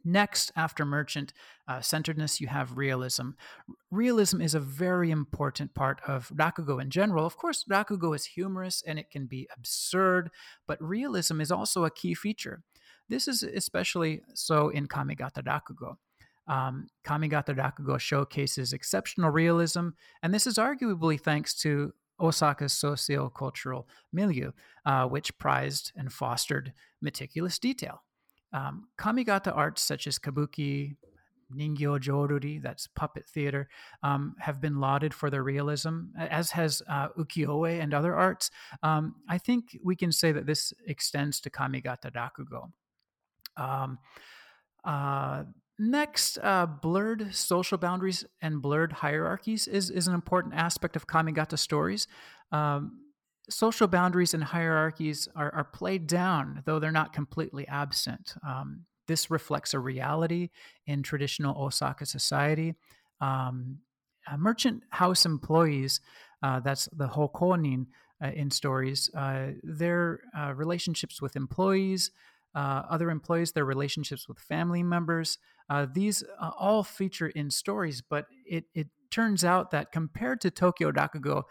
Next, 0.04 0.52
after 0.54 0.84
merchant 0.84 1.32
uh, 1.66 1.80
centeredness, 1.80 2.38
you 2.38 2.46
have 2.48 2.76
realism. 2.76 3.30
Realism 3.90 4.42
is 4.42 4.54
a 4.54 4.60
very 4.60 5.10
important 5.10 5.74
part 5.74 6.02
of 6.06 6.28
Rakugo 6.28 6.80
in 6.80 6.90
general. 6.90 7.24
Of 7.24 7.38
course, 7.38 7.64
Rakugo 7.70 8.14
is 8.14 8.26
humorous 8.26 8.82
and 8.86 8.98
it 8.98 9.10
can 9.10 9.26
be 9.26 9.48
absurd, 9.56 10.30
but 10.66 10.82
realism 10.82 11.40
is 11.40 11.50
also 11.50 11.86
a 11.86 11.90
key 11.90 12.12
feature. 12.12 12.62
This 13.08 13.26
is 13.26 13.42
especially 13.42 14.22
so 14.34 14.68
in 14.68 14.88
Kamigata 14.88 15.42
Rakugo. 15.42 15.96
Um, 16.46 16.88
Kamigata 17.06 17.56
Rakugo 17.56 17.98
showcases 17.98 18.74
exceptional 18.74 19.30
realism, 19.30 19.90
and 20.22 20.34
this 20.34 20.46
is 20.46 20.58
arguably 20.58 21.18
thanks 21.18 21.54
to 21.62 21.94
Osaka's 22.20 22.72
socio-cultural 22.72 23.88
milieu, 24.12 24.52
uh, 24.86 25.06
which 25.06 25.36
prized 25.38 25.92
and 25.96 26.12
fostered 26.12 26.72
meticulous 27.00 27.58
detail. 27.58 28.02
Um, 28.52 28.88
kamigata 28.98 29.54
arts 29.54 29.82
such 29.82 30.06
as 30.06 30.18
kabuki, 30.18 30.96
ningyo 31.54 31.98
joruri, 31.98 32.62
that's 32.62 32.86
puppet 32.86 33.28
theater, 33.28 33.68
um, 34.02 34.34
have 34.38 34.60
been 34.60 34.80
lauded 34.80 35.12
for 35.12 35.28
their 35.30 35.42
realism, 35.42 36.04
as 36.16 36.50
has 36.52 36.82
uh, 36.88 37.08
ukiyo-e 37.18 37.80
and 37.80 37.92
other 37.92 38.14
arts. 38.14 38.50
Um, 38.82 39.16
I 39.28 39.38
think 39.38 39.76
we 39.82 39.96
can 39.96 40.12
say 40.12 40.32
that 40.32 40.46
this 40.46 40.72
extends 40.86 41.40
to 41.40 41.50
kamigata 41.50 42.12
rakugo. 42.12 42.70
Um, 43.56 43.98
uh, 44.84 45.44
Next, 45.78 46.38
uh, 46.42 46.66
blurred 46.66 47.34
social 47.34 47.78
boundaries 47.78 48.24
and 48.40 48.62
blurred 48.62 48.92
hierarchies 48.92 49.66
is, 49.66 49.90
is 49.90 50.06
an 50.06 50.14
important 50.14 50.54
aspect 50.54 50.94
of 50.94 51.06
Kamigata 51.06 51.58
stories. 51.58 52.06
Um, 52.52 53.00
social 53.50 53.88
boundaries 53.88 54.34
and 54.34 54.44
hierarchies 54.44 55.28
are, 55.34 55.52
are, 55.52 55.64
played 55.64 56.06
down, 56.06 56.62
though 56.64 56.78
they're 56.78 56.92
not 56.92 57.12
completely 57.12 57.66
absent. 57.66 58.34
Um, 58.46 58.84
this 59.08 59.30
reflects 59.30 59.74
a 59.74 59.78
reality 59.80 60.50
in 60.86 61.02
traditional 61.02 61.60
Osaka 61.60 62.06
society. 62.06 62.74
Um, 63.20 63.78
merchant 64.38 64.82
house 64.90 65.26
employees, 65.26 66.00
uh, 66.42 66.60
that's 66.60 66.88
the 66.92 67.08
hokonin 67.08 67.86
uh, 68.22 68.28
in 68.28 68.50
stories, 68.50 69.10
uh, 69.14 69.48
their 69.62 70.20
uh, 70.38 70.54
relationships 70.54 71.20
with 71.20 71.36
employees, 71.36 72.10
uh, 72.54 72.82
other 72.88 73.10
employees, 73.10 73.52
their 73.52 73.64
relationships 73.64 74.28
with 74.28 74.38
family 74.38 74.82
members. 74.82 75.38
Uh, 75.68 75.86
these 75.90 76.22
uh, 76.40 76.50
all 76.58 76.82
feature 76.82 77.28
in 77.28 77.50
stories, 77.50 78.02
but 78.02 78.26
it, 78.46 78.64
it 78.74 78.88
turns 79.10 79.44
out 79.44 79.70
that 79.70 79.92
compared 79.92 80.40
to 80.42 80.50
Tokyo 80.50 80.90
Rakugo, 80.90 81.44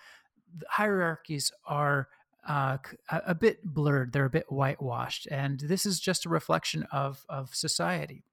the 0.55 0.65
hierarchies 0.69 1.51
are 1.65 2.09
uh, 2.47 2.77
a, 3.09 3.33
bit 3.33 3.63
blurred. 3.63 4.11
They're 4.11 4.25
a 4.25 4.29
bit 4.29 4.51
whitewashed, 4.51 5.27
and 5.31 5.59
this 5.59 5.85
is 5.85 5.99
just 5.99 6.25
a 6.25 6.29
reflection 6.29 6.83
of 6.91 7.25
of 7.29 7.55
society. 7.55 8.23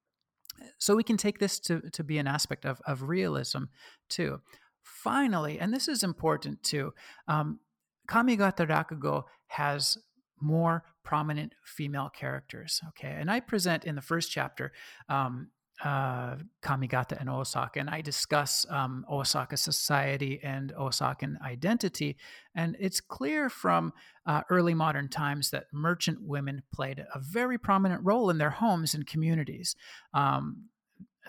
So 0.79 0.97
we 0.97 1.05
can 1.05 1.17
take 1.17 1.39
this 1.39 1.59
to 1.61 1.81
to 1.93 2.05
be 2.05 2.19
an 2.19 2.27
aspect 2.27 2.65
of 2.65 2.81
of 2.87 3.05
realism 3.05 3.65
too. 4.09 4.41
Finally, 4.83 5.61
and 5.61 5.73
this 5.73 5.89
is 5.89 6.03
important 6.03 6.63
too, 6.63 6.93
um, 7.29 7.61
Kamigata 8.09 8.67
Rakugo 8.67 9.25
has 9.47 9.97
more 10.41 10.85
prominent 11.05 11.55
female 11.65 12.11
characters. 12.11 12.81
Okay, 12.89 13.15
and 13.17 13.31
I 13.31 13.41
present 13.41 13.85
in 13.85 13.95
the 13.95 14.03
first 14.03 14.31
chapter 14.31 14.73
um, 15.09 15.49
uh, 15.85 16.37
Kamigata 16.63 17.19
and 17.19 17.31
Osaka, 17.31 17.81
and 17.81 17.89
I 17.89 18.01
discuss 18.01 18.67
um, 18.69 19.07
Osaka 19.11 19.57
society 19.57 20.41
and 20.43 20.73
Osakan 20.75 21.41
identity. 21.41 22.17
And 22.55 22.77
it's 22.79 23.01
clear 23.01 23.49
from 23.49 23.93
uh, 24.27 24.43
early 24.51 24.75
modern 24.75 25.09
times 25.09 25.51
that 25.51 25.67
merchant 25.73 26.19
women 26.21 26.63
played 26.73 26.99
a 26.99 27.19
very 27.19 27.59
prominent 27.59 28.03
role 28.05 28.31
in 28.31 28.39
their 28.39 28.51
homes 28.51 28.95
and 28.95 29.07
communities. 29.07 29.75
Um, 30.13 30.65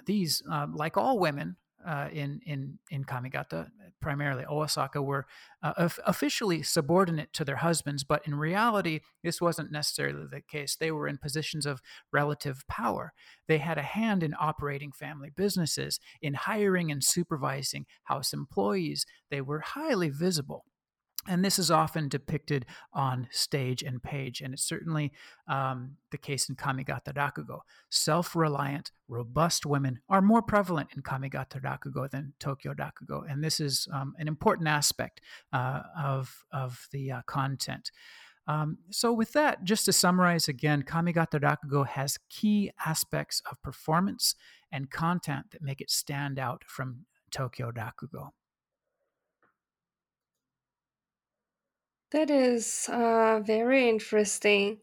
these, 0.05 0.43
uh, 0.51 0.67
like 0.73 0.97
all 0.97 1.19
women, 1.19 1.55
uh, 1.85 2.09
in 2.11 2.41
in 2.45 2.77
in 2.89 3.03
Kamigata, 3.05 3.69
primarily 4.01 4.43
Osaka, 4.45 5.01
were 5.01 5.27
uh, 5.63 5.89
officially 6.05 6.63
subordinate 6.63 7.31
to 7.33 7.45
their 7.45 7.57
husbands, 7.57 8.03
but 8.03 8.25
in 8.27 8.35
reality, 8.35 9.01
this 9.23 9.39
wasn't 9.39 9.71
necessarily 9.71 10.25
the 10.29 10.41
case. 10.41 10.75
They 10.75 10.91
were 10.91 11.07
in 11.07 11.17
positions 11.17 11.65
of 11.65 11.81
relative 12.11 12.65
power. 12.67 13.13
They 13.47 13.59
had 13.59 13.77
a 13.77 13.83
hand 13.83 14.23
in 14.23 14.33
operating 14.39 14.91
family 14.91 15.29
businesses, 15.35 15.99
in 16.21 16.33
hiring 16.33 16.91
and 16.91 17.03
supervising 17.03 17.85
house 18.05 18.33
employees. 18.33 19.05
They 19.29 19.41
were 19.41 19.59
highly 19.59 20.09
visible. 20.09 20.65
And 21.27 21.45
this 21.45 21.59
is 21.59 21.69
often 21.69 22.09
depicted 22.09 22.65
on 22.93 23.27
stage 23.29 23.83
and 23.83 24.01
page, 24.01 24.41
and 24.41 24.53
it's 24.53 24.63
certainly 24.63 25.11
um, 25.47 25.97
the 26.09 26.17
case 26.17 26.49
in 26.49 26.55
Kamigata 26.55 27.13
Rakugo. 27.13 27.59
Self 27.89 28.35
reliant, 28.35 28.91
robust 29.07 29.65
women 29.65 29.99
are 30.09 30.21
more 30.21 30.41
prevalent 30.41 30.89
in 30.95 31.03
Kamigata 31.03 31.61
Rakugo 31.61 32.09
than 32.09 32.33
Tokyo 32.39 32.73
Rakugo, 32.73 33.21
and 33.29 33.43
this 33.43 33.59
is 33.59 33.87
um, 33.93 34.15
an 34.17 34.27
important 34.27 34.67
aspect 34.67 35.21
uh, 35.53 35.81
of, 35.95 36.43
of 36.51 36.87
the 36.91 37.11
uh, 37.11 37.21
content. 37.27 37.91
Um, 38.47 38.79
so, 38.89 39.13
with 39.13 39.33
that, 39.33 39.63
just 39.63 39.85
to 39.85 39.93
summarize 39.93 40.47
again, 40.47 40.81
Kamigata 40.81 41.39
Rakugo 41.39 41.85
has 41.85 42.17
key 42.29 42.71
aspects 42.83 43.41
of 43.49 43.61
performance 43.61 44.35
and 44.71 44.89
content 44.89 45.51
that 45.51 45.61
make 45.61 45.81
it 45.81 45.91
stand 45.91 46.39
out 46.39 46.63
from 46.65 47.05
Tokyo 47.29 47.71
Rakugo. 47.71 48.31
That 52.11 52.29
is 52.29 52.89
uh, 52.91 53.39
very 53.43 53.87
interesting. 53.87 54.79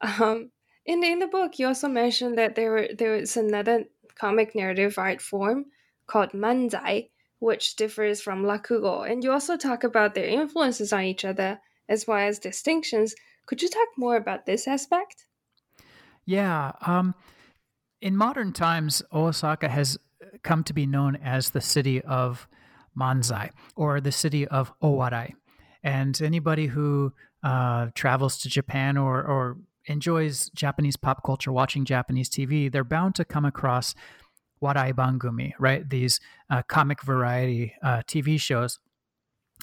Um, 0.00 0.50
in 0.86 1.02
in 1.02 1.18
the 1.18 1.26
book, 1.26 1.58
you 1.58 1.66
also 1.66 1.88
mentioned 1.88 2.38
that 2.38 2.54
there 2.54 2.70
were, 2.70 2.88
there 2.96 3.12
was 3.12 3.36
another 3.36 3.84
comic 4.14 4.54
narrative 4.54 4.98
art 4.98 5.20
form 5.20 5.66
called 6.06 6.30
manzai, 6.32 7.10
which 7.40 7.76
differs 7.76 8.20
from 8.20 8.44
rakugo, 8.44 9.10
and 9.10 9.24
you 9.24 9.32
also 9.32 9.56
talk 9.56 9.84
about 9.84 10.14
their 10.14 10.26
influences 10.26 10.92
on 10.92 11.02
each 11.02 11.24
other 11.24 11.60
as 11.88 12.06
well 12.06 12.28
as 12.28 12.38
distinctions. 12.38 13.14
Could 13.46 13.62
you 13.62 13.68
talk 13.68 13.88
more 13.96 14.16
about 14.16 14.46
this 14.46 14.68
aspect? 14.68 15.24
Yeah. 16.26 16.72
Um, 16.86 17.14
in 18.00 18.16
modern 18.16 18.52
times, 18.52 19.02
Osaka 19.12 19.68
has 19.68 19.98
come 20.42 20.62
to 20.64 20.72
be 20.72 20.86
known 20.86 21.16
as 21.16 21.50
the 21.50 21.60
city 21.60 22.02
of 22.02 22.46
manzai 22.96 23.50
or 23.74 24.00
the 24.00 24.12
city 24.12 24.46
of 24.46 24.72
owarai. 24.80 25.32
And 25.88 26.20
anybody 26.20 26.66
who 26.66 27.14
uh, 27.42 27.86
travels 27.94 28.36
to 28.40 28.50
Japan 28.50 28.98
or, 28.98 29.24
or 29.24 29.56
enjoys 29.86 30.50
Japanese 30.50 30.96
pop 30.96 31.24
culture, 31.24 31.50
watching 31.50 31.86
Japanese 31.86 32.28
TV, 32.28 32.70
they're 32.70 32.84
bound 32.84 33.14
to 33.14 33.24
come 33.24 33.46
across 33.46 33.94
warai 34.62 34.92
bangumi, 34.92 35.52
right? 35.58 35.88
These 35.88 36.20
uh, 36.50 36.60
comic 36.68 37.02
variety 37.02 37.72
uh, 37.82 38.02
TV 38.06 38.38
shows. 38.38 38.78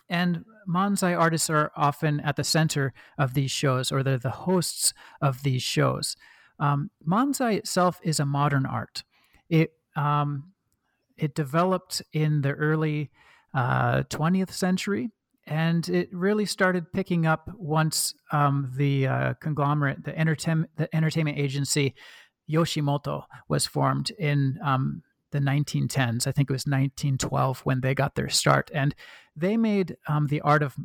And 0.09 0.45
manzai 0.67 1.15
artists 1.15 1.47
are 1.51 1.71
often 1.77 2.19
at 2.21 2.37
the 2.37 2.43
center 2.43 2.91
of 3.19 3.35
these 3.35 3.51
shows, 3.51 3.91
or 3.91 4.01
they're 4.01 4.17
the 4.17 4.31
hosts 4.31 4.95
of 5.21 5.43
these 5.43 5.61
shows. 5.61 6.17
Um, 6.57 6.89
manzai 7.07 7.55
itself 7.55 7.99
is 8.01 8.19
a 8.19 8.25
modern 8.25 8.65
art. 8.65 9.03
It 9.47 9.73
um, 9.95 10.53
it 11.17 11.35
developed 11.35 12.01
in 12.13 12.41
the 12.41 12.53
early 12.53 13.11
uh, 13.53 14.03
20th 14.09 14.51
century 14.51 15.11
and 15.47 15.87
it 15.89 16.09
really 16.11 16.45
started 16.45 16.91
picking 16.91 17.25
up 17.25 17.49
once 17.55 18.13
um, 18.31 18.71
the 18.75 19.07
uh, 19.07 19.33
conglomerate, 19.35 20.03
the, 20.03 20.17
entertainment, 20.17 20.71
the 20.77 20.93
entertainment 20.95 21.37
agency 21.37 21.93
Yoshimoto 22.49 23.23
was 23.47 23.65
formed 23.65 24.11
in 24.11 24.57
um, 24.63 25.03
the 25.31 25.39
1910s. 25.39 26.27
I 26.27 26.31
think 26.31 26.49
it 26.49 26.53
was 26.53 26.65
1912 26.65 27.61
when 27.61 27.81
they 27.81 27.93
got 27.93 28.15
their 28.15 28.29
start, 28.29 28.71
and 28.73 28.95
they 29.35 29.57
made 29.57 29.97
um, 30.07 30.27
the 30.27 30.41
art 30.41 30.63
of 30.63 30.75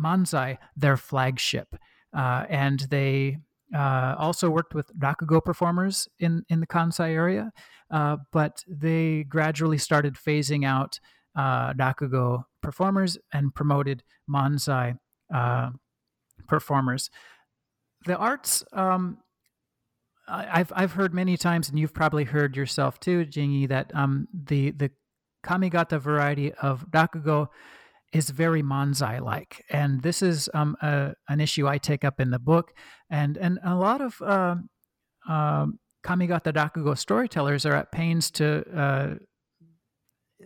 manzai 0.00 0.58
their 0.76 0.96
flagship, 0.96 1.74
uh, 2.16 2.44
and 2.48 2.80
they 2.90 3.38
uh, 3.74 4.14
also 4.18 4.48
worked 4.48 4.74
with 4.74 4.90
rakugo 4.98 5.44
performers 5.44 6.08
in 6.18 6.44
in 6.48 6.60
the 6.60 6.66
Kansai 6.66 7.10
area, 7.10 7.50
uh, 7.90 8.16
but 8.32 8.62
they 8.68 9.24
gradually 9.24 9.78
started 9.78 10.14
phasing 10.14 10.64
out 10.64 11.00
uh, 11.36 11.72
performers 12.62 13.18
and 13.32 13.54
promoted 13.54 14.02
manzai 14.28 14.98
uh, 15.32 15.70
performers. 16.48 17.10
The 18.06 18.16
arts, 18.16 18.64
um, 18.72 19.18
I've 20.28 20.72
I've 20.74 20.92
heard 20.92 21.14
many 21.14 21.36
times, 21.36 21.68
and 21.68 21.78
you've 21.78 21.94
probably 21.94 22.24
heard 22.24 22.56
yourself 22.56 22.98
too, 22.98 23.24
Jinyi, 23.26 23.68
that 23.68 23.94
um, 23.94 24.28
the 24.32 24.70
the 24.72 24.90
kamigata 25.44 26.00
variety 26.00 26.52
of 26.54 26.86
rakugo 26.90 27.48
is 28.12 28.30
very 28.30 28.62
manzai 28.62 29.20
like, 29.20 29.64
and 29.70 30.02
this 30.02 30.22
is 30.22 30.48
um, 30.54 30.76
a, 30.82 31.14
an 31.28 31.40
issue 31.40 31.68
I 31.68 31.78
take 31.78 32.04
up 32.04 32.20
in 32.20 32.30
the 32.30 32.38
book, 32.38 32.72
and 33.10 33.36
and 33.36 33.58
a 33.64 33.74
lot 33.74 34.00
of 34.00 34.20
uh, 34.22 34.56
uh, 35.28 35.66
kamigata 36.04 36.52
rakugo 36.52 36.96
storytellers 36.96 37.66
are 37.66 37.74
at 37.74 37.92
pains 37.92 38.30
to 38.32 38.64
uh, 38.76 39.14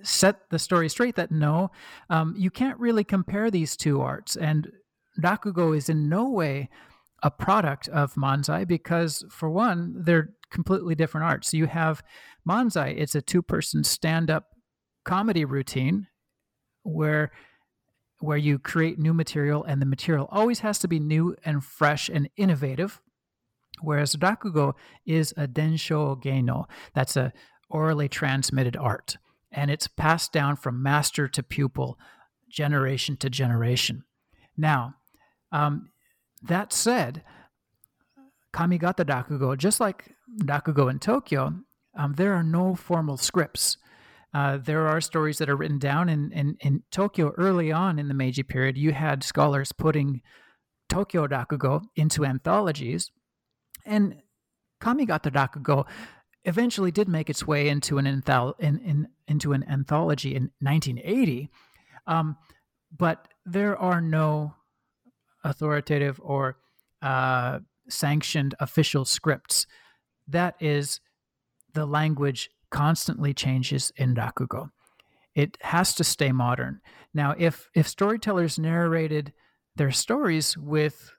set 0.03 0.49
the 0.51 0.59
story 0.59 0.89
straight 0.89 1.17
that 1.17 1.31
no, 1.31 1.71
um, 2.09 2.35
you 2.37 2.51
can't 2.51 2.79
really 2.79 3.05
compare 3.05 3.51
these 3.51 3.77
two 3.77 4.01
arts. 4.01 4.37
And 4.37 4.71
Rakugo 5.21 5.77
is 5.77 5.89
in 5.89 6.09
no 6.09 6.29
way 6.29 6.69
a 7.23 7.31
product 7.31 7.89
of 7.89 8.15
Manzai 8.15 8.67
because, 8.67 9.25
for 9.31 9.51
one, 9.51 9.95
they're 10.05 10.31
completely 10.51 10.95
different 10.95 11.27
arts. 11.27 11.51
So 11.51 11.57
You 11.57 11.67
have 11.67 12.03
Manzai, 12.49 12.95
it's 12.97 13.15
a 13.15 13.23
two 13.23 13.43
person 13.43 13.85
stand 13.85 14.31
up 14.31 14.47
comedy 15.05 15.45
routine 15.45 16.07
where 16.83 17.31
where 18.21 18.37
you 18.37 18.59
create 18.59 18.99
new 18.99 19.15
material 19.15 19.65
and 19.65 19.81
the 19.81 19.87
material 19.87 20.29
always 20.31 20.61
has 20.61 20.79
to 20.79 20.89
be 20.89 21.01
new 21.01 21.35
and 21.45 21.65
fresh 21.65 22.09
and 22.09 22.29
innovative 22.37 23.01
whereas 23.81 24.17
rakugo 24.17 24.75
is 25.07 25.33
a 25.37 25.49
densho 25.49 26.23
geino 26.23 26.67
that's 26.95 27.17
a 27.17 27.33
orally 27.71 28.09
transmitted 28.09 28.77
art 28.77 29.17
and 29.53 29.71
it's 29.71 29.89
passed 29.89 30.33
down 30.33 30.57
from 30.57 30.83
master 30.83 31.29
to 31.29 31.43
pupil, 31.43 31.99
generation 32.49 33.17
to 33.19 33.31
generation. 33.31 34.05
Now, 34.57 34.95
um, 35.53 35.91
that 36.43 36.73
said, 36.73 37.23
Kamigata 38.53 39.05
Rakugo, 39.05 39.57
just 39.57 39.81
like 39.81 40.15
Rakugo 40.43 40.91
in 40.91 40.99
Tokyo, 40.99 41.55
um, 41.97 42.15
there 42.15 42.35
are 42.35 42.43
no 42.43 42.75
formal 42.75 43.17
scripts. 43.17 43.77
Uh, 44.33 44.59
there 44.59 44.87
are 44.87 45.01
stories 45.01 45.39
that 45.39 45.49
are 45.49 45.57
written 45.57 45.79
down 45.79 46.09
in, 46.09 46.31
in, 46.33 46.57
in, 46.61 46.83
Tokyo 46.93 47.33
early 47.37 47.73
on 47.73 47.99
in 47.99 48.07
the 48.07 48.15
Meiji 48.15 48.45
period. 48.45 48.79
You 48.79 48.93
had 48.93 49.25
scholars 49.25 49.73
putting 49.73 50.23
Tokyo 50.89 51.27
Rakugo 51.27 51.83
into 51.97 52.25
anthologies. 52.25 53.11
And 53.85 54.17
Kamigata 54.81 55.33
Rakugo 55.33 55.85
eventually 56.45 56.91
did 56.91 57.09
make 57.09 57.29
its 57.29 57.47
way 57.47 57.69
into 57.69 57.99
an 57.99 58.07
in, 58.07 58.79
in, 58.79 59.09
into 59.29 59.53
an 59.53 59.65
anthology 59.69 60.35
in 60.35 60.51
1980, 60.61 61.51
um, 62.07 62.37
but 62.97 63.29
there 63.45 63.77
are 63.77 64.01
no 64.01 64.55
authoritative 65.45 66.21
or 66.23 66.59
uh, 67.03 67.59
sanctioned 67.89 68.55
official 68.61 69.05
scripts. 69.05 69.67
That 70.29 70.55
is, 70.61 71.01
the 71.73 71.87
language 71.87 72.51
constantly 72.71 73.35
changes 73.35 73.93
in 73.97 74.15
Rakugo. 74.15 74.71
It 75.35 75.57
has 75.61 75.95
to 75.95 76.05
stay 76.05 76.33
modern. 76.33 76.81
Now, 77.15 77.35
if 77.39 77.69
if 77.75 77.89
storytellers 77.89 78.59
narrated 78.59 79.33
their 79.77 79.91
stories 79.91 80.57
with 80.57 81.13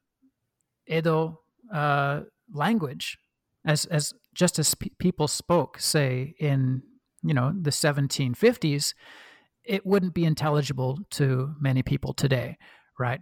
Edo 0.87 1.39
uh, 1.73 2.21
language, 2.53 3.17
as 3.65 3.85
as 3.85 4.13
just 4.33 4.59
as 4.59 4.73
pe- 4.73 4.89
people 4.99 5.27
spoke, 5.27 5.79
say 5.79 6.35
in 6.39 6.83
you 7.23 7.33
know 7.33 7.53
the 7.59 7.69
1750s, 7.69 8.93
it 9.63 9.85
wouldn't 9.85 10.13
be 10.13 10.25
intelligible 10.25 10.99
to 11.11 11.53
many 11.59 11.83
people 11.83 12.13
today, 12.13 12.57
right? 12.99 13.21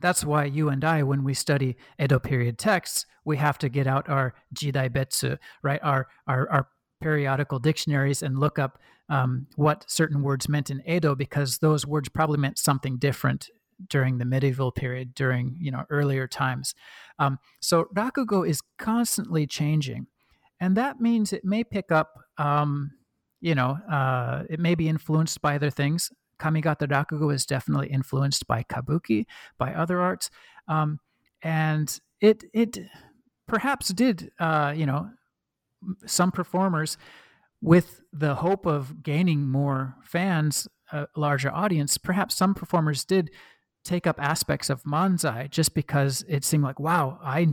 That's 0.00 0.24
why 0.24 0.44
you 0.44 0.68
and 0.68 0.84
I, 0.84 1.02
when 1.02 1.24
we 1.24 1.34
study 1.34 1.76
Edo 2.00 2.18
period 2.18 2.58
texts, 2.58 3.06
we 3.24 3.36
have 3.36 3.58
to 3.58 3.68
get 3.68 3.86
out 3.86 4.08
our 4.08 4.34
Jidai 4.54 4.90
Betsu, 4.90 5.38
right? 5.62 5.80
Our, 5.82 6.06
our, 6.26 6.48
our 6.50 6.68
periodical 7.00 7.58
dictionaries 7.58 8.22
and 8.22 8.38
look 8.38 8.58
up 8.58 8.78
um, 9.08 9.46
what 9.56 9.84
certain 9.88 10.22
words 10.22 10.48
meant 10.48 10.70
in 10.70 10.82
Edo 10.88 11.14
because 11.14 11.58
those 11.58 11.86
words 11.86 12.08
probably 12.08 12.38
meant 12.38 12.58
something 12.58 12.98
different 12.98 13.48
during 13.88 14.18
the 14.18 14.24
medieval 14.24 14.72
period, 14.72 15.14
during 15.14 15.56
you 15.60 15.70
know 15.70 15.84
earlier 15.90 16.26
times. 16.26 16.74
Um, 17.18 17.38
so 17.60 17.86
rakugo 17.94 18.46
is 18.46 18.60
constantly 18.78 19.46
changing, 19.46 20.06
and 20.60 20.76
that 20.76 21.00
means 21.00 21.32
it 21.32 21.44
may 21.44 21.64
pick 21.64 21.92
up. 21.92 22.14
Um, 22.36 22.92
you 23.40 23.54
know, 23.54 23.78
uh, 23.90 24.42
it 24.50 24.58
may 24.58 24.74
be 24.74 24.88
influenced 24.88 25.40
by 25.40 25.54
other 25.54 25.70
things. 25.70 26.10
Kamigata 26.40 26.88
Rakugo 26.88 27.32
is 27.32 27.46
definitely 27.46 27.88
influenced 27.88 28.46
by 28.46 28.64
kabuki, 28.64 29.26
by 29.58 29.72
other 29.74 30.00
arts, 30.00 30.30
um, 30.66 30.98
and 31.42 32.00
it 32.20 32.44
it 32.52 32.78
perhaps 33.46 33.88
did. 33.88 34.30
Uh, 34.38 34.72
you 34.76 34.86
know, 34.86 35.10
some 36.06 36.32
performers 36.32 36.96
with 37.60 38.00
the 38.12 38.36
hope 38.36 38.66
of 38.66 39.02
gaining 39.02 39.46
more 39.46 39.94
fans, 40.04 40.68
a 40.92 41.06
larger 41.16 41.52
audience, 41.52 41.98
perhaps 41.98 42.36
some 42.36 42.54
performers 42.54 43.04
did 43.04 43.30
take 43.84 44.06
up 44.06 44.20
aspects 44.20 44.70
of 44.70 44.82
Manzai 44.84 45.50
just 45.50 45.74
because 45.74 46.24
it 46.28 46.44
seemed 46.44 46.62
like, 46.64 46.78
wow, 46.78 47.18
I 47.22 47.48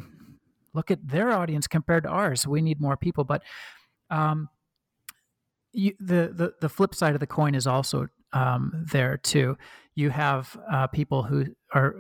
look 0.76 0.92
at 0.92 1.08
their 1.08 1.32
audience 1.32 1.68
compared 1.68 2.04
to 2.04 2.10
ours. 2.10 2.46
We 2.46 2.62
need 2.62 2.82
more 2.82 2.98
people. 2.98 3.24
But 3.24 3.44
um, 4.10 4.50
you, 5.72 5.94
the, 6.00 6.32
the 6.34 6.54
the 6.62 6.70
flip 6.70 6.94
side 6.94 7.14
of 7.14 7.20
the 7.20 7.28
coin 7.28 7.56
is 7.56 7.68
also 7.68 8.08
um, 8.34 8.86
there 8.92 9.18
too. 9.18 9.58
You 9.96 10.10
have 10.10 10.58
uh, 10.72 10.88
people 10.88 11.24
who 11.24 11.46
are 11.74 11.96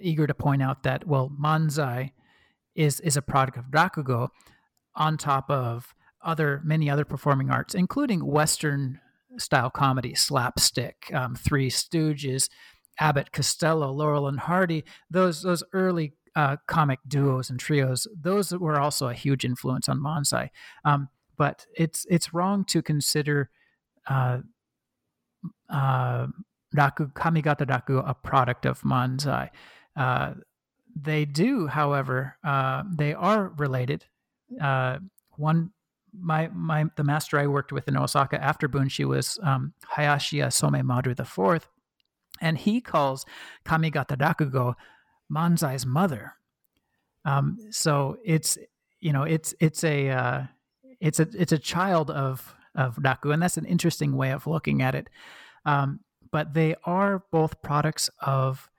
eager 0.00 0.26
to 0.26 0.34
point 0.34 0.62
out 0.62 0.82
that 0.84 1.06
well, 1.06 1.30
Manzai 1.30 2.12
is 2.74 3.00
is 3.00 3.16
a 3.16 3.22
product 3.22 3.58
of 3.58 3.64
Rakugo, 3.66 4.28
on 4.94 5.16
top 5.16 5.50
of 5.50 5.94
other 6.24 6.60
many 6.64 6.90
other 6.90 7.04
performing 7.04 7.50
arts, 7.50 7.74
including 7.74 8.26
Western 8.26 9.00
style 9.38 9.70
comedy, 9.70 10.14
slapstick, 10.14 11.10
um, 11.12 11.34
Three 11.34 11.70
Stooges, 11.70 12.48
Abbott 12.98 13.32
Costello, 13.32 13.92
Laurel 13.92 14.28
and 14.28 14.40
Hardy. 14.40 14.84
Those 15.10 15.42
those 15.42 15.62
early 15.72 16.14
uh, 16.36 16.56
comic 16.68 17.00
duos 17.08 17.50
and 17.50 17.58
trios, 17.58 18.06
those 18.14 18.52
were 18.52 18.78
also 18.78 19.08
a 19.08 19.14
huge 19.14 19.44
influence 19.44 19.88
on 19.88 19.98
Manzai. 19.98 20.50
Um, 20.84 21.08
but 21.36 21.66
it's 21.74 22.06
it's 22.08 22.32
wrong 22.32 22.64
to 22.66 22.82
consider 22.82 23.50
uh, 24.06 24.38
uh, 25.68 26.26
Raku 26.76 27.12
Kamigata 27.14 28.06
a 28.06 28.14
product 28.14 28.66
of 28.66 28.82
Manzai. 28.82 29.50
Uh, 29.96 30.34
they 30.94 31.24
do, 31.24 31.66
however, 31.66 32.36
uh, 32.44 32.84
they 32.90 33.14
are 33.14 33.48
related. 33.56 34.04
Uh, 34.60 34.98
one 35.36 35.70
my 36.18 36.48
my 36.48 36.84
the 36.96 37.04
master 37.04 37.38
I 37.38 37.46
worked 37.46 37.72
with 37.72 37.88
in 37.88 37.96
Osaka 37.96 38.42
after 38.42 38.68
Bunshi 38.68 39.06
was 39.06 39.38
um, 39.42 39.72
Hayashiya 39.96 40.48
Somemaru 40.48 41.16
the 41.16 41.24
fourth, 41.24 41.68
and 42.40 42.58
he 42.58 42.80
calls 42.80 43.24
Kamigata 43.66 44.16
Rakugo 44.16 44.74
Manzai's 45.32 45.86
mother. 45.86 46.34
Um, 47.24 47.58
so 47.70 48.18
it's 48.24 48.58
you 49.00 49.12
know 49.12 49.24
it's 49.24 49.54
it's 49.60 49.84
a 49.84 50.10
uh, 50.10 50.42
it's 51.00 51.20
a 51.20 51.28
it's 51.36 51.52
a 51.52 51.58
child 51.58 52.10
of 52.10 52.54
of 52.74 52.96
Raku, 52.96 53.32
and 53.32 53.42
that's 53.42 53.56
an 53.56 53.64
interesting 53.64 54.16
way 54.16 54.30
of 54.30 54.46
looking 54.46 54.82
at 54.82 54.94
it. 54.94 55.08
Um, 55.64 56.00
but 56.30 56.54
they 56.54 56.74
are 56.84 57.24
both 57.30 57.62
products 57.62 58.10
of 58.20 58.70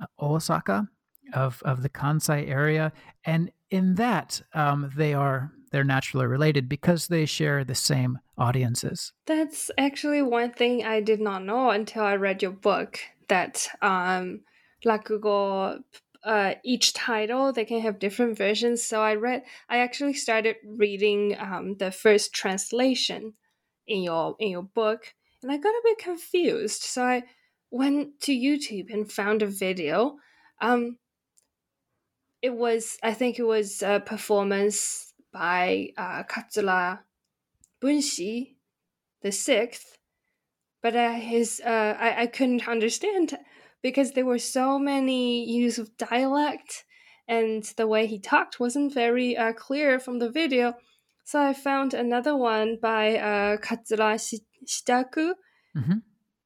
uh, 0.00 0.06
Osaka, 0.20 0.88
of 1.32 1.62
of 1.64 1.82
the 1.82 1.88
Kansai 1.88 2.48
area, 2.48 2.92
and 3.24 3.50
in 3.70 3.94
that 3.94 4.42
um, 4.54 4.90
they 4.96 5.14
are 5.14 5.52
they're 5.72 5.84
naturally 5.84 6.26
related 6.26 6.68
because 6.68 7.08
they 7.08 7.26
share 7.26 7.64
the 7.64 7.74
same 7.74 8.18
audiences. 8.38 9.12
That's 9.26 9.70
actually 9.78 10.22
one 10.22 10.52
thing 10.52 10.84
I 10.84 11.00
did 11.00 11.20
not 11.20 11.44
know 11.44 11.70
until 11.70 12.04
I 12.04 12.16
read 12.16 12.42
your 12.42 12.52
book. 12.52 13.00
That 13.28 13.68
um, 13.82 14.40
Rakugo 14.84 15.82
uh, 16.24 16.54
each 16.64 16.92
title 16.92 17.52
they 17.52 17.64
can 17.64 17.80
have 17.80 17.98
different 17.98 18.36
versions. 18.36 18.82
So 18.82 19.00
i 19.02 19.14
read 19.14 19.44
i 19.68 19.78
actually 19.78 20.14
started 20.14 20.56
reading 20.64 21.36
um, 21.38 21.76
the 21.78 21.90
first 21.90 22.32
translation 22.32 23.34
in 23.86 24.02
your 24.02 24.36
in 24.38 24.50
your 24.50 24.62
book 24.62 25.14
and 25.42 25.52
i 25.52 25.56
got 25.56 25.70
a 25.70 25.80
bit 25.84 25.98
confused. 25.98 26.82
So 26.82 27.04
i 27.04 27.22
went 27.70 28.20
to 28.22 28.32
youtube 28.32 28.92
and 28.92 29.10
found 29.10 29.42
a 29.42 29.46
video. 29.46 30.16
Um, 30.60 30.98
it 32.42 32.54
was 32.54 32.98
i 33.02 33.12
think 33.12 33.38
it 33.38 33.46
was 33.46 33.82
a 33.82 34.00
performance 34.00 35.12
by 35.32 35.88
uh, 35.96 36.22
katsura 36.24 37.00
bunshi 37.82 38.56
the 39.22 39.32
sixth 39.32 39.98
but 40.82 40.94
uh, 40.94 41.14
his 41.14 41.60
uh, 41.64 41.96
I, 41.98 42.22
I 42.22 42.26
couldn't 42.26 42.68
understand 42.68 43.36
because 43.86 44.10
there 44.10 44.26
were 44.26 44.36
so 44.40 44.80
many 44.80 45.48
use 45.48 45.78
of 45.78 45.96
dialect 45.96 46.84
and 47.28 47.62
the 47.76 47.86
way 47.86 48.08
he 48.08 48.18
talked 48.18 48.58
wasn't 48.58 48.92
very 48.92 49.36
uh, 49.36 49.52
clear 49.52 50.00
from 50.00 50.18
the 50.18 50.28
video. 50.28 50.74
So 51.24 51.40
I 51.40 51.52
found 51.52 51.94
another 51.94 52.34
one 52.36 52.78
by 52.82 53.16
uh, 53.16 53.58
Katsura 53.58 54.18
Shijaku, 54.66 55.34
mm-hmm. 55.76 55.98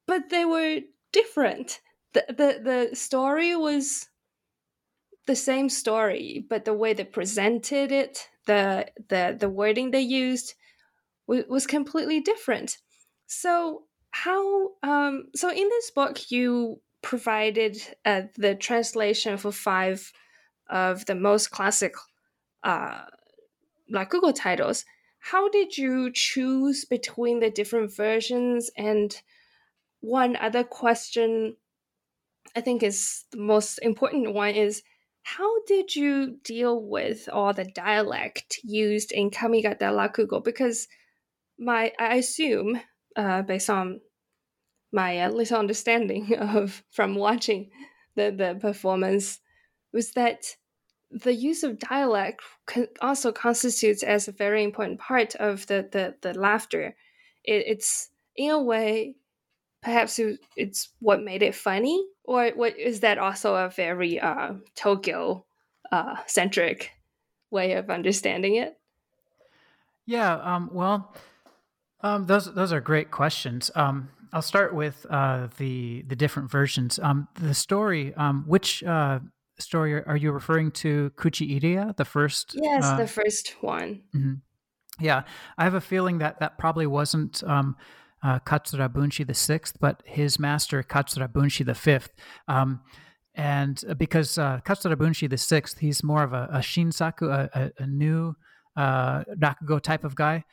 but 0.07 0.29
they 0.29 0.45
were 0.45 0.81
different. 1.13 1.81
The, 2.13 2.25
the 2.29 2.51
the 2.91 2.97
story 2.97 3.57
was 3.57 4.11
the 5.27 5.37
same 5.37 5.71
story, 5.71 6.45
but 6.47 6.67
the 6.67 6.75
way 6.75 6.93
they 6.93 7.05
presented 7.05 7.91
it, 7.91 8.29
the 8.45 8.87
the 9.09 9.35
the 9.41 9.49
wording 9.49 9.93
they 9.93 10.03
used 10.03 10.53
was, 11.27 11.45
was 11.49 11.67
completely 11.67 12.21
different. 12.21 12.77
So 13.27 13.85
how 14.11 14.73
um 14.83 15.29
so 15.35 15.49
in 15.51 15.69
this 15.71 15.91
book 15.91 16.31
you 16.31 16.83
provided 17.03 17.77
uh, 18.05 18.23
the 18.37 18.55
translation 18.55 19.37
for 19.37 19.53
five 19.53 20.13
of 20.69 21.07
the 21.07 21.15
most 21.15 21.51
classic 21.51 21.95
uh, 22.63 23.03
Rakugo 23.93 24.35
titles. 24.35 24.85
How 25.19 25.49
did 25.49 25.77
you 25.77 26.11
choose 26.13 26.85
between 26.85 27.41
the 27.41 27.51
different 27.51 27.95
versions? 27.95 28.71
And 28.77 29.15
one 30.01 30.37
other 30.37 30.65
question 30.65 31.57
I 32.57 32.61
think 32.61 32.83
is 32.83 33.25
the 33.31 33.39
most 33.39 33.79
important 33.79 34.35
one 34.35 34.55
is 34.55 34.83
how 35.23 35.63
did 35.65 35.95
you 35.95 36.39
deal 36.43 36.83
with 36.83 37.29
all 37.33 37.53
the 37.53 37.65
dialect 37.65 38.59
used 38.65 39.13
in 39.13 39.31
Kamigata 39.31 39.93
Rakugo? 39.93 40.43
Because 40.43 40.89
my 41.59 41.93
I 41.99 42.17
assume, 42.17 42.81
uh, 43.17 43.43
based 43.43 43.71
on 43.71 44.01
my 44.93 45.19
uh, 45.21 45.31
little 45.31 45.59
understanding 45.59 46.35
of 46.39 46.83
from 46.91 47.15
watching 47.15 47.71
the, 48.17 48.31
the 48.31 48.59
performance 48.61 49.41
was 49.93 50.13
that 50.13 50.57
the 51.11 51.35
use 51.35 51.63
of 51.63 51.79
dialect 51.79 52.43
also 53.01 53.33
constitutes 53.33 54.03
as 54.03 54.29
a 54.29 54.33
very 54.33 54.63
important 54.63 55.01
part 55.01 55.35
of 55.37 55.67
the, 55.67 55.89
the, 55.91 56.15
the 56.21 56.39
laughter. 56.39 56.95
It, 57.45 57.65
it's 57.67 58.11
in 58.37 58.51
a 58.51 58.63
way, 58.63 59.17
perhaps 59.83 60.21
it's 60.57 60.91
what 61.01 61.23
made 61.23 61.43
it 61.43 61.55
funny, 61.55 62.05
or 62.25 62.51
what 62.51 62.79
is 62.79 63.01
that 63.01 63.19
also 63.19 63.57
a 63.57 63.69
very 63.69 64.21
uh, 64.21 64.55
Tokyo 64.77 65.45
uh, 65.91 66.17
centric 66.27 66.93
way 67.51 67.73
of 67.73 67.91
understanding 67.91 68.55
it? 68.55 68.79
Yeah, 70.07 70.35
um, 70.35 70.71
well, 70.73 71.15
um, 72.03 72.27
those 72.27 72.53
those 72.55 72.73
are 72.73 72.81
great 72.81 73.11
questions. 73.11 73.71
Um, 73.75 74.11
I'll 74.33 74.43
start 74.43 74.75
with 74.75 75.07
uh, 75.11 75.49
the 75.59 76.03
the 76.07 76.17
different 76.17 76.51
versions. 76.51 76.99
Um, 77.03 77.29
the 77.35 77.55
story, 77.55 78.15
um, 78.15 78.45
which 78.47 78.83
uh, 78.85 79.21
story 79.59 80.05
are 80.05 80.17
you 80.17 80.33
referring 80.33 80.71
to? 80.73 81.11
Kuchiireya, 81.17 81.97
the 81.97 82.05
first? 82.05 82.55
Yes, 82.61 82.85
uh, 82.85 82.97
the 82.97 83.07
first 83.07 83.57
one. 83.61 84.03
Mm-hmm. 84.15 84.35
Yeah, 85.01 85.23
I 85.57 85.65
have 85.65 85.75
a 85.75 85.81
feeling 85.81 86.19
that 86.19 86.41
that 86.41 86.59
probably 86.59 86.87
wasn't 86.87 87.43
um, 87.45 87.77
uh, 88.23 88.39
Katsura 88.41 88.89
Bunshi 88.89 89.27
the 89.27 89.35
sixth, 89.35 89.77
but 89.81 90.03
his 90.05 90.39
master 90.39 90.83
Katsura 90.83 91.29
Bunshi 91.29 91.65
the 91.65 91.75
fifth. 91.75 92.13
Um, 92.49 92.81
and 93.35 93.83
uh, 93.89 93.95
because 93.95 94.37
uh, 94.39 94.61
Katsura 94.65 94.97
Bunshi 94.97 95.29
the 95.29 95.39
sixth, 95.39 95.79
he's 95.79 96.03
more 96.03 96.23
of 96.23 96.33
a, 96.33 96.49
a 96.53 96.59
shinsaku, 96.59 97.33
a, 97.33 97.51
a, 97.79 97.83
a 97.83 97.87
new 97.87 98.35
uh, 98.77 99.25
rakugo 99.39 99.81
type 99.81 100.05
of 100.05 100.15
guy, 100.15 100.45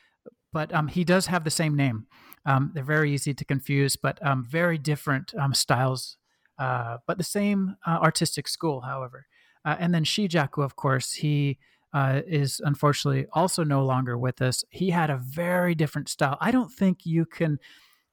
but 0.54 0.74
um, 0.74 0.88
he 0.88 1.04
does 1.04 1.28
have 1.28 1.44
the 1.44 1.52
same 1.52 1.76
name. 1.76 2.08
Um, 2.48 2.72
they're 2.74 2.84
very 2.84 3.14
easy 3.14 3.34
to 3.34 3.46
confuse, 3.46 3.98
but 3.98 4.26
um, 4.26 4.46
very 4.50 4.78
different 4.78 5.34
um, 5.38 5.54
styles, 5.54 6.16
uh, 6.58 6.98
but 7.06 7.18
the 7.18 7.24
same 7.24 7.76
uh, 7.86 8.00
artistic 8.02 8.48
school, 8.48 8.82
however. 8.82 9.28
Uh, 9.66 9.76
and 9.80 9.94
then 9.94 10.06
Shijaku, 10.06 10.64
of 10.64 10.78
course, 10.78 11.12
he 11.12 11.60
uh, 11.94 12.22
is 12.26 12.62
unfortunately 12.64 13.28
also 13.34 13.66
no 13.66 13.84
longer 13.84 14.18
with 14.18 14.42
us. 14.42 14.64
He 14.70 14.92
had 14.92 15.10
a 15.10 15.18
very 15.18 15.76
different 15.76 16.08
style. 16.08 16.38
I 16.40 16.52
don't 16.52 16.72
think 16.72 17.06
you 17.06 17.26
can 17.26 17.60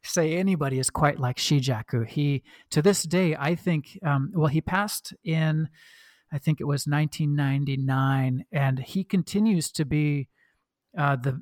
say 0.02 0.34
anybody 0.34 0.80
is 0.80 0.90
quite 0.90 1.20
like 1.20 1.36
Shijaku. 1.36 2.06
He, 2.06 2.42
to 2.70 2.82
this 2.82 3.04
day, 3.04 3.36
I 3.38 3.54
think, 3.54 3.98
um, 4.04 4.32
well, 4.34 4.48
he 4.48 4.60
passed 4.60 5.14
in, 5.22 5.68
I 6.32 6.38
think 6.38 6.60
it 6.60 6.64
was 6.64 6.88
1999, 6.88 8.46
and 8.50 8.78
he 8.80 9.04
continues 9.04 9.70
to 9.72 9.84
be 9.84 10.28
uh, 10.98 11.16
the 11.16 11.40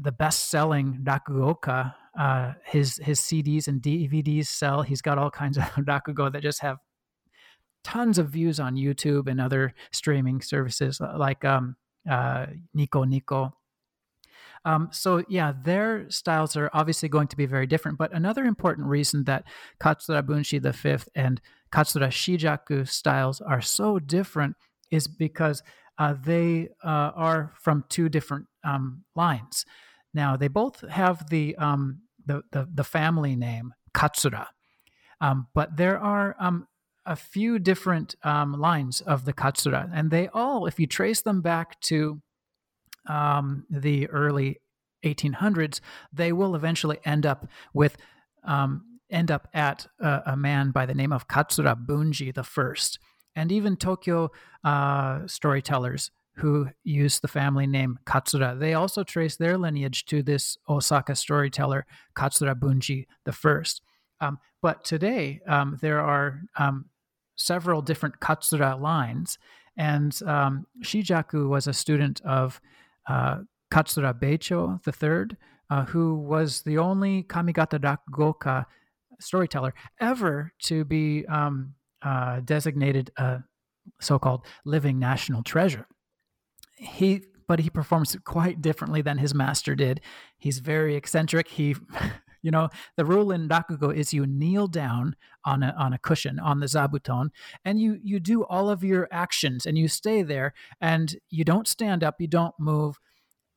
the 0.00 0.12
best 0.12 0.48
selling 0.48 1.00
Rakugoka 1.04 1.94
uh, 2.18 2.52
his 2.64 2.96
his 2.98 3.20
CDs 3.20 3.68
and 3.68 3.82
DVDs 3.82 4.46
sell. 4.46 4.82
He's 4.82 5.02
got 5.02 5.18
all 5.18 5.30
kinds 5.30 5.56
of 5.56 5.64
Rakugo 5.76 6.32
that 6.32 6.42
just 6.42 6.60
have 6.60 6.78
tons 7.82 8.18
of 8.18 8.30
views 8.30 8.58
on 8.58 8.76
YouTube 8.76 9.28
and 9.28 9.40
other 9.40 9.74
streaming 9.92 10.40
services. 10.40 11.00
Uh, 11.00 11.16
like 11.18 11.44
um, 11.44 11.76
uh, 12.10 12.46
Nico 12.72 13.04
Nico. 13.04 13.54
Um, 14.66 14.88
so 14.92 15.22
yeah, 15.28 15.52
their 15.62 16.08
styles 16.10 16.56
are 16.56 16.70
obviously 16.72 17.08
going 17.08 17.28
to 17.28 17.36
be 17.36 17.46
very 17.46 17.66
different. 17.66 17.98
But 17.98 18.12
another 18.12 18.44
important 18.44 18.88
reason 18.88 19.24
that 19.24 19.44
Katsura 19.80 20.22
Bunshi 20.22 20.74
Fifth 20.74 21.08
and 21.14 21.40
Katsura 21.70 22.08
Shijaku 22.08 22.88
styles 22.88 23.40
are 23.40 23.60
so 23.60 23.98
different 23.98 24.56
is 24.90 25.06
because 25.06 25.62
uh, 25.98 26.14
they 26.24 26.68
uh, 26.82 27.12
are 27.14 27.52
from 27.60 27.84
two 27.88 28.08
different 28.08 28.46
um, 28.64 29.04
lines. 29.14 29.64
Now 30.14 30.36
they 30.36 30.48
both 30.48 30.88
have 30.88 31.28
the 31.28 31.56
um, 31.56 32.02
the, 32.24 32.42
the, 32.52 32.66
the 32.72 32.84
family 32.84 33.36
name 33.36 33.74
Katsura, 33.92 34.46
um, 35.20 35.48
but 35.54 35.76
there 35.76 35.98
are 35.98 36.36
um, 36.38 36.66
a 37.04 37.16
few 37.16 37.58
different 37.58 38.14
um, 38.22 38.52
lines 38.52 39.00
of 39.02 39.24
the 39.24 39.32
Katsura, 39.32 39.90
and 39.92 40.10
they 40.10 40.28
all, 40.28 40.66
if 40.66 40.80
you 40.80 40.86
trace 40.86 41.20
them 41.20 41.42
back 41.42 41.78
to 41.82 42.22
um, 43.06 43.66
the 43.68 44.08
early 44.08 44.60
1800s, 45.04 45.80
they 46.12 46.32
will 46.32 46.54
eventually 46.54 46.98
end 47.04 47.26
up 47.26 47.46
with 47.74 47.96
um, 48.44 48.82
end 49.10 49.30
up 49.30 49.48
at 49.52 49.86
a, 50.00 50.22
a, 50.26 50.36
man 50.36 50.70
by 50.70 50.86
the 50.86 50.94
name 50.94 51.12
of 51.12 51.28
Katsura 51.28 51.76
Bunji 51.76 52.34
the 52.34 52.42
First, 52.42 52.98
and 53.36 53.52
even 53.52 53.76
Tokyo 53.76 54.30
uh, 54.64 55.26
storytellers 55.26 56.10
who 56.36 56.68
use 56.82 57.20
the 57.20 57.28
family 57.28 57.66
name 57.66 57.98
Katsura. 58.06 58.58
They 58.58 58.74
also 58.74 59.04
trace 59.04 59.36
their 59.36 59.56
lineage 59.56 60.04
to 60.06 60.22
this 60.22 60.56
Osaka 60.68 61.14
storyteller 61.14 61.86
Katsura 62.16 62.54
Bunji 62.54 63.06
First. 63.32 63.82
Um, 64.20 64.38
but 64.62 64.84
today 64.84 65.40
um, 65.46 65.78
there 65.80 66.00
are 66.00 66.42
um, 66.58 66.86
several 67.36 67.82
different 67.82 68.20
Katsura 68.20 68.80
lines, 68.80 69.38
and 69.76 70.18
um, 70.26 70.66
Shijaku 70.82 71.48
was 71.48 71.66
a 71.66 71.72
student 71.72 72.20
of 72.22 72.60
uh, 73.08 73.38
Katsura 73.72 74.18
Beicho 74.18 74.80
III, 74.86 75.36
uh, 75.70 75.84
who 75.84 76.14
was 76.14 76.62
the 76.62 76.78
only 76.78 77.24
Kamigata 77.24 77.78
Rakugoka 77.78 78.66
storyteller 79.20 79.74
ever 80.00 80.52
to 80.62 80.84
be 80.84 81.26
um, 81.26 81.74
uh, 82.02 82.40
designated 82.40 83.10
a 83.16 83.42
so-called 84.00 84.46
living 84.64 84.98
national 84.98 85.42
treasure. 85.42 85.86
He, 86.76 87.24
but 87.46 87.60
he 87.60 87.70
performs 87.70 88.16
quite 88.24 88.62
differently 88.62 89.02
than 89.02 89.18
his 89.18 89.34
master 89.34 89.74
did. 89.74 90.00
He's 90.38 90.58
very 90.58 90.96
eccentric. 90.96 91.48
He 91.48 91.76
You 92.44 92.50
know, 92.50 92.68
the 92.98 93.06
rule 93.06 93.32
in 93.32 93.48
rakugo 93.48 93.92
is 93.92 94.12
you 94.12 94.26
kneel 94.26 94.66
down 94.66 95.16
on 95.46 95.62
a 95.62 95.74
on 95.78 95.94
a 95.94 95.98
cushion 95.98 96.38
on 96.38 96.60
the 96.60 96.66
zabuton, 96.66 97.30
and 97.64 97.80
you 97.80 97.98
you 98.02 98.20
do 98.20 98.44
all 98.44 98.68
of 98.68 98.84
your 98.84 99.08
actions, 99.10 99.64
and 99.64 99.78
you 99.78 99.88
stay 99.88 100.22
there, 100.22 100.52
and 100.78 101.16
you 101.30 101.42
don't 101.42 101.66
stand 101.66 102.04
up, 102.04 102.16
you 102.18 102.28
don't 102.28 102.54
move. 102.60 103.00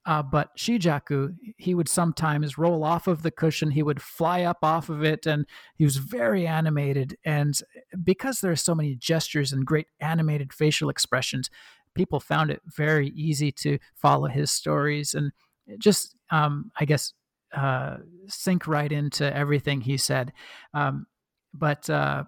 Uh, 0.05 0.24
but 0.24 0.55
Shijaku, 0.57 1.36
he 1.57 1.76
would 1.76 1.89
sometimes 1.89 2.57
roll 2.57 2.86
off 2.86 3.07
of 3.07 3.24
the 3.24 3.32
cushion, 3.32 3.72
he 3.72 3.84
would 3.84 4.01
fly 4.01 4.43
up 4.43 4.59
off 4.63 4.88
of 4.88 5.03
it, 5.03 5.26
and 5.26 5.45
he 5.76 5.84
was 5.84 5.97
very 5.97 6.47
animated. 6.47 7.18
And 7.26 7.59
because 8.05 8.39
there 8.39 8.53
are 8.53 8.55
so 8.55 8.74
many 8.74 8.95
gestures 8.95 9.51
and 9.51 9.65
great 9.65 9.88
animated 9.99 10.53
facial 10.53 10.88
expressions, 10.88 11.49
people 11.97 12.19
found 12.19 12.51
it 12.51 12.61
very 12.65 13.09
easy 13.09 13.51
to 13.51 13.79
follow 13.95 14.27
his 14.27 14.51
stories 14.51 15.13
and 15.15 15.31
just, 15.79 16.15
um, 16.29 16.71
I 16.79 16.85
guess, 16.85 17.13
uh, 17.55 17.97
sink 18.27 18.67
right 18.67 18.91
into 18.91 19.35
everything 19.35 19.81
he 19.81 19.97
said. 19.97 20.31
Um, 20.73 21.07
but 21.53 21.89
uh, 21.89 22.25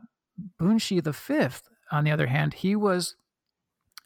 Bunshi 0.59 1.03
the 1.03 1.13
Fifth, 1.13 1.63
on 1.91 2.03
the 2.03 2.11
other 2.11 2.28
hand, 2.28 2.53
he 2.53 2.76
was 2.76 3.15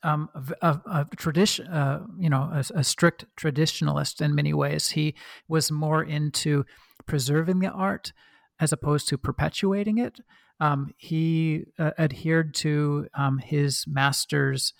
um, 0.03 0.29
a, 0.61 0.79
a, 0.85 1.07
tradition, 1.15 1.67
uh, 1.67 2.05
you 2.19 2.29
know, 2.29 2.49
a, 2.51 2.63
a, 2.75 2.83
strict 2.83 3.25
traditionalist 3.39 4.19
in 4.21 4.35
many 4.35 4.53
ways. 4.53 4.89
He 4.89 5.15
was 5.47 5.71
more 5.71 6.03
into 6.03 6.65
preserving 7.05 7.59
the 7.59 7.69
art 7.69 8.11
as 8.59 8.73
opposed 8.73 9.07
to 9.09 9.17
perpetuating 9.17 9.99
it. 9.99 10.19
Um, 10.59 10.93
he 10.97 11.65
uh, 11.79 11.91
adhered 11.97 12.53
to 12.55 13.07
um, 13.13 13.37
his 13.37 13.85
master's 13.87 14.73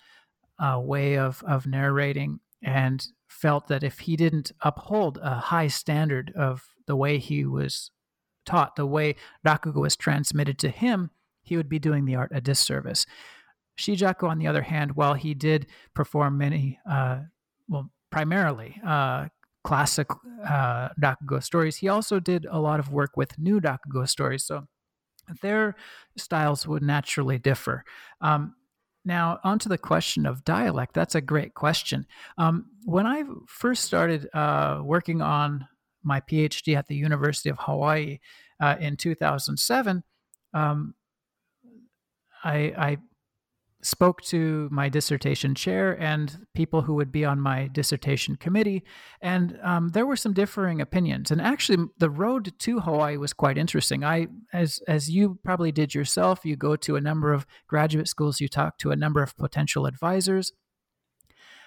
uh, 0.58 0.78
way 0.80 1.16
of 1.18 1.42
of 1.46 1.66
narrating 1.66 2.40
and 2.62 3.06
felt 3.28 3.68
that 3.68 3.82
if 3.82 4.00
he 4.00 4.16
didn't 4.16 4.52
uphold 4.62 5.18
a 5.22 5.34
high 5.34 5.66
standard 5.66 6.32
of 6.36 6.64
the 6.86 6.96
way 6.96 7.18
he 7.18 7.44
was 7.44 7.90
taught, 8.46 8.76
the 8.76 8.86
way 8.86 9.16
Rakugo 9.46 9.80
was 9.80 9.96
transmitted 9.96 10.58
to 10.58 10.68
him, 10.68 11.10
he 11.42 11.56
would 11.56 11.68
be 11.68 11.78
doing 11.78 12.04
the 12.04 12.14
art 12.14 12.30
a 12.34 12.40
disservice. 12.40 13.06
Shijaku, 13.76 14.28
on 14.28 14.38
the 14.38 14.46
other 14.46 14.62
hand, 14.62 14.96
while 14.96 15.14
he 15.14 15.34
did 15.34 15.66
perform 15.94 16.38
many, 16.38 16.78
uh, 16.88 17.20
well, 17.68 17.90
primarily 18.10 18.80
uh, 18.86 19.26
classic 19.64 20.08
uh, 20.46 20.90
Rakugo 21.00 21.42
stories, 21.42 21.76
he 21.76 21.88
also 21.88 22.20
did 22.20 22.46
a 22.50 22.60
lot 22.60 22.78
of 22.78 22.92
work 22.92 23.16
with 23.16 23.38
new 23.38 23.60
Rakugo 23.60 24.08
stories. 24.08 24.44
So 24.44 24.68
their 25.42 25.74
styles 26.16 26.66
would 26.68 26.82
naturally 26.82 27.38
differ. 27.38 27.84
Um, 28.20 28.54
now, 29.04 29.38
onto 29.44 29.68
the 29.68 29.78
question 29.78 30.26
of 30.26 30.44
dialect. 30.44 30.94
That's 30.94 31.14
a 31.14 31.20
great 31.20 31.54
question. 31.54 32.06
Um, 32.38 32.66
when 32.84 33.06
I 33.06 33.24
first 33.46 33.84
started 33.84 34.28
uh, 34.34 34.80
working 34.82 35.20
on 35.20 35.66
my 36.02 36.20
PhD 36.20 36.76
at 36.76 36.86
the 36.86 36.96
University 36.96 37.50
of 37.50 37.58
Hawaii 37.58 38.18
uh, 38.60 38.76
in 38.80 38.96
2007, 38.96 40.02
um, 40.54 40.94
I, 42.42 42.56
I 42.56 42.98
spoke 43.84 44.22
to 44.22 44.68
my 44.72 44.88
dissertation 44.88 45.54
chair 45.54 46.00
and 46.00 46.46
people 46.54 46.82
who 46.82 46.94
would 46.94 47.12
be 47.12 47.24
on 47.24 47.38
my 47.38 47.68
dissertation 47.68 48.34
committee, 48.36 48.82
and 49.20 49.58
um, 49.62 49.88
there 49.90 50.06
were 50.06 50.16
some 50.16 50.32
differing 50.32 50.80
opinions. 50.80 51.30
And 51.30 51.40
actually, 51.40 51.86
the 51.98 52.10
road 52.10 52.52
to 52.60 52.80
Hawaii 52.80 53.18
was 53.18 53.34
quite 53.34 53.58
interesting. 53.58 54.02
I, 54.02 54.28
as 54.52 54.80
as 54.88 55.10
you 55.10 55.38
probably 55.44 55.70
did 55.70 55.94
yourself, 55.94 56.44
you 56.44 56.56
go 56.56 56.76
to 56.76 56.96
a 56.96 57.00
number 57.00 57.32
of 57.32 57.46
graduate 57.68 58.08
schools, 58.08 58.40
you 58.40 58.48
talk 58.48 58.78
to 58.78 58.90
a 58.90 58.96
number 58.96 59.22
of 59.22 59.36
potential 59.36 59.86
advisors. 59.86 60.52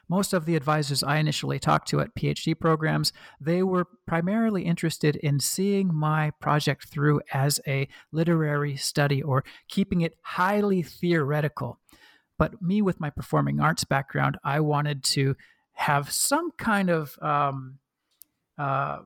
Most 0.09 0.32
of 0.34 0.45
the 0.45 0.55
advisors 0.55 1.03
I 1.03 1.18
initially 1.18 1.59
talked 1.59 1.89
to 1.89 1.99
at 1.99 2.15
PhD 2.15 2.57
programs, 2.57 3.11
they 3.41 3.61
were 3.61 3.86
primarily 4.05 4.63
interested 4.63 5.18
in 5.18 5.41
seeing 5.41 5.93
my 5.93 6.32
project 6.39 6.88
through 6.88 7.20
as 7.34 7.59
a 7.68 7.89
literary 8.13 8.78
study 8.78 9.22
or 9.22 9.43
keeping 9.68 10.01
it 10.01 10.18
highly 10.22 10.82
theoretical. 10.82 11.80
But 12.38 12.62
me, 12.62 12.82
with 12.82 13.00
my 13.00 13.10
performing 13.10 13.60
arts 13.60 13.84
background, 13.84 14.38
I 14.44 14.60
wanted 14.60 15.04
to 15.06 15.36
have 15.74 16.12
some 16.12 16.52
kind 16.52 16.90
of 16.90 17.18
um, 17.22 17.80
uh, 18.58 19.00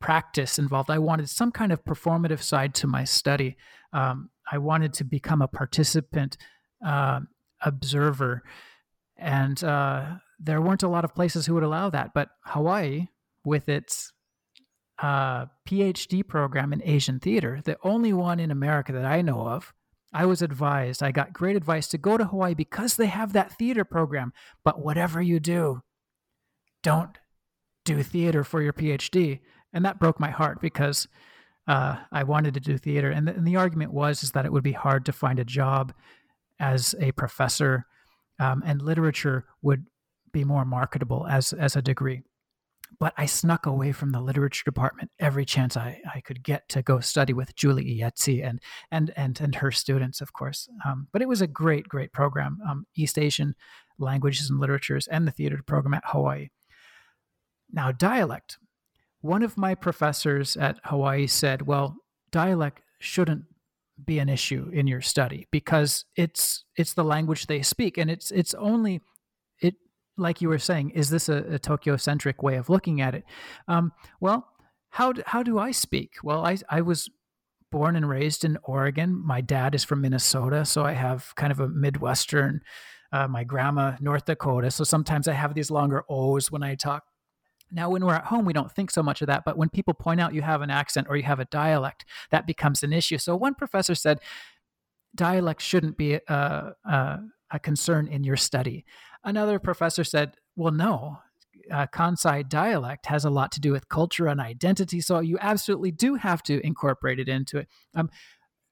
practice 0.00 0.58
involved. 0.58 0.90
I 0.90 0.98
wanted 0.98 1.28
some 1.28 1.52
kind 1.52 1.72
of 1.72 1.84
performative 1.84 2.42
side 2.42 2.74
to 2.76 2.86
my 2.86 3.04
study. 3.04 3.56
Um, 3.92 4.30
I 4.50 4.58
wanted 4.58 4.92
to 4.94 5.04
become 5.04 5.42
a 5.42 5.48
participant, 5.48 6.36
uh, 6.84 7.20
observer, 7.60 8.42
and 9.16 9.62
uh, 9.62 10.06
there 10.38 10.60
weren't 10.60 10.82
a 10.82 10.88
lot 10.88 11.04
of 11.04 11.14
places 11.14 11.46
who 11.46 11.54
would 11.54 11.62
allow 11.62 11.90
that. 11.90 12.12
But 12.14 12.30
Hawaii, 12.46 13.08
with 13.44 13.68
its 13.68 14.12
uh, 14.98 15.46
PhD 15.68 16.26
program 16.26 16.72
in 16.72 16.82
Asian 16.82 17.20
theater, 17.20 17.60
the 17.64 17.76
only 17.82 18.12
one 18.12 18.40
in 18.40 18.50
America 18.50 18.92
that 18.92 19.04
I 19.04 19.22
know 19.22 19.46
of, 19.46 19.72
I 20.12 20.26
was 20.26 20.42
advised, 20.42 21.02
I 21.02 21.12
got 21.12 21.32
great 21.32 21.56
advice 21.56 21.86
to 21.88 21.98
go 21.98 22.16
to 22.16 22.24
Hawaii 22.24 22.54
because 22.54 22.96
they 22.96 23.06
have 23.06 23.32
that 23.32 23.52
theater 23.52 23.84
program. 23.84 24.32
But 24.64 24.80
whatever 24.80 25.22
you 25.22 25.38
do, 25.38 25.82
don't 26.82 27.16
do 27.84 28.02
theater 28.02 28.42
for 28.42 28.60
your 28.60 28.72
PhD. 28.72 29.40
And 29.72 29.84
that 29.84 30.00
broke 30.00 30.18
my 30.18 30.30
heart 30.30 30.60
because 30.60 31.06
uh, 31.68 31.98
I 32.10 32.24
wanted 32.24 32.54
to 32.54 32.60
do 32.60 32.76
theater. 32.76 33.10
And 33.10 33.28
the, 33.28 33.34
and 33.34 33.46
the, 33.46 33.56
argument 33.56 33.92
was 33.92 34.24
is 34.24 34.32
that 34.32 34.46
it 34.46 34.52
would 34.52 34.64
be 34.64 34.72
hard 34.72 35.04
to 35.06 35.12
find 35.12 35.38
a 35.38 35.44
job 35.44 35.92
as 36.58 36.94
a 36.98 37.12
professor, 37.12 37.86
um, 38.40 38.62
and 38.66 38.82
literature 38.82 39.44
would 39.62 39.86
be 40.32 40.44
more 40.44 40.64
marketable 40.64 41.26
as 41.28 41.52
as 41.52 41.76
a 41.76 41.82
degree 41.82 42.22
but 43.00 43.14
I 43.16 43.24
snuck 43.24 43.64
away 43.64 43.92
from 43.92 44.12
the 44.12 44.20
literature 44.20 44.62
department 44.64 45.10
every 45.18 45.46
chance 45.46 45.76
I, 45.76 46.00
I 46.14 46.20
could 46.20 46.44
get 46.44 46.68
to 46.68 46.82
go 46.82 47.00
study 47.00 47.32
with 47.32 47.56
Julie 47.56 47.98
Iezzi 47.98 48.46
and 48.46 48.60
and 48.90 49.10
and 49.16 49.40
and 49.40 49.54
her 49.56 49.72
students, 49.72 50.20
of 50.20 50.34
course. 50.34 50.68
Um, 50.86 51.08
but 51.10 51.22
it 51.22 51.28
was 51.28 51.40
a 51.40 51.46
great, 51.46 51.88
great 51.88 52.12
program. 52.12 52.58
Um, 52.68 52.86
East 52.94 53.18
Asian 53.18 53.56
languages 53.98 54.50
and 54.50 54.60
literatures 54.60 55.08
and 55.08 55.26
the 55.26 55.32
theater 55.32 55.60
program 55.66 55.94
at 55.94 56.04
Hawaii. 56.06 56.50
Now, 57.72 57.90
dialect. 57.90 58.58
One 59.22 59.42
of 59.42 59.56
my 59.56 59.74
professors 59.74 60.56
at 60.56 60.78
Hawaii 60.84 61.26
said, 61.26 61.62
"Well, 61.62 61.96
dialect 62.30 62.82
shouldn't 62.98 63.44
be 64.04 64.18
an 64.18 64.28
issue 64.28 64.70
in 64.72 64.86
your 64.86 65.00
study 65.00 65.46
because 65.50 66.04
it's 66.16 66.64
it's 66.76 66.94
the 66.94 67.04
language 67.04 67.46
they 67.46 67.62
speak 67.62 67.98
and 67.98 68.10
it's 68.10 68.30
it's 68.30 68.54
only 68.54 69.02
like 70.20 70.40
you 70.40 70.48
were 70.48 70.58
saying, 70.58 70.90
is 70.90 71.10
this 71.10 71.28
a, 71.28 71.38
a 71.54 71.58
Tokyo 71.58 71.96
centric 71.96 72.42
way 72.42 72.56
of 72.56 72.68
looking 72.68 73.00
at 73.00 73.14
it? 73.14 73.24
Um, 73.68 73.92
well, 74.20 74.46
how 74.90 75.12
do, 75.12 75.22
how 75.26 75.42
do 75.42 75.58
I 75.58 75.70
speak? 75.70 76.14
Well, 76.22 76.44
I, 76.44 76.56
I 76.68 76.80
was 76.80 77.08
born 77.70 77.96
and 77.96 78.08
raised 78.08 78.44
in 78.44 78.58
Oregon. 78.64 79.20
My 79.24 79.40
dad 79.40 79.74
is 79.74 79.84
from 79.84 80.00
Minnesota, 80.00 80.64
so 80.64 80.84
I 80.84 80.92
have 80.92 81.32
kind 81.36 81.52
of 81.52 81.60
a 81.60 81.68
Midwestern 81.68 82.60
uh, 83.12 83.28
my 83.28 83.44
grandma, 83.44 83.96
North 84.00 84.24
Dakota. 84.24 84.70
So 84.70 84.84
sometimes 84.84 85.28
I 85.28 85.32
have 85.32 85.54
these 85.54 85.70
longer 85.70 86.04
O's 86.08 86.50
when 86.50 86.62
I 86.62 86.74
talk. 86.74 87.04
Now, 87.72 87.90
when 87.90 88.04
we're 88.04 88.14
at 88.14 88.24
home, 88.24 88.44
we 88.44 88.52
don't 88.52 88.70
think 88.70 88.90
so 88.90 89.02
much 89.02 89.20
of 89.20 89.28
that. 89.28 89.44
But 89.44 89.56
when 89.56 89.68
people 89.68 89.94
point 89.94 90.20
out 90.20 90.34
you 90.34 90.42
have 90.42 90.62
an 90.62 90.70
accent 90.70 91.06
or 91.08 91.16
you 91.16 91.22
have 91.22 91.40
a 91.40 91.44
dialect, 91.46 92.04
that 92.30 92.46
becomes 92.46 92.82
an 92.82 92.92
issue. 92.92 93.18
So 93.18 93.36
one 93.36 93.54
professor 93.54 93.94
said, 93.94 94.20
dialect 95.14 95.62
shouldn't 95.62 95.96
be 95.96 96.14
a, 96.14 96.74
a, 96.84 97.20
a 97.52 97.58
concern 97.58 98.08
in 98.08 98.24
your 98.24 98.36
study. 98.36 98.84
Another 99.24 99.58
professor 99.58 100.04
said, 100.04 100.34
well, 100.56 100.72
no, 100.72 101.18
uh, 101.70 101.86
Kansai 101.86 102.48
dialect 102.48 103.06
has 103.06 103.24
a 103.24 103.30
lot 103.30 103.52
to 103.52 103.60
do 103.60 103.72
with 103.72 103.88
culture 103.88 104.26
and 104.26 104.40
identity. 104.40 105.00
So 105.00 105.20
you 105.20 105.38
absolutely 105.40 105.90
do 105.90 106.14
have 106.16 106.42
to 106.44 106.64
incorporate 106.66 107.18
it 107.18 107.28
into 107.28 107.58
it. 107.58 107.68
Um, 107.94 108.10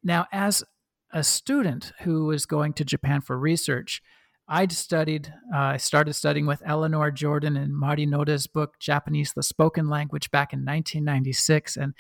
now, 0.03 0.27
as 0.33 0.65
a 1.13 1.23
student 1.23 1.93
who 2.01 2.27
was 2.27 2.47
going 2.47 2.73
to 2.75 2.85
Japan 2.85 3.21
for 3.21 3.39
research, 3.39 4.03
I'd 4.49 4.73
studied, 4.73 5.33
uh, 5.55 5.59
I 5.59 5.77
started 5.77 6.15
studying 6.15 6.47
with 6.47 6.63
Eleanor 6.65 7.11
Jordan 7.11 7.57
and 7.57 7.77
Mari 7.77 8.07
Noda's 8.07 8.47
book, 8.47 8.79
Japanese, 8.81 9.33
the 9.35 9.43
Spoken 9.43 9.89
Language, 9.89 10.31
back 10.31 10.55
in 10.55 10.61
1996. 10.61 11.77
And 11.77 11.95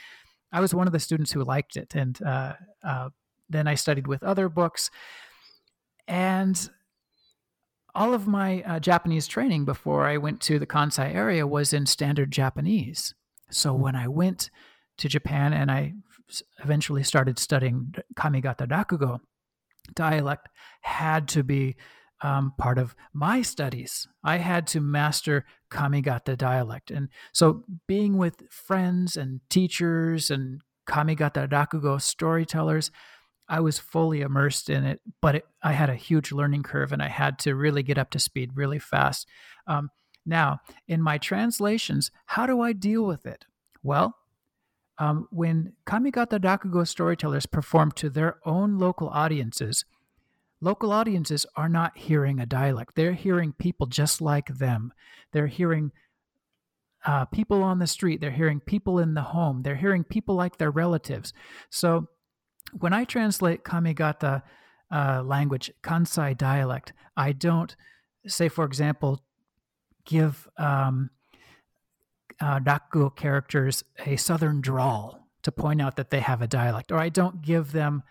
I 0.51 0.61
was 0.61 0.75
one 0.75 0.87
of 0.87 0.95
the 0.95 0.99
students 0.99 1.33
who 1.33 1.45
liked 1.45 1.77
it. 1.77 1.95
And 1.95 2.19
uh, 2.23 2.55
uh, 2.83 3.11
then 3.51 3.67
I 3.67 3.75
studied 3.75 4.07
with 4.07 4.23
other 4.23 4.49
books. 4.49 4.91
And 6.07 6.71
all 7.99 8.15
of 8.15 8.29
my 8.29 8.63
uh, 8.63 8.79
Japanese 8.79 9.27
training 9.27 9.65
before 9.65 10.07
I 10.07 10.19
went 10.19 10.41
to 10.43 10.61
the 10.61 10.69
Kansai 10.69 11.13
area 11.13 11.45
was 11.49 11.73
in 11.73 11.85
standard 11.85 12.31
Japanese. 12.31 13.13
So 13.51 13.75
when 13.75 13.97
I 13.97 14.07
went 14.07 14.51
to 14.99 15.09
Japan 15.09 15.53
and 15.53 15.69
I 15.69 15.95
eventually 16.63 17.03
started 17.03 17.41
studying 17.41 17.93
Kamigata 18.15 18.69
Rakugo, 18.69 19.19
dialect 19.97 20.49
had 20.83 21.27
to 21.29 21.43
be 21.43 21.75
um, 22.21 22.53
part 22.57 22.79
of 22.79 22.95
my 23.13 23.43
studies. 23.43 24.07
I 24.23 24.37
had 24.37 24.69
to 24.69 24.81
master 24.81 25.45
Kamigata 25.69 26.37
dialect. 26.39 26.93
And 26.93 27.09
so 27.33 27.65
being 27.89 28.17
with 28.17 28.49
friends 28.49 29.17
and 29.17 29.41
teachers 29.51 30.31
and 30.31 30.61
Kamigata 30.89 31.49
Rakugo 31.49 32.01
storytellers, 32.01 32.93
I 33.49 33.61
was 33.61 33.79
fully 33.79 34.21
immersed 34.21 34.69
in 34.69 34.85
it, 34.85 35.01
but 35.23 35.37
it, 35.37 35.45
I 35.63 35.73
had 35.73 35.89
a 35.89 35.95
huge 35.95 36.33
learning 36.33 36.63
curve 36.63 36.93
and 36.93 37.03
I 37.03 37.09
had 37.09 37.39
to 37.41 37.55
really 37.55 37.83
get 37.83 37.99
up 37.99 38.11
to 38.11 38.19
speed 38.19 38.53
really 38.55 38.79
fast. 38.79 39.27
Um, 39.67 39.91
now, 40.27 40.61
in 40.87 41.01
my 41.01 41.17
translations, 41.19 42.11
how 42.27 42.47
do 42.47 42.61
I 42.61 42.73
deal 42.73 43.05
with 43.05 43.25
it? 43.25 43.47
Well, 43.83 44.15
um, 44.99 45.29
when 45.31 45.73
Kamigata 45.87 46.39
Rakugo 46.39 46.87
storytellers 46.87 47.47
perform 47.47 47.93
to 47.93 48.11
their 48.11 48.39
own 48.45 48.79
local 48.79 49.09
audiences, 49.09 49.85
local 50.61 50.93
audiences 50.93 51.47
are 51.57 51.69
not 51.69 51.97
hearing 51.97 52.41
a 52.41 52.47
dialect. 52.47 52.97
They're 52.97 53.13
hearing 53.13 53.53
people 53.53 53.87
just 53.87 54.21
like 54.21 54.49
them. 54.59 54.93
They're 55.33 55.47
hearing 55.47 55.93
uh, 57.07 57.25
people 57.27 57.63
on 57.63 57.79
the 57.79 57.87
street. 57.87 58.21
They're 58.21 58.31
hearing 58.31 58.61
people 58.61 58.99
in 58.99 59.15
the 59.15 59.23
home. 59.23 59.63
They're 59.63 59.77
hearing 59.77 60.05
people 60.05 60.35
like 60.35 60.59
their 60.59 60.71
relatives. 60.71 61.33
So 61.71 62.09
when 62.73 62.93
I 62.93 63.05
translate 63.05 63.65
Kamigata 63.65 64.43
uh, 64.91 65.23
language, 65.25 65.71
Kansai 65.83 66.37
dialect, 66.37 66.93
I 67.17 67.33
don't 67.33 67.75
say, 68.27 68.49
for 68.49 68.65
example, 68.65 69.23
give 70.05 70.49
um, 70.57 71.11
uh, 72.41 72.61
characters 73.17 73.85
a 74.07 74.17
southern 74.17 74.61
drawl 74.61 75.29
to 75.43 75.53
point 75.53 75.81
out 75.81 75.97
that 75.97 76.11
they 76.11 76.21
have 76.21 76.43
a 76.43 76.47
dialect, 76.47 76.93
or 76.93 76.99
I 76.99 77.09
don't 77.09 77.43
give 77.43 77.73
them. 77.73 78.03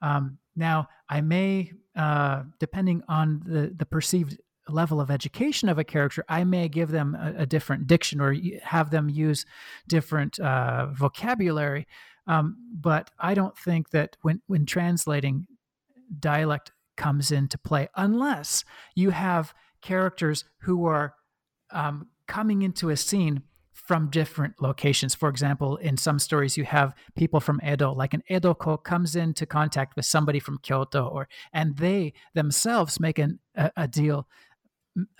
Um, 0.00 0.38
now, 0.56 0.88
I 1.08 1.20
may, 1.20 1.72
uh, 1.96 2.44
depending 2.58 3.02
on 3.08 3.42
the, 3.44 3.72
the 3.76 3.86
perceived 3.86 4.38
level 4.68 5.00
of 5.00 5.10
education 5.10 5.68
of 5.68 5.78
a 5.78 5.84
character, 5.84 6.24
I 6.28 6.44
may 6.44 6.68
give 6.68 6.90
them 6.90 7.14
a, 7.14 7.42
a 7.42 7.46
different 7.46 7.86
diction 7.86 8.20
or 8.20 8.36
have 8.62 8.90
them 8.90 9.08
use 9.08 9.46
different 9.86 10.38
uh, 10.38 10.86
vocabulary. 10.92 11.86
Um, 12.28 12.56
but 12.72 13.10
I 13.18 13.34
don't 13.34 13.56
think 13.58 13.90
that 13.90 14.16
when, 14.22 14.42
when 14.46 14.66
translating, 14.66 15.46
dialect 16.20 16.70
comes 16.96 17.32
into 17.32 17.58
play 17.58 17.88
unless 17.96 18.64
you 18.94 19.10
have 19.10 19.54
characters 19.80 20.44
who 20.62 20.86
are 20.86 21.14
um, 21.70 22.08
coming 22.26 22.62
into 22.62 22.90
a 22.90 22.96
scene 22.96 23.42
from 23.72 24.10
different 24.10 24.60
locations. 24.60 25.14
For 25.14 25.28
example, 25.30 25.76
in 25.76 25.96
some 25.96 26.18
stories, 26.18 26.56
you 26.58 26.64
have 26.64 26.94
people 27.14 27.40
from 27.40 27.60
Edo, 27.66 27.92
like 27.94 28.12
an 28.12 28.22
Edokko 28.28 28.82
comes 28.82 29.16
into 29.16 29.46
contact 29.46 29.96
with 29.96 30.04
somebody 30.04 30.40
from 30.40 30.58
Kyoto, 30.58 31.06
or 31.06 31.28
and 31.52 31.76
they 31.76 32.12
themselves 32.34 33.00
make 33.00 33.18
an, 33.18 33.38
a, 33.54 33.70
a 33.76 33.88
deal, 33.88 34.28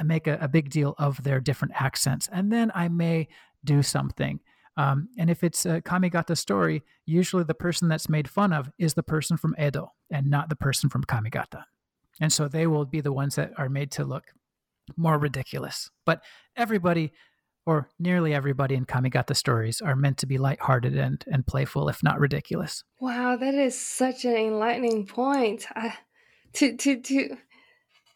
make 0.05 0.27
a, 0.27 0.37
a, 0.41 0.49
big 0.49 0.71
deal 0.71 0.95
of 0.99 1.23
their 1.23 1.41
different 1.41 1.81
accents, 1.81 2.29
and 2.31 2.53
then 2.53 2.71
I 2.75 2.89
may 2.89 3.29
do 3.65 3.83
something. 3.83 4.41
Um, 4.79 5.09
and 5.19 5.29
if 5.29 5.43
it's 5.43 5.67
a 5.67 5.83
Kamigata 5.83 6.39
story, 6.39 6.85
usually 7.05 7.43
the 7.43 7.53
person 7.53 7.89
that's 7.89 8.09
made 8.09 8.31
fun 8.31 8.53
of 8.53 8.71
is 8.79 8.95
the 8.95 9.03
person 9.03 9.37
from 9.37 9.57
Edo 9.61 9.93
and 10.09 10.31
not 10.31 10.49
the 10.49 10.57
person 10.57 10.89
from 10.89 11.03
Kamigata. 11.03 11.65
And 12.21 12.33
so 12.33 12.47
they 12.47 12.67
will 12.69 12.85
be 12.85 13.01
the 13.01 13.13
ones 13.13 13.35
that 13.35 13.53
are 13.59 13.69
made 13.69 13.91
to 13.93 14.05
look 14.05 14.25
more 14.97 15.19
ridiculous. 15.19 15.91
But 16.07 16.23
everybody 16.57 17.13
or 17.67 17.89
nearly 17.99 18.33
everybody 18.33 18.77
in 18.77 18.87
Kamigata 18.87 19.37
stories 19.37 19.81
are 19.81 19.97
meant 19.97 20.17
to 20.19 20.27
be 20.27 20.39
lighthearted 20.39 20.97
and, 20.97 21.23
and 21.31 21.47
playful, 21.47 21.89
if 21.89 22.03
not 22.03 22.21
ridiculous. 22.21 22.85
Wow, 23.01 23.37
that 23.37 23.55
is 23.55 23.79
such 23.79 24.25
an 24.25 24.37
enlightening 24.37 25.07
point. 25.07 25.67
I, 25.75 25.95
to 26.55 26.77
to 26.77 27.01
to 27.03 27.37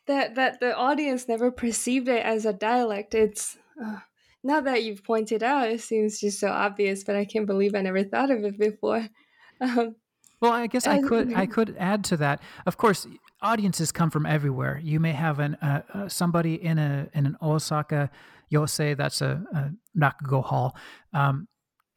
that 0.06 0.36
that 0.36 0.60
the 0.60 0.74
audience 0.74 1.28
never 1.28 1.50
perceived 1.50 2.08
it 2.08 2.24
as 2.24 2.46
a 2.46 2.52
dialect. 2.52 3.14
It's 3.14 3.58
uh, 3.84 3.98
now 4.44 4.60
that 4.60 4.82
you've 4.82 5.04
pointed 5.04 5.42
out, 5.42 5.68
it 5.70 5.80
seems 5.80 6.20
just 6.20 6.40
so 6.40 6.48
obvious, 6.48 7.04
but 7.04 7.16
I 7.16 7.24
can't 7.24 7.46
believe 7.46 7.74
I 7.74 7.82
never 7.82 8.04
thought 8.04 8.30
of 8.30 8.44
it 8.44 8.58
before. 8.58 9.08
Um, 9.60 9.94
well, 10.40 10.50
I 10.50 10.66
guess 10.66 10.88
I 10.88 11.00
could 11.00 11.32
I 11.34 11.46
could 11.46 11.76
add 11.78 12.02
to 12.06 12.16
that. 12.16 12.42
Of 12.66 12.76
course, 12.76 13.06
audiences 13.42 13.92
come 13.92 14.10
from 14.10 14.26
everywhere. 14.26 14.80
You 14.82 14.98
may 14.98 15.12
have 15.12 15.38
an 15.38 15.54
uh, 15.62 15.82
uh, 15.94 16.08
somebody 16.08 16.54
in 16.54 16.78
a 16.78 17.08
in 17.14 17.26
an 17.26 17.36
Osaka 17.40 18.10
Yose, 18.52 18.96
that's 18.96 19.20
a, 19.20 19.42
a 19.54 19.70
Rakugo 19.98 20.44
hall, 20.44 20.76
um, 21.12 21.48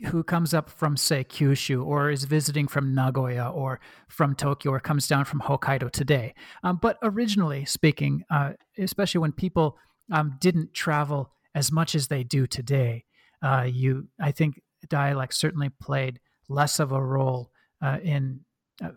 who 0.08 0.24
comes 0.24 0.54
up 0.54 0.70
from, 0.70 0.98
say, 0.98 1.24
Kyushu 1.24 1.86
or 1.86 2.10
is 2.10 2.24
visiting 2.24 2.68
from 2.68 2.96
Nagoya 2.96 3.50
or 3.50 3.80
from 4.08 4.36
Tokyo 4.36 4.72
or 4.72 4.80
comes 4.80 5.08
down 5.08 5.26
from 5.26 5.41
Hokkaido 5.41 5.91
today. 5.91 6.34
Um, 6.64 6.80
but 6.82 6.98
originally 7.04 7.66
speaking, 7.66 8.24
uh, 8.30 8.54
especially 8.78 9.20
when 9.20 9.32
people 9.32 9.78
um, 10.12 10.38
didn't 10.39 10.74
travel 10.74 11.32
as 11.56 11.72
much 11.72 11.95
as 11.95 12.08
they 12.08 12.24
do 12.24 12.45
today, 12.45 13.06
uh, 13.41 13.66
you, 13.68 14.08
I 14.22 14.32
think 14.32 14.62
dialect 14.88 15.34
certainly 15.34 15.70
played 15.82 16.20
less 16.47 16.80
of 16.80 16.91
a 16.91 17.03
role 17.03 17.49
uh, 17.82 17.97
in, 18.03 18.41
uh, 18.84 18.89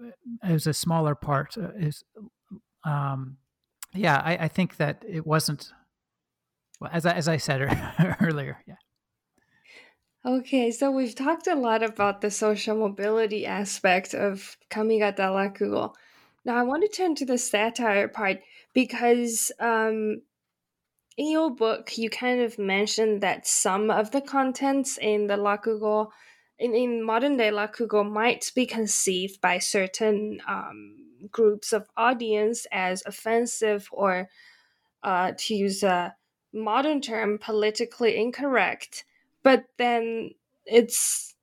as 0.43 0.67
a 0.67 0.75
smaller 0.75 1.15
part. 1.15 1.57
Uh, 1.57 1.71
is, 1.79 2.05
um, 2.85 3.39
yeah, 3.95 4.21
I, 4.23 4.37
I 4.37 4.49
think 4.49 4.77
that 4.77 5.03
it 5.09 5.27
wasn't 5.27 5.73
well, 6.81 6.91
as 6.93 7.07
I, 7.07 7.13
as 7.13 7.29
I 7.29 7.37
said 7.39 7.61
earlier, 8.21 8.63
yeah. 8.67 8.75
Okay, 10.27 10.71
so 10.71 10.91
we've 10.91 11.15
talked 11.15 11.47
a 11.47 11.55
lot 11.55 11.83
about 11.83 12.21
the 12.21 12.31
social 12.31 12.77
mobility 12.77 13.47
aspect 13.47 14.15
of 14.15 14.57
Kamigata 14.71 15.31
Rakugo. 15.31 15.95
Now 16.45 16.57
I 16.57 16.63
want 16.63 16.83
to 16.83 16.89
turn 16.89 17.15
to 17.17 17.25
the 17.25 17.39
satire 17.39 18.09
part 18.09 18.41
because 18.75 19.53
um, 19.61 20.23
in 21.19 21.33
your 21.33 21.51
book 21.51 21.99
you 21.99 22.09
kind 22.09 22.41
of 22.41 22.59
mentioned 22.59 23.21
that 23.23 23.47
some 23.47 23.91
of 23.91 24.13
the 24.13 24.21
contents 24.21 24.97
in 24.99 25.27
the 25.27 25.35
Rakugo, 25.35 26.11
in, 26.61 26.75
in 26.75 27.03
modern 27.03 27.37
day 27.37 27.51
Rakugo, 27.51 28.09
might 28.09 28.51
be 28.55 28.65
conceived 28.65 29.41
by 29.41 29.59
certain 29.59 30.41
um, 30.47 30.95
groups 31.33 31.73
of 31.73 31.89
audience 31.97 32.69
as 32.71 33.03
offensive 33.05 33.89
or, 33.91 34.29
uh, 35.03 35.33
to 35.37 35.55
use 35.55 35.83
a 35.83 36.15
modern 36.53 37.01
term 37.01 37.37
politically 37.39 38.17
incorrect. 38.17 39.05
But 39.43 39.65
then 39.77 40.31
it's 40.67 41.35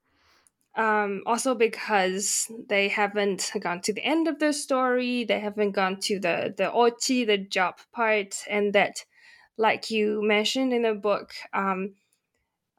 um, 0.77 1.21
also 1.25 1.53
because 1.53 2.49
they 2.69 2.87
haven't 2.87 3.51
gone 3.59 3.81
to 3.81 3.93
the 3.93 4.03
end 4.03 4.29
of 4.29 4.39
the 4.39 4.53
story 4.53 5.23
they 5.23 5.39
haven't 5.39 5.71
gone 5.71 5.99
to 6.01 6.19
the 6.19 6.53
the 6.57 6.65
ochi 6.65 7.25
the 7.25 7.37
job 7.37 7.75
part 7.93 8.43
and 8.49 8.73
that 8.73 9.05
like 9.57 9.89
you 9.91 10.21
mentioned 10.21 10.73
in 10.73 10.83
the 10.83 10.93
book 10.93 11.33
um, 11.53 11.93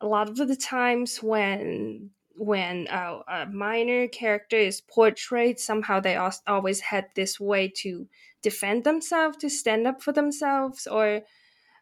a 0.00 0.06
lot 0.06 0.28
of 0.28 0.36
the 0.48 0.56
times 0.56 1.18
when 1.22 2.10
when 2.38 2.86
a, 2.88 3.46
minor 3.50 4.06
character 4.08 4.58
is 4.58 4.82
portrayed 4.82 5.58
somehow 5.58 5.98
they 5.98 6.16
always 6.46 6.80
had 6.80 7.06
this 7.14 7.40
way 7.40 7.66
to 7.66 8.06
defend 8.42 8.84
themselves 8.84 9.38
to 9.38 9.48
stand 9.48 9.86
up 9.86 10.02
for 10.02 10.12
themselves 10.12 10.86
or 10.86 11.22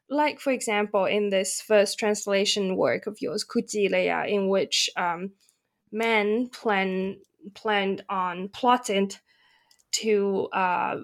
like 0.08 0.38
for 0.38 0.52
example 0.52 1.06
in 1.06 1.30
this 1.30 1.60
first 1.60 1.98
translation 1.98 2.76
work 2.76 3.06
of 3.06 3.20
yours 3.20 3.44
Kuchiireya 3.44 4.28
in 4.28 4.48
which 4.48 4.88
um, 4.96 5.32
men 5.90 6.48
plan 6.48 7.16
planned 7.54 8.04
on 8.08 8.48
plotted 8.48 9.16
to 9.92 10.48
uh, 10.52 10.96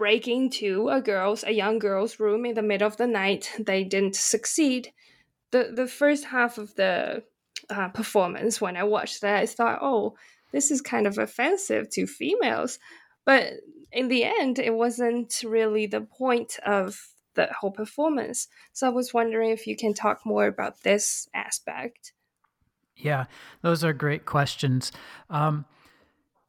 break 0.00 0.26
into 0.26 0.88
a 0.88 1.02
girl's 1.02 1.44
a 1.44 1.52
young 1.52 1.78
girl's 1.78 2.18
room 2.18 2.46
in 2.46 2.54
the 2.54 2.62
middle 2.62 2.86
of 2.86 2.96
the 2.96 3.06
night. 3.06 3.52
They 3.58 3.84
didn't 3.84 4.16
succeed. 4.16 4.92
The 5.50 5.72
the 5.74 5.86
first 5.86 6.24
half 6.24 6.56
of 6.56 6.74
the 6.76 7.22
uh, 7.68 7.88
performance, 7.88 8.62
when 8.62 8.78
I 8.78 8.84
watched 8.84 9.20
that, 9.20 9.42
I 9.42 9.46
thought, 9.46 9.80
oh, 9.82 10.14
this 10.52 10.70
is 10.70 10.80
kind 10.80 11.06
of 11.06 11.18
offensive 11.18 11.90
to 11.90 12.06
females. 12.06 12.78
But 13.26 13.52
in 13.92 14.08
the 14.08 14.24
end, 14.24 14.58
it 14.58 14.74
wasn't 14.74 15.42
really 15.44 15.86
the 15.86 16.00
point 16.00 16.58
of 16.64 16.98
the 17.34 17.48
whole 17.60 17.70
performance. 17.70 18.48
So 18.72 18.86
I 18.86 18.90
was 18.90 19.12
wondering 19.12 19.50
if 19.50 19.66
you 19.66 19.76
can 19.76 19.92
talk 19.92 20.24
more 20.24 20.46
about 20.46 20.82
this 20.82 21.28
aspect. 21.34 22.14
Yeah, 22.96 23.26
those 23.60 23.84
are 23.84 23.92
great 23.92 24.24
questions. 24.24 24.92
Um, 25.28 25.66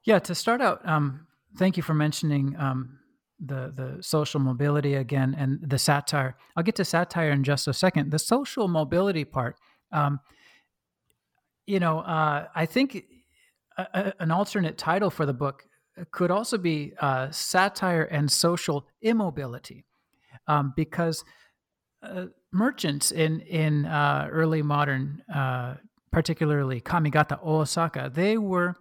yeah, 0.05 0.19
to 0.19 0.33
start 0.33 0.61
out, 0.61 0.87
um, 0.87 1.27
thank 1.57 1.75
you 1.75 1.83
for 1.83 1.93
mentioning 1.93 2.55
um, 2.57 3.00
the 3.45 3.73
the 3.75 4.03
social 4.03 4.39
mobility 4.39 4.95
again 4.95 5.35
and 5.37 5.59
the 5.61 5.77
satire. 5.77 6.37
I'll 6.55 6.63
get 6.63 6.75
to 6.75 6.85
satire 6.85 7.31
in 7.31 7.43
just 7.43 7.67
a 7.67 7.73
second. 7.73 8.11
The 8.11 8.19
social 8.19 8.67
mobility 8.67 9.25
part, 9.25 9.57
um, 9.91 10.19
you 11.65 11.79
know, 11.79 11.99
uh, 11.99 12.47
I 12.55 12.65
think 12.65 13.03
a, 13.77 13.87
a, 13.93 14.13
an 14.19 14.31
alternate 14.31 14.77
title 14.77 15.09
for 15.09 15.25
the 15.25 15.33
book 15.33 15.63
could 16.11 16.31
also 16.31 16.57
be 16.57 16.93
uh, 16.99 17.31
satire 17.31 18.03
and 18.03 18.31
social 18.31 18.85
immobility, 19.01 19.85
um, 20.47 20.73
because 20.75 21.23
uh, 22.03 22.27
merchants 22.51 23.11
in 23.11 23.41
in 23.41 23.85
uh, 23.85 24.27
early 24.31 24.61
modern, 24.61 25.23
uh, 25.33 25.75
particularly 26.11 26.81
Kamigata 26.81 27.43
Osaka, 27.43 28.11
they 28.13 28.37
were 28.37 28.75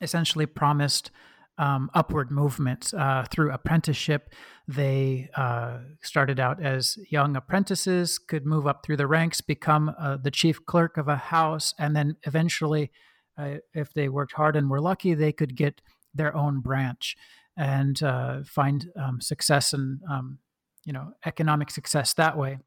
essentially 0.00 0.46
promised 0.46 1.10
um, 1.58 1.90
upward 1.94 2.30
movement 2.30 2.92
uh, 2.94 3.24
through 3.30 3.52
apprenticeship. 3.52 4.32
They 4.66 5.28
uh, 5.36 5.78
started 6.02 6.40
out 6.40 6.62
as 6.62 6.96
young 7.10 7.36
apprentices, 7.36 8.18
could 8.18 8.46
move 8.46 8.66
up 8.66 8.84
through 8.84 8.96
the 8.96 9.06
ranks, 9.06 9.40
become 9.40 9.94
uh, 9.98 10.16
the 10.16 10.30
chief 10.30 10.64
clerk 10.64 10.96
of 10.96 11.08
a 11.08 11.16
house, 11.16 11.74
and 11.78 11.94
then 11.94 12.16
eventually, 12.24 12.90
uh, 13.38 13.56
if 13.74 13.92
they 13.94 14.08
worked 14.08 14.32
hard 14.32 14.56
and 14.56 14.70
were 14.70 14.80
lucky, 14.80 15.14
they 15.14 15.32
could 15.32 15.56
get 15.56 15.80
their 16.14 16.34
own 16.36 16.60
branch 16.60 17.16
and 17.56 18.02
uh, 18.02 18.42
find 18.44 18.90
um, 18.96 19.20
success 19.20 19.72
and 19.72 20.00
um, 20.10 20.38
you 20.84 20.92
know 20.92 21.12
economic 21.26 21.70
success 21.70 22.14
that 22.14 22.36
way. 22.36 22.58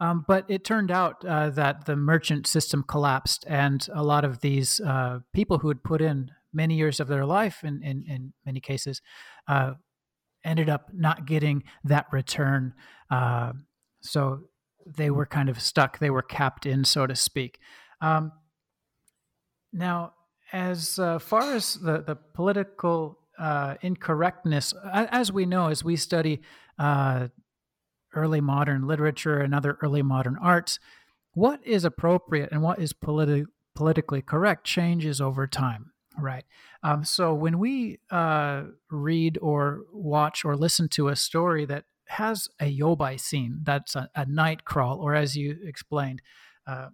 Um, 0.00 0.24
but 0.26 0.46
it 0.48 0.64
turned 0.64 0.90
out 0.90 1.22
uh, 1.26 1.50
that 1.50 1.84
the 1.84 1.94
merchant 1.94 2.46
system 2.46 2.82
collapsed, 2.86 3.44
and 3.46 3.86
a 3.92 4.02
lot 4.02 4.24
of 4.24 4.40
these 4.40 4.80
uh, 4.80 5.20
people 5.34 5.58
who 5.58 5.68
had 5.68 5.82
put 5.82 6.00
in 6.00 6.30
many 6.52 6.74
years 6.76 7.00
of 7.00 7.08
their 7.08 7.24
life, 7.24 7.64
in, 7.64 7.82
in, 7.82 8.04
in 8.06 8.32
many 8.44 8.60
cases, 8.60 9.02
uh, 9.48 9.72
ended 10.44 10.68
up 10.68 10.90
not 10.92 11.26
getting 11.26 11.62
that 11.84 12.06
return. 12.12 12.74
Uh, 13.10 13.52
so 14.00 14.40
they 14.86 15.10
were 15.10 15.26
kind 15.26 15.48
of 15.48 15.60
stuck, 15.60 15.98
they 15.98 16.10
were 16.10 16.22
capped 16.22 16.66
in, 16.66 16.84
so 16.84 17.06
to 17.06 17.14
speak. 17.14 17.58
Um, 18.00 18.32
now, 19.72 20.14
as 20.52 20.98
uh, 20.98 21.18
far 21.18 21.54
as 21.54 21.74
the, 21.74 22.02
the 22.02 22.16
political 22.16 23.18
uh, 23.38 23.74
incorrectness, 23.82 24.74
as 24.92 25.30
we 25.30 25.46
know, 25.46 25.68
as 25.68 25.84
we 25.84 25.96
study 25.96 26.40
early 28.14 28.40
modern 28.40 28.86
literature 28.86 29.38
and 29.38 29.54
other 29.54 29.78
early 29.82 30.02
modern 30.02 30.36
arts, 30.40 30.78
what 31.32 31.64
is 31.64 31.84
appropriate 31.84 32.50
and 32.50 32.62
what 32.62 32.78
is 32.80 32.92
politi- 32.92 33.46
politically 33.74 34.22
correct 34.22 34.64
changes 34.64 35.20
over 35.20 35.46
time, 35.46 35.92
right? 36.22 36.44
Um, 36.82 37.04
so 37.04 37.34
when 37.34 37.58
we 37.58 37.98
uh, 38.10 38.64
read 38.90 39.38
or 39.40 39.82
watch 39.92 40.44
or 40.44 40.56
listen 40.56 40.88
to 40.90 41.08
a 41.08 41.16
story 41.16 41.64
that 41.66 41.84
has 42.08 42.48
a 42.60 42.76
yobai 42.76 43.18
scene, 43.20 43.60
that's 43.62 43.94
a, 43.94 44.08
a 44.14 44.26
night 44.26 44.64
crawl, 44.64 45.00
or 45.00 45.14
as 45.14 45.36
you 45.36 45.56
explained, 45.64 46.22
uh, 46.66 46.88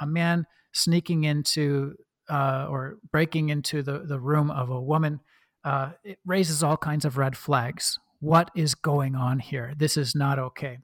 a 0.00 0.06
man 0.06 0.46
sneaking 0.72 1.24
into 1.24 1.94
uh, 2.28 2.66
or 2.68 2.98
breaking 3.12 3.50
into 3.50 3.82
the, 3.82 4.00
the 4.00 4.18
room 4.18 4.50
of 4.50 4.70
a 4.70 4.80
woman, 4.80 5.20
uh, 5.64 5.90
it 6.02 6.18
raises 6.24 6.62
all 6.62 6.76
kinds 6.76 7.04
of 7.04 7.16
red 7.16 7.36
flags 7.36 7.98
what 8.20 8.50
is 8.54 8.74
going 8.74 9.14
on 9.14 9.38
here? 9.38 9.74
This 9.76 9.96
is 9.96 10.14
not 10.14 10.38
okay. 10.38 10.78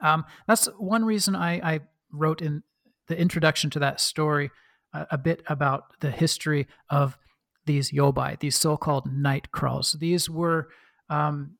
Um, 0.00 0.24
that's 0.46 0.66
one 0.78 1.04
reason 1.04 1.34
I, 1.34 1.74
I, 1.74 1.80
wrote 2.10 2.40
in 2.40 2.62
the 3.08 3.18
introduction 3.18 3.68
to 3.68 3.78
that 3.80 4.00
story 4.00 4.50
a, 4.92 5.18
bit 5.18 5.42
about 5.48 5.98
the 6.00 6.10
history 6.10 6.66
of 6.90 7.18
these 7.66 7.90
yobai, 7.92 8.38
these 8.40 8.56
so 8.56 8.76
called 8.76 9.12
night 9.12 9.50
crawls. 9.52 9.92
These 9.92 10.30
were 10.30 10.68
um, 11.08 11.56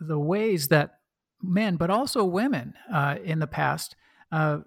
the 0.00 0.18
ways 0.18 0.68
that 0.68 0.98
men, 1.42 1.76
but 1.76 1.90
also 1.90 2.24
women 2.24 2.74
uh, 2.92 3.16
in 3.22 3.38
the 3.38 3.46
past, 3.46 3.96
uh, 4.32 4.58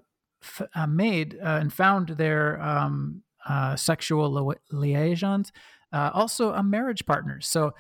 f- 0.42 0.68
uh, 0.76 0.88
made 0.88 1.38
uh, 1.42 1.58
and 1.62 1.74
found 1.74 2.10
their 2.10 2.62
um, 2.62 3.24
uh, 3.48 3.76
sexual 3.76 4.56
liaisons, 4.72 5.52
uh, 5.92 6.12
also 6.14 6.54
a 6.54 6.64
marriage 6.64 7.06
partners. 7.06 7.48
So 7.48 7.74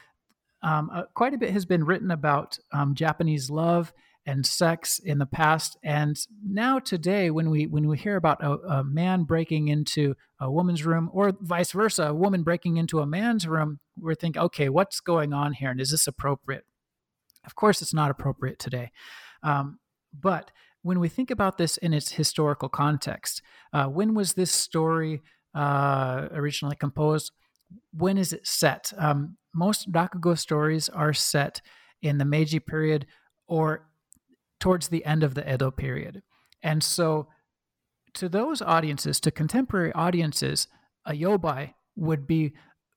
um, 0.64 0.90
quite 1.14 1.34
a 1.34 1.38
bit 1.38 1.52
has 1.52 1.66
been 1.66 1.86
written 1.86 2.10
about 2.10 2.58
um, 2.72 2.96
Japanese 2.96 3.50
love 3.50 3.94
and 4.28 4.46
sex 4.46 5.00
in 5.00 5.18
the 5.18 5.26
past, 5.26 5.78
and 5.82 6.20
now 6.46 6.80
today, 6.80 7.32
when 7.32 7.50
we 7.50 7.66
when 7.66 7.88
we 7.88 7.98
hear 7.98 8.18
about 8.18 8.44
a, 8.44 8.52
a, 8.68 8.84
man 8.84 9.24
breaking 9.24 9.70
into 9.70 10.16
a 10.40 10.52
woman's 10.52 10.86
room, 10.86 11.10
or 11.14 11.32
vice 11.42 11.72
versa, 11.72 12.08
a 12.08 12.14
woman 12.14 12.44
breaking 12.44 12.76
into 12.76 13.00
a 13.00 13.08
man's 13.08 13.48
room, 13.48 13.80
we're 13.98 14.14
thinking, 14.16 14.42
okay, 14.42 14.68
what's 14.68 15.00
going 15.00 15.34
on 15.34 15.54
here, 15.54 15.72
and 15.72 15.80
is 15.80 15.92
this 15.92 16.08
appropriate? 16.08 16.66
Of 17.46 17.56
course, 17.56 17.82
it's 17.82 17.94
not 17.94 18.12
appropriate 18.12 18.60
today, 18.60 18.92
um, 19.44 19.80
but 20.14 20.52
when 20.82 21.00
we 21.00 21.08
think 21.08 21.32
about 21.32 21.58
this 21.58 21.78
in 21.78 21.94
its 21.94 22.12
historical 22.12 22.68
context, 22.68 23.42
uh, 23.72 23.86
when 23.86 24.14
was 24.14 24.34
this 24.34 24.52
story 24.52 25.22
uh, 25.56 26.28
originally 26.34 26.76
composed? 26.76 27.32
When 27.94 28.18
is 28.18 28.34
it 28.34 28.46
set? 28.46 28.92
Um, 28.98 29.38
most 29.56 29.92
Rakugo 29.92 30.38
stories 30.38 30.90
are 30.90 31.14
set 31.14 31.62
in 32.02 32.18
the 32.18 32.26
Meiji 32.26 32.60
period 32.60 33.08
or 33.48 33.88
towards 34.60 34.88
the 34.88 35.06
end 35.06 35.24
of 35.24 35.36
the 35.36 35.54
Edo 35.54 35.72
period. 35.72 36.22
And 36.64 36.84
so, 36.84 37.28
to 38.16 38.28
those 38.28 38.62
audiences, 38.62 39.20
to 39.22 39.32
contemporary 39.32 39.94
audiences, 39.94 40.68
a 41.06 41.14
yobai 41.14 41.74
would 41.96 42.26
be 42.26 42.54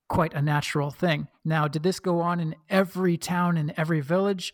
quite 0.09 0.35
a 0.35 0.43
natural 0.43 0.91
thing. 0.91 1.29
Now, 1.45 1.69
did 1.69 1.83
this 1.83 2.01
go 2.01 2.21
on 2.21 2.41
in 2.41 2.55
every 2.69 3.17
town, 3.17 3.57
in 3.57 3.73
every 3.77 4.01
village? 4.01 4.53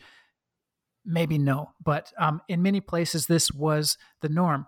Maybe 1.04 1.38
no, 1.38 1.70
but 1.82 2.12
um, 2.18 2.42
in 2.48 2.62
many 2.62 2.80
places, 2.80 3.26
this 3.26 3.52
was 3.52 3.96
the 4.22 4.28
norm. 4.28 4.66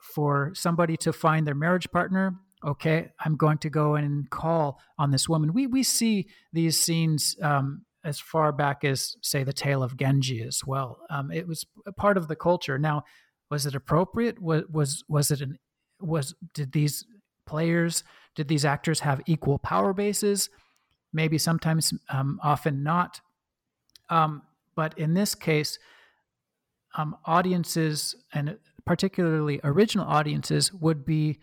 For 0.00 0.52
somebody 0.54 0.96
to 0.98 1.12
find 1.12 1.44
their 1.44 1.56
marriage 1.56 1.90
partner, 1.90 2.36
okay, 2.64 3.10
I'm 3.18 3.36
going 3.36 3.58
to 3.58 3.70
go 3.70 3.96
and 3.96 4.30
call 4.30 4.80
on 4.96 5.10
this 5.10 5.28
woman. 5.28 5.52
We 5.52 5.66
we 5.66 5.82
see 5.82 6.28
these 6.52 6.78
scenes 6.78 7.36
um, 7.42 7.84
as 8.08 8.18
far 8.18 8.50
back 8.52 8.84
as 8.84 9.16
say 9.22 9.44
the 9.44 9.52
tale 9.52 9.82
of 9.82 9.96
Genji 9.96 10.42
as 10.42 10.62
well. 10.66 10.98
Um, 11.10 11.30
it 11.30 11.46
was 11.46 11.66
part 11.96 12.16
of 12.16 12.28
the 12.28 12.36
culture. 12.36 12.78
Now, 12.78 13.04
was 13.50 13.66
it 13.66 13.74
appropriate? 13.74 14.40
Was 14.40 14.64
was 14.70 15.04
was 15.08 15.30
it 15.30 15.40
an 15.40 15.58
was 16.00 16.34
did 16.54 16.72
these 16.72 17.04
players 17.46 18.04
did 18.38 18.46
these 18.46 18.64
actors 18.64 19.00
have 19.00 19.20
equal 19.26 19.58
power 19.58 19.92
bases? 19.92 20.48
Maybe 21.12 21.38
sometimes, 21.38 21.92
um, 22.08 22.38
often 22.40 22.84
not. 22.84 23.20
Um, 24.10 24.42
but 24.76 24.96
in 24.96 25.14
this 25.14 25.34
case, 25.34 25.76
um, 26.96 27.16
audiences 27.24 28.14
and 28.32 28.56
particularly 28.86 29.58
original 29.64 30.06
audiences 30.06 30.72
would 30.72 31.04
be 31.04 31.40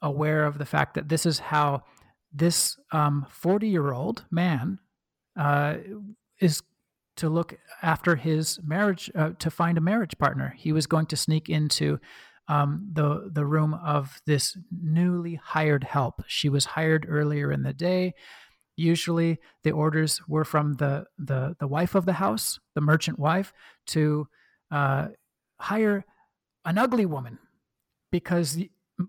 aware 0.00 0.46
of 0.46 0.56
the 0.56 0.64
fact 0.64 0.94
that 0.94 1.10
this 1.10 1.26
is 1.26 1.38
how 1.38 1.82
this 2.32 2.78
40 2.90 3.66
um, 3.66 3.70
year 3.70 3.92
old 3.92 4.24
man 4.30 4.78
uh, 5.38 5.76
is 6.40 6.62
to 7.16 7.28
look 7.28 7.58
after 7.82 8.16
his 8.16 8.58
marriage 8.64 9.10
uh, 9.14 9.30
to 9.38 9.50
find 9.50 9.78
a 9.78 9.82
marriage 9.82 10.16
partner. 10.18 10.54
He 10.56 10.72
was 10.72 10.86
going 10.86 11.06
to 11.06 11.16
sneak 11.16 11.48
into 11.48 11.98
um, 12.48 12.88
the 12.92 13.30
the 13.32 13.46
room 13.46 13.74
of 13.74 14.20
this 14.26 14.56
newly 14.70 15.36
hired 15.36 15.84
help. 15.84 16.22
She 16.26 16.48
was 16.48 16.64
hired 16.64 17.06
earlier 17.08 17.52
in 17.52 17.62
the 17.62 17.72
day. 17.72 18.14
Usually, 18.76 19.38
the 19.62 19.70
orders 19.70 20.20
were 20.26 20.44
from 20.44 20.74
the 20.74 21.04
the 21.18 21.54
the 21.60 21.68
wife 21.68 21.94
of 21.94 22.06
the 22.06 22.14
house, 22.14 22.58
the 22.74 22.80
merchant 22.80 23.18
wife, 23.18 23.52
to 23.88 24.26
uh, 24.70 25.08
hire 25.60 26.04
an 26.64 26.78
ugly 26.78 27.06
woman 27.06 27.38
because 28.10 28.58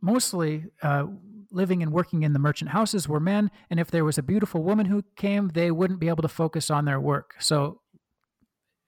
mostly 0.02 0.66
uh, 0.82 1.06
living 1.54 1.84
and 1.84 1.94
working 1.94 2.24
in 2.24 2.34
the 2.34 2.40
merchant 2.40 2.72
houses 2.72 3.08
were 3.08 3.20
men. 3.20 3.52
And 3.70 3.80
if 3.80 3.92
there 3.92 4.04
was 4.04 4.18
a 4.18 4.24
beautiful 4.24 4.64
woman 4.64 4.88
who 4.88 5.04
came, 5.16 5.50
they 5.50 5.72
wouldn't 5.72 6.00
be 6.00 6.10
able 6.10 6.24
to 6.24 6.28
focus 6.28 6.70
on 6.70 6.86
their 6.86 7.00
work. 7.00 7.36
So 7.40 7.80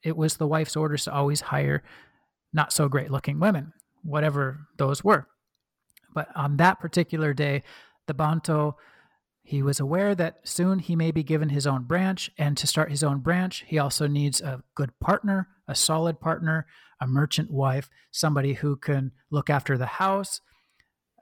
it 0.03 0.18
was 0.18 0.38
the 0.38 0.47
wife's 0.47 0.76
orders 0.76 1.05
to 1.05 1.13
always 1.13 1.41
hire 1.41 1.84
not 2.51 2.74
so 2.74 2.89
great 2.89 3.11
looking 3.11 3.39
women, 3.39 3.74
whatever 4.03 4.68
those 4.78 5.03
were. 5.03 5.28
But 6.13 6.28
on 6.36 6.57
that 6.57 6.80
particular 6.80 7.34
day, 7.34 7.63
the 8.07 8.13
Banto, 8.13 8.78
He 9.45 9.61
was 9.61 9.80
aware 9.80 10.16
that 10.16 10.39
soon 10.43 10.80
he 10.80 10.95
may 10.95 11.11
be 11.11 11.22
given 11.22 11.49
his 11.49 11.68
own 11.68 11.84
branch, 11.84 12.32
and 12.36 12.57
to 12.57 12.66
start 12.66 12.89
his 12.89 13.03
own 13.03 13.20
branch, 13.20 13.63
he 13.68 13.78
also 13.78 14.07
needs 14.07 14.41
a 14.41 14.63
good 14.74 14.99
partner, 14.99 15.49
a 15.68 15.76
solid 15.76 16.20
partner, 16.20 16.66
a 16.99 17.05
merchant 17.05 17.51
wife, 17.51 17.91
somebody 18.09 18.53
who 18.53 18.76
can 18.76 19.11
look 19.30 19.51
after 19.51 19.78
the 19.78 19.86
house, 19.86 20.41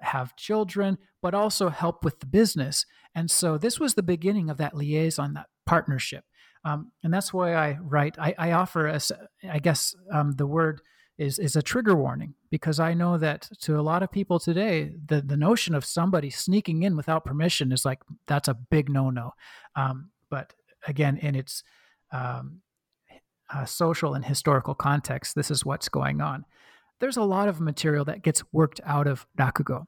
have 0.03 0.35
children, 0.35 0.97
but 1.21 1.33
also 1.33 1.69
help 1.69 2.03
with 2.03 2.19
the 2.19 2.25
business. 2.25 2.85
And 3.15 3.29
so 3.29 3.57
this 3.57 3.79
was 3.79 3.93
the 3.93 4.03
beginning 4.03 4.49
of 4.49 4.57
that 4.57 4.75
liaison, 4.75 5.33
that 5.33 5.47
partnership. 5.65 6.23
Um, 6.65 6.91
and 7.03 7.13
that's 7.13 7.33
why 7.33 7.55
I 7.55 7.77
write, 7.81 8.17
I, 8.17 8.35
I 8.37 8.51
offer, 8.53 8.97
I 9.49 9.59
guess 9.59 9.95
um, 10.11 10.31
the 10.33 10.47
word 10.47 10.81
is, 11.17 11.37
is 11.37 11.55
a 11.55 11.61
trigger 11.61 11.95
warning 11.95 12.33
because 12.49 12.79
I 12.79 12.93
know 12.93 13.17
that 13.17 13.49
to 13.61 13.79
a 13.79 13.81
lot 13.81 14.01
of 14.01 14.11
people 14.11 14.39
today, 14.39 14.93
the, 15.05 15.21
the 15.21 15.37
notion 15.37 15.75
of 15.75 15.85
somebody 15.85 16.29
sneaking 16.29 16.83
in 16.83 16.95
without 16.95 17.25
permission 17.25 17.71
is 17.71 17.85
like, 17.85 17.99
that's 18.27 18.47
a 18.47 18.53
big 18.53 18.89
no 18.89 19.09
no. 19.09 19.33
Um, 19.75 20.09
but 20.29 20.53
again, 20.87 21.17
in 21.17 21.35
its 21.35 21.63
um, 22.11 22.61
uh, 23.53 23.65
social 23.65 24.13
and 24.13 24.25
historical 24.25 24.73
context, 24.73 25.35
this 25.35 25.51
is 25.51 25.65
what's 25.65 25.89
going 25.89 26.21
on. 26.21 26.45
There's 26.99 27.17
a 27.17 27.23
lot 27.23 27.49
of 27.49 27.59
material 27.59 28.05
that 28.05 28.23
gets 28.23 28.43
worked 28.53 28.79
out 28.85 29.07
of 29.07 29.27
Rakugo. 29.37 29.85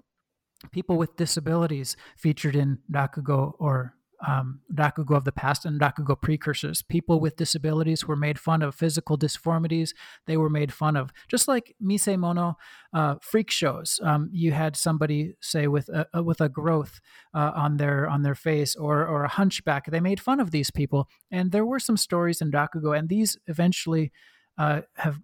People 0.72 0.98
with 0.98 1.16
disabilities 1.16 1.96
featured 2.18 2.56
in 2.56 2.80
Rakugo 2.92 3.54
or 3.60 3.96
um, 4.26 4.62
Rakugo 4.74 5.16
of 5.16 5.24
the 5.24 5.32
past 5.32 5.66
and 5.66 5.80
Rakugo 5.80 6.20
precursors. 6.20 6.82
People 6.82 7.20
with 7.20 7.36
disabilities 7.36 8.08
were 8.08 8.16
made 8.16 8.40
fun 8.40 8.62
of 8.62 8.76
physical 8.76 9.18
disformities. 9.18 9.94
They 10.26 10.38
were 10.38 10.50
made 10.50 10.74
fun 10.74 10.96
of, 10.96 11.12
just 11.28 11.48
like 11.48 11.76
Misemono 11.84 12.56
uh, 12.94 13.16
freak 13.22 13.52
shows. 13.52 14.00
Um, 14.04 14.30
you 14.32 14.52
had 14.52 14.76
somebody 14.76 15.34
say 15.42 15.68
with 15.68 15.90
a, 15.90 16.24
with 16.24 16.42
a 16.42 16.50
growth 16.50 17.00
uh, 17.34 17.52
on 17.56 17.78
their 17.78 18.08
on 18.08 18.24
their 18.24 18.36
face 18.36 18.76
or 18.76 19.06
or 19.06 19.24
a 19.24 19.30
hunchback. 19.30 19.92
They 19.92 20.00
made 20.00 20.20
fun 20.20 20.40
of 20.40 20.52
these 20.52 20.72
people, 20.72 21.10
and 21.32 21.52
there 21.52 21.66
were 21.66 21.80
some 21.80 21.98
stories 21.98 22.42
in 22.42 22.52
Rakugo, 22.52 22.98
and 22.98 23.10
these 23.10 23.38
eventually 23.48 24.12
uh, 24.58 24.82
have 24.96 25.20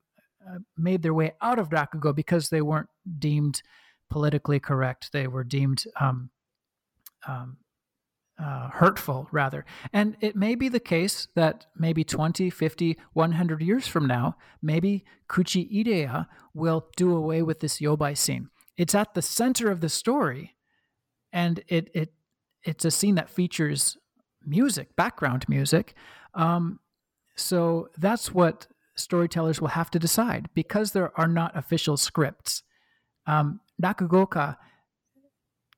uh, 0.48 0.60
made 0.78 1.02
their 1.02 1.14
way 1.14 1.34
out 1.42 1.60
of 1.60 1.70
Rakugo 1.70 2.16
because 2.16 2.50
they 2.50 2.62
weren't 2.62 2.90
deemed 3.20 3.62
politically 4.12 4.60
correct. 4.60 5.12
They 5.12 5.26
were 5.26 5.44
deemed 5.44 5.86
um, 6.00 6.30
um, 7.28 7.58
uh, 8.40 8.70
hurtful, 8.70 9.28
rather. 9.32 9.66
And 9.94 10.18
it 10.20 10.36
may 10.36 10.56
be 10.56 10.70
the 10.70 10.80
case 10.80 11.28
that 11.36 11.66
maybe 11.76 12.04
20, 12.04 12.50
50, 12.50 12.98
100 13.14 13.62
years 13.62 13.88
from 13.88 14.06
now, 14.06 14.36
maybe 14.62 15.06
Kuchiireya 15.30 16.28
will 16.54 16.88
do 16.96 17.16
away 17.16 17.42
with 17.42 17.62
this 17.62 17.80
yobai 17.80 18.18
scene. 18.18 18.50
It's 18.78 18.96
at 18.96 19.14
the 19.14 19.22
center 19.22 19.72
of 19.72 19.82
the 19.82 19.90
story, 19.90 20.56
and 21.32 21.64
it, 21.68 21.90
it 21.94 22.14
it's 22.64 22.86
a 22.86 22.92
scene 22.92 23.16
that 23.16 23.30
features 23.30 23.98
music, 24.46 24.96
background 24.96 25.46
music. 25.48 25.94
Um, 26.34 26.80
so 27.36 27.90
that's 27.98 28.34
what 28.34 28.68
storytellers 28.96 29.62
will 29.62 29.70
have 29.70 29.92
to 29.92 30.00
decide 30.00 30.50
because 30.54 30.92
there 30.92 31.12
are 31.20 31.28
not 31.28 31.56
official 31.56 31.98
scripts. 31.98 32.64
Um, 33.28 33.60
Rakugoka 33.82 34.58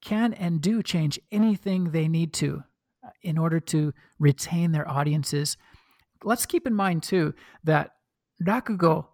can 0.01 0.33
and 0.33 0.61
do 0.61 0.83
change 0.83 1.19
anything 1.31 1.91
they 1.91 2.07
need 2.07 2.33
to 2.33 2.63
uh, 3.05 3.09
in 3.21 3.37
order 3.37 3.59
to 3.59 3.93
retain 4.19 4.71
their 4.71 4.89
audiences. 4.89 5.57
Let's 6.23 6.45
keep 6.45 6.67
in 6.67 6.73
mind, 6.73 7.03
too, 7.03 7.33
that 7.63 7.91
Rakugo 8.41 9.07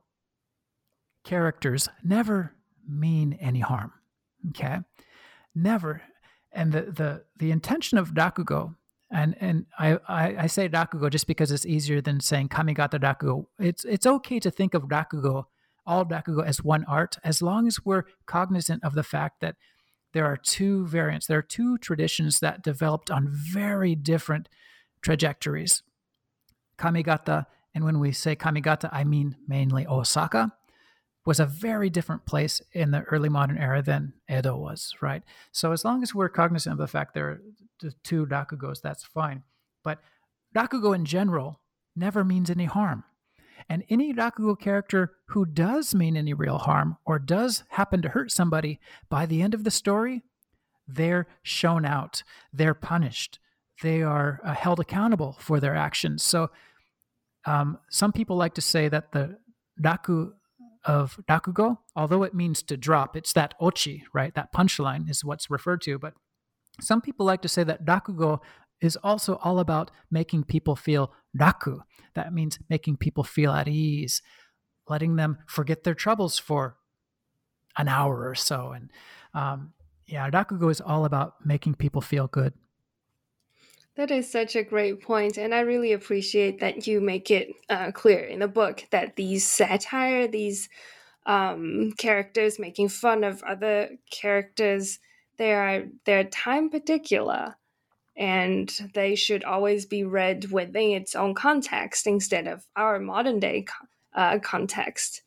characters 1.24 1.90
never 2.04 2.56
mean 2.88 3.38
any 3.40 3.60
harm. 3.60 3.92
Okay? 4.50 4.78
Never. 5.54 6.02
And 6.52 6.72
the, 6.72 6.82
the, 6.82 7.24
the 7.38 7.52
intention 7.52 7.98
of 7.98 8.14
Rakugo, 8.14 8.76
and, 9.12 9.36
and 9.40 9.66
I, 9.78 10.00
I, 10.08 10.36
I 10.44 10.48
say 10.48 10.70
Rakugo 10.70 11.10
just 11.10 11.28
because 11.28 11.52
it's 11.52 11.66
easier 11.66 12.02
than 12.02 12.20
saying 12.20 12.50
Kamigata 12.50 13.00
Rakugo. 13.00 13.46
It's, 13.60 13.86
it's 13.86 14.06
okay 14.06 14.40
to 14.40 14.52
think 14.52 14.74
of 14.74 14.84
Rakugo, 14.84 15.46
all 15.90 16.06
Rakugo, 16.06 16.46
as 16.46 16.64
one 16.64 16.86
art, 16.86 17.18
as 17.24 17.42
long 17.42 17.68
as 17.68 17.84
we're 17.84 18.04
cognizant 18.28 18.84
of 18.84 18.94
the 18.94 19.04
fact 19.04 19.42
that 19.42 19.56
there 20.14 20.26
are 20.26 20.38
two 20.38 20.88
variants. 20.88 21.26
There 21.26 21.40
are 21.40 21.42
two 21.42 21.78
traditions 21.80 22.40
that 22.40 22.64
developed 22.64 23.10
on 23.10 23.28
very 23.30 23.96
different 23.96 24.50
trajectories. 25.02 25.82
Kamigata, 26.78 27.48
and 27.74 27.84
when 27.84 28.00
we 28.00 28.12
say 28.12 28.36
Kamigata, 28.36 28.90
I 28.92 29.04
mean 29.04 29.36
mainly 29.48 29.86
Osaka, 29.88 30.54
was 31.26 31.40
a 31.40 31.46
very 31.46 31.90
different 31.90 32.26
place 32.26 32.62
in 32.72 32.92
the 32.92 33.02
early 33.04 33.30
modern 33.30 33.58
era 33.58 33.82
than 33.82 34.14
Edo 34.32 34.56
was, 34.58 34.94
right? 35.02 35.24
So 35.52 35.72
as 35.72 35.84
long 35.84 36.02
as 36.04 36.16
we're 36.16 36.30
cognizant 36.30 36.74
of 36.74 36.80
the 36.80 36.88
fact 36.88 37.14
there 37.14 37.30
are 37.30 37.42
the 37.82 37.94
two 38.04 38.26
Rakugos, 38.26 38.82
that's 38.82 39.04
fine. 39.04 39.44
But 39.84 40.00
Rakugo 40.56 40.96
in 40.96 41.06
general 41.06 41.62
never 41.96 42.24
means 42.24 42.50
any 42.50 42.66
harm. 42.66 43.04
And 43.70 43.84
any 43.88 44.14
Rakugo 44.14 44.60
character 44.60 45.14
who 45.28 45.46
does 45.46 45.94
mean 45.94 46.18
any 46.18 46.34
real 46.34 46.58
harm 46.58 46.98
or 47.06 47.20
does 47.20 47.64
happen 47.70 48.02
to 48.02 48.10
hurt 48.10 48.32
somebody, 48.32 48.80
by 49.10 49.28
the 49.28 49.42
end 49.44 49.54
of 49.54 49.64
the 49.64 49.72
story, 49.72 50.24
they're 50.88 51.28
shown 51.44 51.86
out, 51.86 52.24
they're 52.52 52.74
punished, 52.74 53.38
they 53.84 54.02
are 54.02 54.42
uh, 54.44 54.54
held 54.56 54.80
accountable 54.80 55.38
for 55.40 55.60
their 55.60 55.76
actions. 55.76 56.24
So, 56.24 56.50
um, 57.46 57.78
some 57.90 58.12
people 58.12 58.36
like 58.36 58.56
to 58.56 58.62
say 58.62 58.90
that 58.90 59.12
the 59.12 59.38
Raku 59.82 60.32
of 60.84 61.20
Rakugo, 61.30 61.78
although 61.96 62.24
it 62.24 62.34
means 62.34 62.64
to 62.64 62.76
drop, 62.76 63.16
it's 63.16 63.34
that 63.34 63.54
ochi, 63.62 64.02
right? 64.14 64.34
That 64.34 64.52
punchline 64.54 65.10
is 65.10 65.24
what's 65.24 65.50
referred 65.50 65.82
to. 65.84 65.98
But 65.98 66.14
some 66.82 67.02
people 67.02 67.26
like 67.26 67.42
to 67.44 67.48
say 67.48 67.64
that 67.64 67.86
Rakugo 67.86 68.40
is 68.82 68.98
also 69.04 69.36
all 69.44 69.60
about 69.60 69.92
making 70.10 70.44
people 70.44 70.76
feel 70.76 71.12
raku. 71.38 71.80
That 72.16 72.34
means 72.34 72.60
making 72.70 72.98
people 72.98 73.24
feel 73.24 73.52
at 73.52 73.68
ease, 73.68 74.22
letting 74.88 75.16
them 75.16 75.38
forget 75.48 75.84
their 75.84 75.94
troubles 75.94 76.40
for 76.40 76.78
an 77.78 77.88
hour 77.88 78.28
or 78.28 78.36
so. 78.36 78.72
And 78.72 78.92
um, 79.34 79.74
yeah, 80.08 80.30
rakugo 80.30 80.72
is 80.72 80.82
all 80.82 81.06
about 81.06 81.46
making 81.46 81.76
people 81.76 82.02
feel 82.02 82.28
good. 82.28 82.54
That 83.96 84.12
is 84.12 84.32
such 84.32 84.56
a 84.56 84.64
great 84.64 85.02
point, 85.02 85.38
and 85.38 85.54
I 85.54 85.60
really 85.60 85.92
appreciate 85.92 86.62
that 86.62 86.88
you 86.88 87.02
make 87.02 87.30
it 87.30 87.50
uh, 87.70 87.92
clear 87.92 88.20
in 88.20 88.40
the 88.40 88.48
book 88.48 88.86
that 88.92 89.18
these 89.18 89.46
satire, 89.46 90.26
these 90.26 90.70
um, 91.26 91.92
characters 91.98 92.60
making 92.60 92.90
fun 92.90 93.26
of 93.26 93.44
other 93.44 93.90
characters, 94.10 95.00
they 95.38 95.54
are 95.54 95.84
they're 96.06 96.24
time 96.24 96.70
particular 96.70 97.56
and 98.20 98.92
they 98.94 99.16
should 99.16 99.46
always 99.46 99.86
be 99.86 100.04
read 100.04 100.52
within 100.52 100.92
its 100.92 101.16
own 101.16 101.34
context 101.34 102.06
instead 102.06 102.48
of 102.48 102.66
our 102.76 103.00
modern 103.00 103.40
day 103.40 103.66
uh, 104.14 104.38
context. 104.40 105.22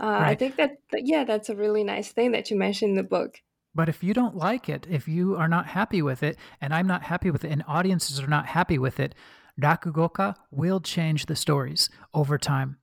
Uh, 0.00 0.06
right. 0.06 0.28
I 0.28 0.34
think 0.36 0.56
that, 0.56 0.78
yeah, 0.92 1.24
that's 1.24 1.50
a 1.50 1.56
really 1.56 1.82
nice 1.82 2.12
thing 2.12 2.30
that 2.32 2.48
you 2.48 2.56
mentioned 2.56 2.90
in 2.90 2.96
the 2.96 3.02
book. 3.02 3.40
But 3.74 3.88
if 3.88 4.04
you 4.04 4.14
don't 4.14 4.36
like 4.36 4.68
it, 4.68 4.86
if 4.88 5.08
you 5.08 5.34
are 5.36 5.48
not 5.48 5.66
happy 5.66 6.00
with 6.00 6.22
it, 6.22 6.38
and 6.60 6.72
I'm 6.72 6.86
not 6.86 7.02
happy 7.02 7.30
with 7.30 7.44
it, 7.44 7.50
and 7.50 7.64
audiences 7.66 8.20
are 8.20 8.28
not 8.28 8.46
happy 8.46 8.78
with 8.78 9.00
it, 9.00 9.14
Rakugoka 9.60 10.36
will 10.50 10.80
change 10.80 11.26
the 11.26 11.36
stories 11.36 11.90
over 12.14 12.38
time. 12.38 12.78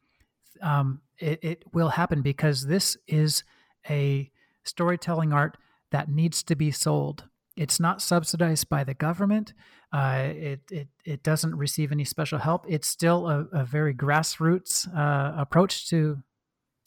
Um, 0.62 1.02
it, 1.18 1.40
it 1.42 1.64
will 1.74 1.90
happen 1.90 2.22
because 2.22 2.68
this 2.68 2.98
is 3.08 3.44
a 3.90 4.30
storytelling 4.66 5.32
art 5.32 5.58
that 5.92 6.10
needs 6.10 6.44
to 6.44 6.56
be 6.56 6.72
sold. 6.72 7.24
It's 7.60 7.78
not 7.78 8.02
subsidized 8.02 8.70
by 8.70 8.86
the 8.86 8.94
government. 8.94 9.54
Uh, 9.92 10.30
it, 10.30 10.62
it, 10.72 10.88
it 11.04 11.24
doesn't 11.24 11.54
receive 11.54 11.92
any 11.92 12.06
special 12.06 12.40
help. 12.40 12.66
It's 12.70 12.88
still 12.88 13.28
a, 13.28 13.48
a 13.52 13.66
very 13.66 13.94
grassroots 13.94 14.88
uh, 14.96 15.34
approach 15.38 15.90
to 15.90 16.24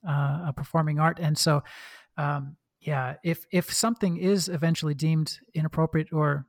uh, 0.08 0.46
a 0.48 0.54
performing 0.56 0.98
art. 0.98 1.18
And 1.20 1.36
so, 1.36 1.62
um, 2.16 2.56
yeah, 2.80 3.16
if, 3.22 3.44
if 3.50 3.70
something 3.70 4.16
is 4.16 4.48
eventually 4.48 4.94
deemed 4.94 5.40
inappropriate 5.52 6.08
or 6.10 6.46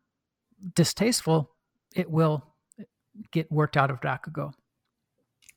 distasteful, 0.74 1.52
it 1.94 2.10
will 2.10 2.46
get 3.32 3.52
worked 3.52 3.76
out 3.76 3.92
of 3.92 4.00
Rakugo. 4.00 4.54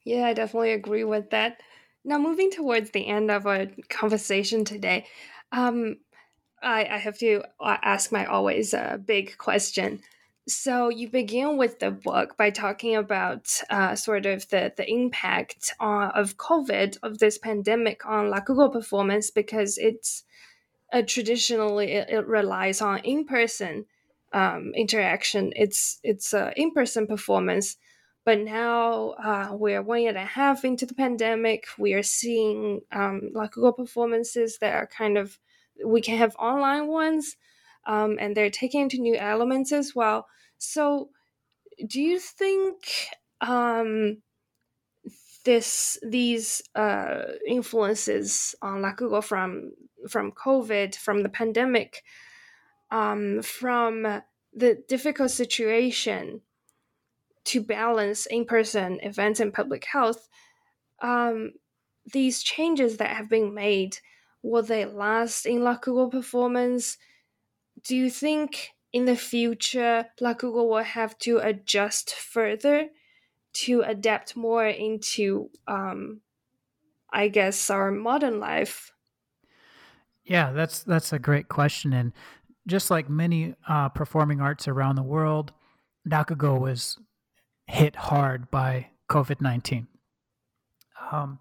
Yeah, 0.04 0.26
I 0.26 0.32
definitely 0.32 0.72
agree 0.72 1.04
with 1.04 1.30
that. 1.30 1.62
Now, 2.04 2.18
moving 2.18 2.50
towards 2.50 2.90
the 2.90 3.06
end 3.06 3.30
of 3.30 3.46
our 3.46 3.66
conversation 3.88 4.64
today, 4.64 5.06
um, 5.52 5.98
I, 6.66 6.88
I 6.90 6.98
have 6.98 7.16
to 7.18 7.42
uh, 7.60 7.76
ask 7.82 8.10
my 8.10 8.26
always 8.26 8.74
uh, 8.74 8.98
big 9.04 9.38
question. 9.38 10.00
So 10.48 10.88
you 10.88 11.08
begin 11.08 11.56
with 11.56 11.78
the 11.78 11.92
book 11.92 12.36
by 12.36 12.50
talking 12.50 12.96
about 12.96 13.60
uh, 13.70 13.94
sort 13.94 14.26
of 14.26 14.48
the 14.48 14.72
the 14.76 14.88
impact 14.88 15.72
uh, 15.80 16.10
of 16.14 16.36
COVID 16.36 16.98
of 17.02 17.18
this 17.18 17.38
pandemic 17.38 18.04
on 18.04 18.30
Rakugo 18.32 18.72
performance 18.72 19.30
because 19.30 19.78
it's 19.78 20.24
uh, 20.92 21.02
traditionally 21.06 21.92
it, 21.92 22.10
it, 22.10 22.26
relies 22.26 22.80
on 22.80 22.98
in 22.98 23.24
person 23.24 23.86
um, 24.32 24.72
interaction. 24.74 25.52
It's 25.56 26.00
it's 26.02 26.32
an 26.32 26.52
in 26.56 26.72
person 26.72 27.06
performance, 27.06 27.76
but 28.24 28.40
now 28.40 29.10
uh, 29.22 29.48
we're 29.52 29.82
one 29.82 30.00
year 30.00 30.10
and 30.10 30.18
a 30.18 30.24
half 30.24 30.64
into 30.64 30.86
the 30.86 30.94
pandemic. 30.94 31.66
We 31.78 31.94
are 31.94 32.04
seeing 32.04 32.82
um, 32.92 33.30
Rakugo 33.34 33.76
performances 33.76 34.58
that 34.58 34.74
are 34.74 34.86
kind 34.86 35.16
of 35.18 35.38
we 35.84 36.00
can 36.00 36.18
have 36.18 36.36
online 36.36 36.86
ones 36.86 37.36
um, 37.86 38.18
and 38.20 38.36
they're 38.36 38.50
taking 38.50 38.82
into 38.82 38.98
new 38.98 39.16
elements 39.16 39.72
as 39.72 39.94
well. 39.94 40.26
So, 40.58 41.10
do 41.86 42.00
you 42.00 42.18
think 42.18 42.76
um, 43.40 44.22
this 45.44 45.98
these 46.02 46.62
uh, 46.74 47.22
influences 47.46 48.54
on 48.60 48.82
Rakugo 48.82 49.22
from 49.22 49.72
from 50.08 50.32
COVID, 50.32 50.96
from 50.96 51.22
the 51.22 51.28
pandemic, 51.28 52.02
um, 52.90 53.42
from 53.42 54.22
the 54.52 54.82
difficult 54.88 55.30
situation 55.30 56.40
to 57.44 57.60
balance 57.60 58.26
in 58.26 58.44
person 58.44 58.98
events 59.02 59.38
and 59.38 59.54
public 59.54 59.84
health, 59.84 60.28
um, 61.00 61.52
these 62.12 62.42
changes 62.42 62.96
that 62.96 63.16
have 63.16 63.28
been 63.28 63.54
made 63.54 63.98
will 64.46 64.62
they 64.62 64.84
last 64.84 65.46
in 65.46 65.60
Rakugo 65.60 66.10
performance? 66.10 66.98
Do 67.82 67.96
you 67.96 68.10
think 68.10 68.70
in 68.92 69.04
the 69.04 69.16
future 69.16 70.06
Rakugo 70.20 70.68
will 70.68 70.84
have 70.84 71.18
to 71.18 71.38
adjust 71.38 72.14
further 72.14 72.88
to 73.52 73.82
adapt 73.82 74.36
more 74.36 74.66
into, 74.66 75.50
um, 75.66 76.20
I 77.12 77.28
guess, 77.28 77.70
our 77.70 77.90
modern 77.90 78.38
life? 78.40 78.92
Yeah, 80.24 80.52
that's 80.52 80.82
that's 80.82 81.12
a 81.12 81.18
great 81.18 81.48
question, 81.48 81.92
and 81.92 82.12
just 82.66 82.90
like 82.90 83.08
many 83.08 83.54
uh, 83.68 83.88
performing 83.90 84.40
arts 84.40 84.66
around 84.66 84.96
the 84.96 85.02
world, 85.02 85.52
Rakugo 86.08 86.60
was 86.60 86.98
hit 87.66 87.94
hard 87.94 88.50
by 88.50 88.88
COVID 89.08 89.40
19. 89.40 89.86
Um, 91.12 91.38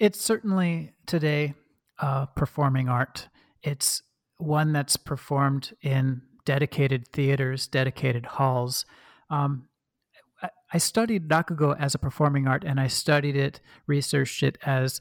it's 0.00 0.20
certainly 0.20 0.92
today 1.06 1.54
uh, 2.00 2.26
performing 2.26 2.88
art. 2.88 3.28
It's 3.62 4.02
one 4.38 4.72
that's 4.72 4.96
performed 4.96 5.74
in 5.82 6.22
dedicated 6.44 7.08
theaters, 7.08 7.66
dedicated 7.66 8.26
halls. 8.26 8.86
Um, 9.28 9.68
I 10.72 10.78
studied 10.78 11.28
Rakugo 11.28 11.78
as 11.78 11.94
a 11.94 11.98
performing 11.98 12.46
art 12.46 12.64
and 12.64 12.80
I 12.80 12.86
studied 12.86 13.36
it, 13.36 13.60
researched 13.86 14.42
it 14.42 14.56
as 14.64 15.00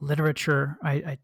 literature. 0.00 0.78
I, 0.82 0.92
I 0.92 1.18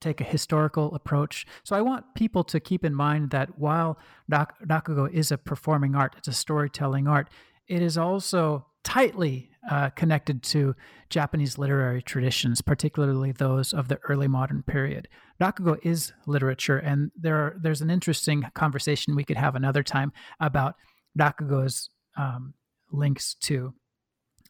take 0.00 0.20
a 0.20 0.24
historical 0.24 0.94
approach. 0.94 1.46
So 1.64 1.74
I 1.74 1.80
want 1.80 2.14
people 2.14 2.44
to 2.44 2.60
keep 2.60 2.84
in 2.84 2.94
mind 2.94 3.30
that 3.30 3.58
while 3.58 3.98
Rakugo 4.30 5.12
is 5.12 5.32
a 5.32 5.38
performing 5.38 5.94
art, 5.94 6.14
it's 6.18 6.28
a 6.28 6.32
storytelling 6.32 7.08
art, 7.08 7.28
it 7.68 7.82
is 7.82 7.96
also 7.96 8.66
tightly 8.84 9.50
uh, 9.70 9.90
connected 9.90 10.42
to 10.42 10.74
Japanese 11.08 11.58
literary 11.58 12.02
traditions, 12.02 12.60
particularly 12.60 13.32
those 13.32 13.72
of 13.72 13.88
the 13.88 13.98
early 14.08 14.28
modern 14.28 14.62
period. 14.62 15.08
Rakugo 15.40 15.78
is 15.84 16.12
literature, 16.26 16.78
and 16.78 17.10
there 17.16 17.36
are, 17.36 17.56
there's 17.60 17.80
an 17.80 17.90
interesting 17.90 18.44
conversation 18.54 19.14
we 19.14 19.24
could 19.24 19.36
have 19.36 19.54
another 19.54 19.82
time 19.82 20.12
about 20.40 20.74
Rakugo's 21.18 21.90
um, 22.16 22.54
links 22.90 23.34
to 23.42 23.72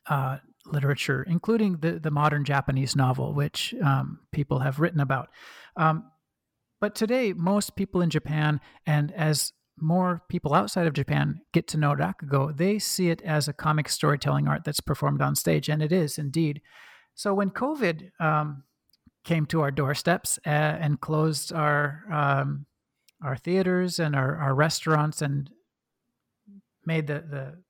uh, 0.08 0.38
literature, 0.66 1.24
including 1.28 1.78
the, 1.78 1.98
the 1.98 2.10
modern 2.10 2.44
Japanese 2.44 2.96
novel, 2.96 3.34
which 3.34 3.74
um, 3.82 4.20
people 4.32 4.60
have 4.60 4.80
written 4.80 5.00
about. 5.00 5.28
Um, 5.76 6.04
but 6.80 6.94
today, 6.94 7.32
most 7.32 7.76
people 7.76 8.00
in 8.00 8.10
Japan, 8.10 8.60
and 8.86 9.12
as 9.12 9.52
more 9.78 10.22
people 10.28 10.54
outside 10.54 10.86
of 10.86 10.92
Japan 10.92 11.40
get 11.52 11.66
to 11.68 11.78
know 11.78 11.94
Rakugo, 11.94 12.56
they 12.56 12.78
see 12.78 13.08
it 13.08 13.22
as 13.22 13.48
a 13.48 13.52
comic 13.52 13.88
storytelling 13.88 14.48
art 14.48 14.64
that's 14.64 14.80
performed 14.80 15.22
on 15.22 15.34
stage, 15.34 15.68
and 15.68 15.82
it 15.82 15.92
is 15.92 16.18
indeed. 16.18 16.60
So 17.14 17.34
when 17.34 17.50
COVID 17.50 18.10
um, 18.20 18.64
came 19.24 19.46
to 19.46 19.60
our 19.60 19.70
doorsteps 19.70 20.38
uh, 20.46 20.50
and 20.50 21.00
closed 21.00 21.52
our 21.52 22.04
um, 22.10 22.66
our 23.24 23.36
theaters 23.36 24.00
and 24.00 24.16
our, 24.16 24.36
our 24.36 24.54
restaurants 24.54 25.22
and 25.22 25.48
made 26.84 27.06
the, 27.06 27.24
the 27.28 27.62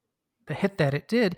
the 0.48 0.54
hit 0.54 0.78
that 0.78 0.94
it 0.94 1.08
did, 1.08 1.36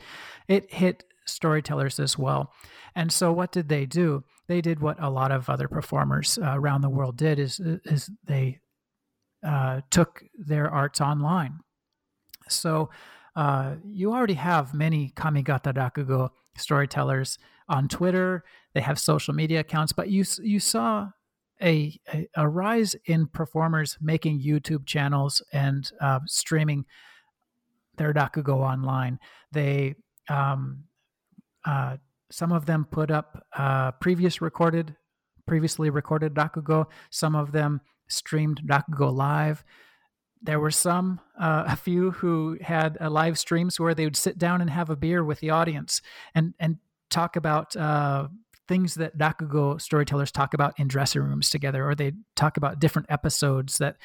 it 0.49 0.73
hit 0.73 1.05
storytellers 1.27 1.99
as 1.99 2.19
well. 2.19 2.53
And 2.95 3.13
so, 3.13 3.33
what 3.33 3.53
did 3.53 3.69
they 3.69 3.87
do? 3.87 4.25
They 4.47 4.61
did 4.61 4.81
what 4.81 5.03
a 5.03 5.11
lot 5.11 5.33
of 5.33 5.49
other 5.49 5.69
performers 5.69 6.39
uh, 6.39 6.53
around 6.55 6.83
the 6.83 6.89
world 6.89 7.17
did: 7.17 7.39
is 7.39 7.61
is 7.85 8.11
they 8.25 8.61
uh, 9.45 9.81
took 9.91 10.25
their 10.35 10.71
arts 10.71 11.01
online. 11.01 11.61
So, 12.49 12.91
uh, 13.37 13.75
you 13.85 14.13
already 14.13 14.35
have 14.35 14.75
many 14.75 15.13
Kamigata 15.17 15.75
Rakugo 15.75 16.31
storytellers 16.57 17.39
on 17.69 17.89
Twitter. 17.89 18.45
They 18.75 18.81
have 18.81 18.99
social 18.99 19.35
media 19.35 19.61
accounts, 19.61 19.93
but 19.93 20.09
you 20.09 20.25
you 20.43 20.61
saw 20.61 21.09
a, 21.63 21.99
a, 22.13 22.29
a 22.37 22.49
rise 22.49 22.95
in 23.07 23.27
performers 23.27 23.97
making 24.01 24.43
YouTube 24.43 24.87
channels 24.87 25.43
and 25.53 25.91
uh, 26.01 26.21
streaming 26.27 26.85
their 27.97 28.13
Rakugo 28.13 28.57
online. 28.57 29.19
They 29.53 29.95
um, 30.29 30.85
uh, 31.65 31.97
some 32.31 32.53
of 32.53 32.67
them 32.67 32.87
put 32.91 33.11
up 33.11 33.45
uh, 33.57 33.93
previous 33.93 34.41
recorded, 34.41 34.97
previously 35.47 35.91
recorded 35.91 36.35
Rakugo. 36.35 36.87
Some 37.11 37.35
of 37.35 37.53
them 37.53 37.81
streamed 38.09 38.63
Rakugo 38.67 39.13
live. 39.13 39.65
There 40.43 40.61
were 40.61 40.71
some, 40.71 41.21
uh, 41.39 41.65
a 41.67 41.77
few 41.77 42.11
who 42.11 42.59
had 42.61 42.99
uh, 43.01 43.11
live 43.11 43.39
streams 43.39 43.81
where 43.81 43.95
they 43.95 44.05
would 44.05 44.17
sit 44.17 44.39
down 44.39 44.61
and 44.61 44.69
have 44.71 44.91
a 44.91 44.97
beer 44.97 45.25
with 45.25 45.41
the 45.41 45.51
audience 45.51 46.03
and 46.35 46.55
and 46.59 46.79
talk 47.11 47.37
about 47.37 47.75
uh, 47.77 48.29
things 48.69 48.95
that 48.95 49.17
Rakugo 49.17 49.81
storytellers 49.81 50.33
talk 50.33 50.55
about 50.55 50.79
in 50.79 50.89
dressing 50.89 51.23
rooms 51.23 51.51
together, 51.51 51.89
or 51.89 51.95
they 51.95 52.13
talk 52.37 52.57
about 52.57 52.79
different 52.79 53.11
episodes 53.11 53.79
that 53.79 53.97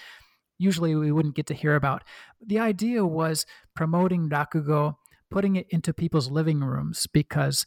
usually 0.58 0.96
we 0.96 1.12
wouldn't 1.12 1.36
get 1.36 1.48
to 1.48 1.54
hear 1.54 1.76
about. 1.76 2.04
The 2.46 2.60
idea 2.60 3.06
was 3.06 3.46
promoting 3.76 4.30
Rakugo 4.30 4.96
putting 5.30 5.56
it 5.56 5.68
into 5.70 5.94
people's 5.94 6.30
living 6.30 6.60
rooms 6.62 7.08
because 7.08 7.66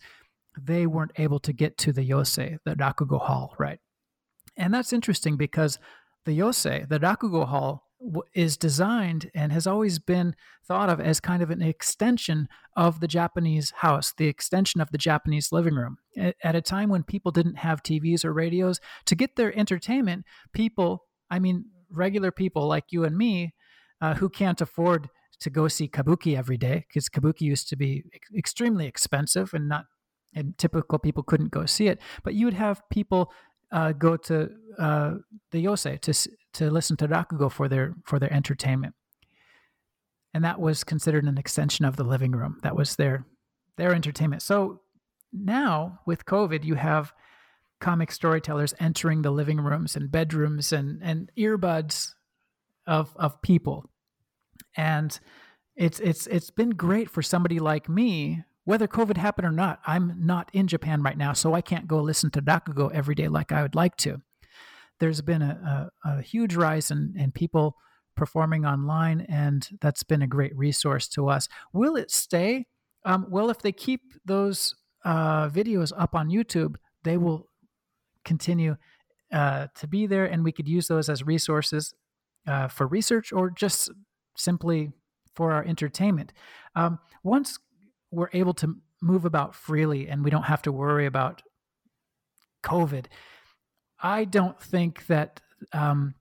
they 0.60 0.86
weren't 0.86 1.12
able 1.16 1.38
to 1.40 1.52
get 1.52 1.78
to 1.78 1.92
the 1.92 2.09
Yose, 2.09 2.59
the 2.64 2.74
Rakugo 2.74 3.20
Hall, 3.20 3.54
right? 3.59 3.78
And 4.56 4.74
that's 4.74 4.92
interesting 4.92 5.36
because 5.36 5.78
the 6.24 6.39
Yose, 6.39 6.89
the 6.89 6.99
Rakugo 7.01 7.47
Hall, 7.47 7.89
is 8.35 8.57
designed 8.57 9.31
and 9.35 9.53
has 9.53 9.66
always 9.66 9.99
been 9.99 10.35
thought 10.66 10.90
of 10.90 11.01
as 11.01 11.20
kind 11.20 11.43
of 11.43 11.51
an 11.51 11.62
extension 11.62 12.49
of 12.77 13.01
the 13.01 13.07
Japanese 13.07 13.73
house, 13.77 14.12
the 14.16 14.27
extension 14.27 14.81
of 14.81 14.90
the 14.90 14.99
Japanese 14.99 15.53
living 15.53 15.74
room. 15.74 15.99
At 16.43 16.57
a 16.57 16.61
time 16.61 16.89
when 16.89 17.05
people 17.05 17.31
didn't 17.31 17.59
have 17.59 17.82
TVs 17.82 18.24
or 18.24 18.32
radios, 18.32 18.81
to 19.07 19.15
get 19.15 19.36
their 19.36 19.57
entertainment, 19.57 20.24
people, 20.53 21.05
I 21.31 21.39
mean, 21.39 21.66
regular 21.90 22.32
people 22.32 22.66
like 22.66 22.86
you 22.90 23.05
and 23.05 23.16
me, 23.16 23.55
uh, 24.01 24.15
who 24.15 24.28
can't 24.28 24.61
afford 24.61 25.09
to 25.40 25.51
go 25.51 25.69
see 25.69 25.89
kabuki 25.89 26.36
every 26.36 26.57
day 26.57 26.85
because 26.89 27.09
kabuki 27.09 27.43
used 27.43 27.69
to 27.69 27.77
be 27.77 28.05
ex- 28.15 28.28
extremely 28.36 28.86
expensive 28.86 29.55
and 29.55 29.69
not 29.69 29.86
and 30.35 30.57
typical 30.57 30.99
people 30.99 31.23
couldn't 31.23 31.51
go 31.51 31.66
see 31.66 31.89
it 31.89 32.01
but 32.23 32.35
you 32.35 32.47
would 32.47 32.55
have 32.55 32.81
people 32.90 33.32
uh, 33.73 33.93
go 33.93 34.16
to 34.16 34.51
uh, 34.78 35.15
the 35.51 35.65
yose 35.65 36.01
to 36.01 36.31
to 36.55 36.70
listen 36.70 36.97
to 36.99 37.09
rakugo 37.09 37.51
for 37.51 37.69
their 37.69 37.94
for 38.05 38.19
their 38.19 38.32
entertainment. 38.32 38.94
And 40.35 40.44
that 40.44 40.61
was 40.61 40.85
considered 40.85 41.24
an 41.24 41.39
extension 41.39 41.85
of 41.85 41.97
the 41.97 42.05
living 42.05 42.32
room. 42.32 42.59
That 42.62 42.77
was 42.77 42.97
their 42.97 43.27
their 43.77 43.94
entertainment. 43.94 44.43
So 44.43 44.81
now 45.32 46.01
with 46.07 46.27
covid 46.27 46.62
you 46.62 46.74
have 46.74 47.12
comic 47.81 48.12
storytellers 48.12 48.74
entering 48.78 49.23
the 49.23 49.31
living 49.31 49.59
rooms 49.59 49.97
and 49.97 50.12
bedrooms 50.12 50.73
and 50.73 51.03
and 51.03 51.31
earbuds 51.36 52.12
of 52.86 53.16
of 53.16 53.40
people. 53.43 53.90
And 54.77 55.19
it's 55.77 56.01
it's 56.01 56.27
it's 56.27 56.51
been 56.51 56.70
great 56.70 57.11
for 57.11 57.23
somebody 57.23 57.59
like 57.59 57.89
me 57.89 58.44
whether 58.64 58.86
covid 58.86 59.16
happened 59.16 59.47
or 59.47 59.52
not 59.52 59.80
i'm 59.86 60.14
not 60.18 60.51
in 60.52 60.66
japan 60.66 61.02
right 61.02 61.18
now 61.18 61.32
so 61.32 61.55
i 61.55 61.60
can't 61.60 61.86
go 61.86 62.01
listen 62.01 62.30
to 62.30 62.40
rakugo 62.43 62.90
every 62.93 63.14
day 63.14 63.28
like 63.28 63.52
i 63.52 63.62
would 63.62 63.74
like 63.74 63.97
to. 63.97 64.20
There's 65.01 65.20
been 65.20 65.43
a, 65.43 65.90
a, 66.05 66.10
a 66.10 66.22
huge 66.22 66.55
rise 66.55 66.93
in, 66.93 67.14
in 67.18 67.32
people 67.32 67.74
performing 68.16 68.64
online 68.64 69.22
and 69.22 69.68
that's 69.80 70.05
been 70.05 70.22
a 70.22 70.28
great 70.28 70.56
resource 70.56 71.09
to 71.09 71.28
us. 71.28 71.48
Will 71.72 71.97
it 71.97 72.10
stay? 72.10 72.66
Um, 73.05 73.26
well 73.28 73.51
if 73.51 73.59
they 73.59 73.72
keep 73.72 74.02
those 74.24 74.76
uh, 75.05 75.48
videos 75.48 75.93
up 75.98 76.14
on 76.14 76.28
youtube 76.28 76.76
they 77.02 77.16
will 77.16 77.48
continue 78.24 78.76
uh, 79.32 79.66
to 79.74 79.89
be 79.89 80.06
there 80.06 80.24
and 80.26 80.44
we 80.44 80.52
could 80.52 80.68
use 80.68 80.86
those 80.86 81.09
as 81.09 81.24
resources 81.24 81.93
uh, 82.47 82.68
for 82.68 82.86
research 82.86 83.32
or 83.32 83.51
just 83.51 83.90
simply 84.36 84.93
for 85.34 85.52
our 85.52 85.64
entertainment. 85.64 86.32
Um, 86.76 86.98
once 87.22 87.59
we're 88.12 88.30
able 88.32 88.55
to 88.55 88.76
move 89.01 89.24
about 89.24 89.55
freely 89.55 90.09
and 90.09 90.22
we 90.22 90.30
don't 90.30 90.44
have 90.44 90.62
to 90.62 90.72
worry 90.72 91.06
about 91.06 91.43
COVID, 92.64 93.06
I 94.01 94.24
don't 94.24 94.60
think 94.60 95.06
that 95.06 95.40
um, 95.72 96.14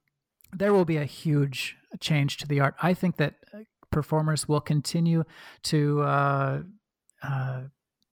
there 0.51 0.73
will 0.73 0.85
be 0.85 0.97
a 0.97 1.05
huge 1.05 1.77
change 1.99 2.37
to 2.37 2.47
the 2.47 2.59
art. 2.59 2.75
I 2.81 2.93
think 2.93 3.17
that 3.17 3.35
uh, 3.53 3.59
performers 3.91 4.47
will 4.47 4.61
continue 4.61 5.23
to 5.63 6.01
uh, 6.01 6.61
uh, 7.21 7.61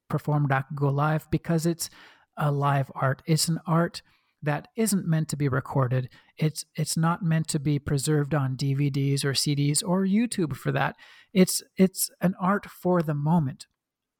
perform 0.09 0.49
go 0.75 0.89
live 0.89 1.29
because 1.31 1.65
it's 1.65 1.89
a 2.37 2.51
live 2.51 2.91
art. 2.95 3.21
It's 3.25 3.47
an 3.47 3.59
art 3.65 4.01
that 4.41 4.69
isn't 4.75 5.07
meant 5.07 5.27
to 5.29 5.37
be 5.37 5.49
recorded. 5.49 6.09
It's 6.37 6.65
it's 6.75 6.95
not 6.95 7.23
meant 7.23 7.47
to 7.49 7.59
be 7.59 7.77
preserved 7.77 8.33
on 8.33 8.55
DVDs 8.55 9.25
or 9.25 9.33
CDs 9.33 9.83
or 9.85 10.05
YouTube 10.05 10.55
for 10.55 10.71
that. 10.71 10.95
It's 11.33 11.61
it's 11.77 12.09
an 12.21 12.35
art 12.39 12.65
for 12.65 13.01
the 13.01 13.13
moment. 13.13 13.67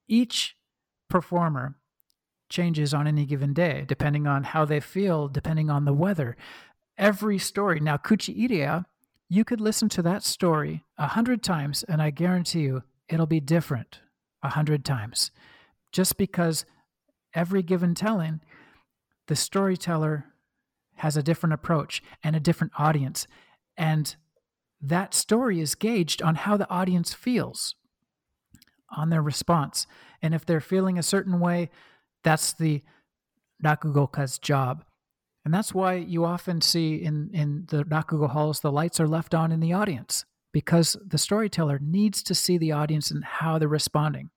Each 0.10 0.58
performer 1.10 1.78
changes 2.50 2.94
on 2.94 3.08
any 3.08 3.26
given 3.26 3.54
day 3.54 3.86
depending 3.88 4.28
on 4.28 4.44
how 4.44 4.66
they 4.66 4.80
feel, 4.80 5.28
depending 5.28 5.70
on 5.70 5.86
the 5.86 5.94
weather. 5.94 6.36
Every 6.98 7.38
story. 7.38 7.80
Now 7.80 7.96
Kuchiireya, 7.96 8.86
you 9.30 9.46
could 9.46 9.62
listen 9.62 9.88
to 9.90 10.02
that 10.02 10.24
story 10.24 10.84
a 10.98 11.08
hundred 11.08 11.44
times 11.44 11.84
and 11.84 12.02
I 12.02 12.10
guarantee 12.10 12.62
you 12.62 12.84
it'll 13.08 13.28
be 13.28 13.40
different 13.40 14.02
a 14.44 14.50
hundred 14.50 14.84
times. 14.84 15.32
Just 15.92 16.18
because 16.18 16.66
every 17.34 17.62
given 17.62 17.96
telling 17.96 18.42
the 19.28 19.36
storyteller 19.36 20.26
has 20.96 21.16
a 21.16 21.24
different 21.24 21.54
approach 21.54 22.02
and 22.24 22.36
a 22.36 22.40
different 22.40 22.74
audience. 22.78 23.28
And 23.78 24.16
that 24.82 25.14
story 25.14 25.60
is 25.60 25.76
gauged 25.76 26.22
on 26.22 26.36
how 26.36 26.58
the 26.58 26.70
audience 26.70 27.14
feels, 27.14 27.76
on 28.96 29.10
their 29.10 29.22
response. 29.22 29.88
And 30.22 30.34
if 30.34 30.46
they're 30.46 30.62
feeling 30.62 30.98
a 30.98 31.04
certain 31.04 31.40
way, 31.40 31.70
that's 32.24 32.54
the 32.54 32.84
rakugoka's 33.64 34.40
job. 34.40 34.84
And 35.46 35.54
that's 35.54 35.74
why 35.74 35.94
you 35.94 36.26
often 36.26 36.62
see 36.62 36.96
in, 36.96 37.30
in 37.34 37.66
the 37.70 37.84
rakugo 37.84 38.30
halls, 38.30 38.60
the 38.60 38.72
lights 38.72 39.00
are 39.00 39.08
left 39.08 39.34
on 39.34 39.52
in 39.52 39.60
the 39.60 39.74
audience 39.74 40.26
because 40.52 40.98
the 41.06 41.18
storyteller 41.18 41.80
needs 41.82 42.24
to 42.24 42.36
see 42.36 42.58
the 42.58 42.72
audience 42.72 43.12
and 43.12 43.24
how 43.24 43.58
they're 43.58 43.68
responding. 43.68 44.30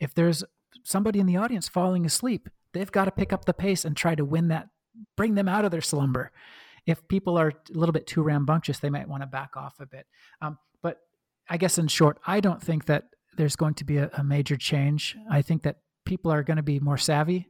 If 0.00 0.14
there's 0.14 0.42
somebody 0.82 1.20
in 1.20 1.26
the 1.26 1.36
audience 1.36 1.68
falling 1.68 2.04
asleep, 2.04 2.48
they've 2.72 2.90
got 2.90 3.04
to 3.04 3.10
pick 3.10 3.32
up 3.32 3.44
the 3.44 3.54
pace 3.54 3.84
and 3.84 3.96
try 3.96 4.14
to 4.14 4.24
win 4.24 4.48
that, 4.48 4.68
bring 5.16 5.34
them 5.34 5.48
out 5.48 5.64
of 5.64 5.70
their 5.70 5.80
slumber. 5.80 6.32
If 6.86 7.06
people 7.06 7.38
are 7.38 7.48
a 7.48 7.54
little 7.78 7.92
bit 7.92 8.06
too 8.06 8.22
rambunctious, 8.22 8.78
they 8.78 8.90
might 8.90 9.08
want 9.08 9.22
to 9.22 9.26
back 9.26 9.56
off 9.56 9.78
a 9.78 9.86
bit. 9.86 10.06
Um, 10.40 10.58
but 10.82 11.00
I 11.48 11.56
guess 11.56 11.78
in 11.78 11.86
short, 11.88 12.18
I 12.26 12.40
don't 12.40 12.62
think 12.62 12.86
that 12.86 13.11
there's 13.36 13.56
going 13.56 13.74
to 13.74 13.84
be 13.84 13.98
a, 13.98 14.10
a 14.14 14.24
major 14.24 14.56
change. 14.56 15.16
I 15.30 15.42
think 15.42 15.62
that 15.62 15.78
people 16.04 16.30
are 16.30 16.42
going 16.42 16.56
to 16.56 16.62
be 16.62 16.80
more 16.80 16.98
savvy 16.98 17.48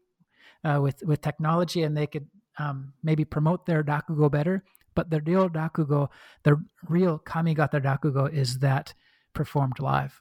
uh, 0.65 0.81
with 0.81 1.03
with 1.03 1.21
technology, 1.21 1.83
and 1.83 1.97
they 1.97 2.07
could 2.07 2.27
um, 2.59 2.93
maybe 3.03 3.25
promote 3.25 3.67
their 3.67 3.83
rakugo 3.83 4.31
better. 4.31 4.65
But 4.95 5.11
the 5.11 5.21
real 5.23 5.49
rakugo, 5.49 6.09
the 6.43 6.63
real 6.89 7.19
kamigata 7.19 7.81
rakugo, 7.83 8.33
is 8.33 8.59
that 8.59 8.95
performed 9.33 9.81
live. 9.81 10.21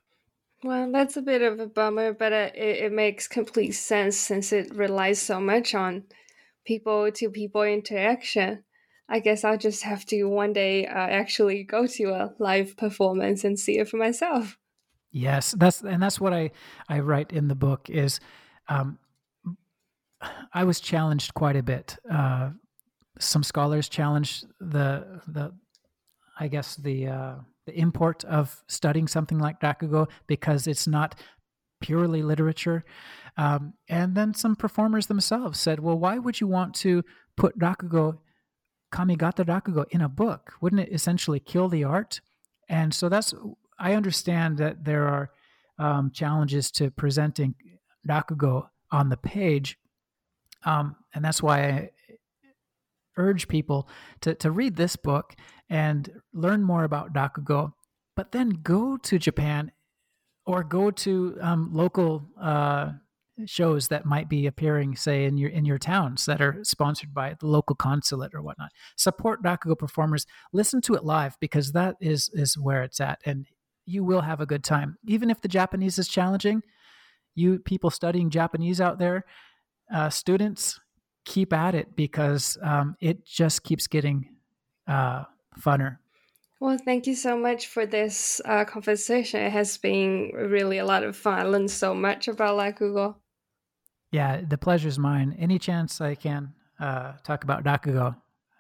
Well, 0.64 0.92
that's 0.92 1.18
a 1.18 1.22
bit 1.22 1.42
of 1.42 1.60
a 1.60 1.68
bummer, 1.68 2.14
but 2.14 2.34
uh, 2.34 2.50
it, 2.54 2.86
it 2.86 2.92
makes 2.92 3.28
complete 3.28 3.72
sense 3.72 4.16
since 4.16 4.54
it 4.54 4.74
relies 4.76 5.20
so 5.20 5.40
much 5.40 5.74
on 5.74 6.04
people 6.66 7.12
to 7.12 7.30
people 7.30 7.64
interaction. 7.64 8.64
I 9.10 9.20
guess 9.20 9.44
I'll 9.44 9.58
just 9.58 9.84
have 9.84 10.06
to 10.06 10.24
one 10.26 10.54
day 10.54 10.86
uh, 10.86 10.92
actually 10.94 11.64
go 11.64 11.86
to 11.86 12.04
a 12.12 12.34
live 12.40 12.78
performance 12.78 13.44
and 13.44 13.60
see 13.60 13.80
it 13.80 13.90
for 13.90 13.98
myself. 13.98 14.58
Yes, 15.12 15.54
that's 15.58 15.82
and 15.82 16.02
that's 16.02 16.20
what 16.22 16.34
I 16.34 16.52
I 16.88 17.00
write 17.00 17.32
in 17.32 17.48
the 17.48 17.56
book 17.56 17.90
is 17.90 18.20
um, 18.70 18.98
I 20.54 20.64
was 20.64 20.80
challenged 20.80 21.34
quite 21.34 21.56
a 21.56 21.64
bit. 21.64 21.98
Uh, 22.10 22.52
some 23.20 23.44
scholars 23.44 23.90
challenged 23.90 24.46
the 24.60 25.22
the 25.28 25.54
I 26.40 26.48
guess 26.48 26.76
the 26.76 27.08
uh, 27.08 27.36
the 27.66 27.78
import 27.78 28.24
of 28.26 28.64
studying 28.68 29.08
something 29.08 29.40
like 29.40 29.60
Rakugo 29.60 30.08
because 30.28 30.68
it's 30.68 30.88
not 30.88 31.16
purely 31.82 32.22
literature. 32.22 32.86
Um, 33.38 33.74
and 33.90 34.16
then 34.16 34.34
some 34.34 34.56
performers 34.56 35.08
themselves 35.08 35.60
said, 35.60 35.80
well, 35.80 35.98
why 35.98 36.18
would 36.18 36.40
you 36.40 36.48
want 36.48 36.76
to 36.76 37.04
put 37.36 37.58
Rakugo, 37.58 38.20
Kamigata 38.94 39.46
Rakugo, 39.46 39.86
in 39.90 40.02
a 40.02 40.10
book? 40.10 40.54
Wouldn't 40.62 40.82
it 40.82 40.94
essentially 40.94 41.40
kill 41.40 41.70
the 41.70 41.84
art? 41.84 42.22
And 42.70 42.94
so 42.94 43.10
that's, 43.10 43.34
I 43.82 43.96
understand 43.96 44.60
that 44.60 44.86
there 44.86 45.08
are 45.08 45.32
um, 45.80 46.12
challenges 46.12 46.70
to 46.74 46.92
presenting 46.92 47.56
Rakugo 48.08 48.68
on 48.92 49.10
the 49.10 49.18
page. 49.18 49.78
Um, 50.64 50.96
and 51.16 51.26
that's 51.26 51.42
why 51.42 51.64
I 51.64 51.90
urge 53.18 53.48
people 53.48 53.90
to, 54.22 54.36
to 54.36 54.52
read 54.52 54.76
this 54.76 54.96
book 54.96 55.34
and 55.68 56.10
learn 56.32 56.62
more 56.62 56.84
about 56.84 57.12
Rakugo, 57.12 57.74
but 58.16 58.32
then 58.32 58.50
go 58.62 58.98
to 58.98 59.18
Japan 59.18 59.72
or 60.46 60.64
go 60.64 60.92
to 60.92 61.38
um, 61.42 61.72
local 61.74 62.28
uh, 62.40 62.92
shows 63.46 63.88
that 63.88 64.06
might 64.06 64.30
be 64.30 64.46
appearing, 64.46 64.96
say, 64.96 65.26
in 65.26 65.38
your 65.38 65.50
in 65.50 65.66
your 65.66 65.80
towns 65.80 66.26
that 66.26 66.42
are 66.42 66.60
sponsored 66.64 67.14
by 67.14 67.36
the 67.40 67.48
local 67.48 67.76
consulate 67.76 68.36
or 68.36 68.42
whatnot. 68.44 68.72
Support 68.98 69.42
Rakugo 69.42 69.78
performers. 69.78 70.28
Listen 70.54 70.82
to 70.82 70.94
it 70.94 71.04
live 71.04 71.38
because 71.40 71.72
that 71.72 71.96
is 72.00 72.30
is 72.34 72.58
where 72.58 72.84
it's 72.84 73.00
at, 73.00 73.20
and 73.26 73.48
you 73.92 74.04
will 74.04 74.22
have 74.22 74.42
a 74.42 74.46
good 74.46 74.64
time. 74.64 74.98
Even 75.06 75.30
if 75.30 75.42
the 75.42 75.48
Japanese 75.48 76.00
is 76.00 76.08
challenging, 76.08 76.64
you 77.36 77.60
people 77.60 77.90
studying 77.90 78.30
Japanese 78.30 78.80
out 78.80 79.00
there, 79.00 79.26
uh, 79.94 80.10
students, 80.10 80.80
keep 81.26 81.54
at 81.54 81.76
it 81.76 81.96
because 81.96 82.58
um, 82.62 82.96
it 83.00 83.26
just 83.26 83.64
keeps 83.64 83.88
getting 83.88 84.30
uh, 84.88 85.24
funner. 85.60 85.98
Well, 86.60 86.78
thank 86.78 87.08
you 87.08 87.16
so 87.16 87.38
much 87.38 87.68
for 87.68 87.86
this 87.86 88.40
uh, 88.46 88.66
conversation. 88.66 89.42
It 89.42 89.52
has 89.52 89.78
been 89.78 90.32
really 90.36 90.78
a 90.78 90.86
lot 90.86 91.04
of 91.04 91.18
fun. 91.18 91.40
I 91.40 91.44
learned 91.44 91.72
so 91.72 91.94
much 91.94 92.28
about 92.28 92.58
Rakugo. 92.58 93.16
Yeah, 94.12 94.42
the 94.48 94.58
pleasure's 94.58 95.00
mine. 95.00 95.36
Any 95.40 95.58
chance 95.58 96.02
I 96.02 96.16
can 96.16 96.54
uh, 96.80 97.14
talk 97.24 97.44
about 97.44 97.64
Rakugo, 97.64 98.16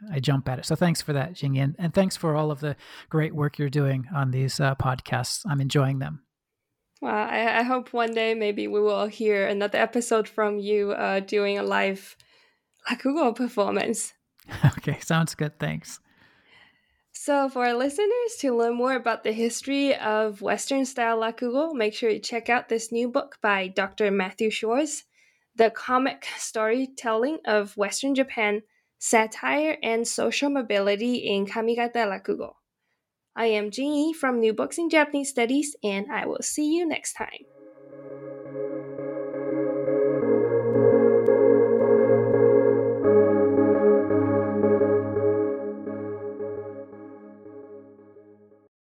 I 0.09 0.19
jump 0.19 0.47
at 0.49 0.59
it. 0.59 0.65
So 0.65 0.75
thanks 0.75 1.01
for 1.01 1.13
that, 1.13 1.33
Jinyi. 1.33 1.75
And 1.77 1.93
thanks 1.93 2.15
for 2.17 2.35
all 2.35 2.51
of 2.51 2.59
the 2.59 2.75
great 3.09 3.35
work 3.35 3.59
you're 3.59 3.69
doing 3.69 4.07
on 4.13 4.31
these 4.31 4.59
uh, 4.59 4.75
podcasts. 4.75 5.41
I'm 5.47 5.61
enjoying 5.61 5.99
them. 5.99 6.23
Well, 7.01 7.13
I, 7.13 7.59
I, 7.59 7.63
hope 7.63 7.93
one 7.93 8.13
day 8.13 8.35
maybe 8.35 8.67
we 8.67 8.79
will 8.79 9.07
hear 9.07 9.47
another 9.47 9.79
episode 9.79 10.27
from 10.27 10.59
you 10.59 10.91
uh, 10.91 11.19
doing 11.19 11.57
a 11.57 11.63
live 11.63 12.15
Rakugo 12.89 13.35
performance. 13.35 14.13
Okay, 14.77 14.99
sounds 14.99 15.33
good. 15.35 15.57
Thanks. 15.59 15.99
So, 17.13 17.47
for 17.49 17.65
our 17.65 17.75
listeners 17.75 18.35
to 18.39 18.55
learn 18.55 18.75
more 18.75 18.93
about 18.93 19.23
the 19.23 19.31
history 19.31 19.95
of 19.95 20.41
Western 20.41 20.85
style 20.85 21.19
Rakugo, 21.19 21.73
make 21.73 21.93
sure 21.93 22.09
you 22.09 22.19
check 22.19 22.49
out 22.49 22.67
this 22.67 22.91
new 22.91 23.07
book 23.07 23.37
by 23.41 23.67
Dr. 23.67 24.09
Matthew 24.11 24.49
Shores, 24.49 25.03
The 25.55 25.69
Comic 25.69 26.25
Storytelling 26.37 27.39
of 27.45 27.77
Western 27.77 28.15
Japan 28.15 28.63
Satire 29.03 29.79
and 29.81 30.07
Social 30.07 30.51
Mobility 30.51 31.15
in 31.15 31.47
Kamigata 31.47 32.05
Rakugo. 32.05 32.53
I 33.35 33.47
am 33.47 33.71
Jinyi 33.71 34.13
from 34.13 34.39
New 34.39 34.53
Books 34.53 34.77
in 34.77 34.91
Japanese 34.91 35.31
Studies, 35.31 35.75
and 35.83 36.05
I 36.11 36.27
will 36.27 36.43
see 36.43 36.71
you 36.71 36.85
next 36.85 37.13
time. 37.13 37.49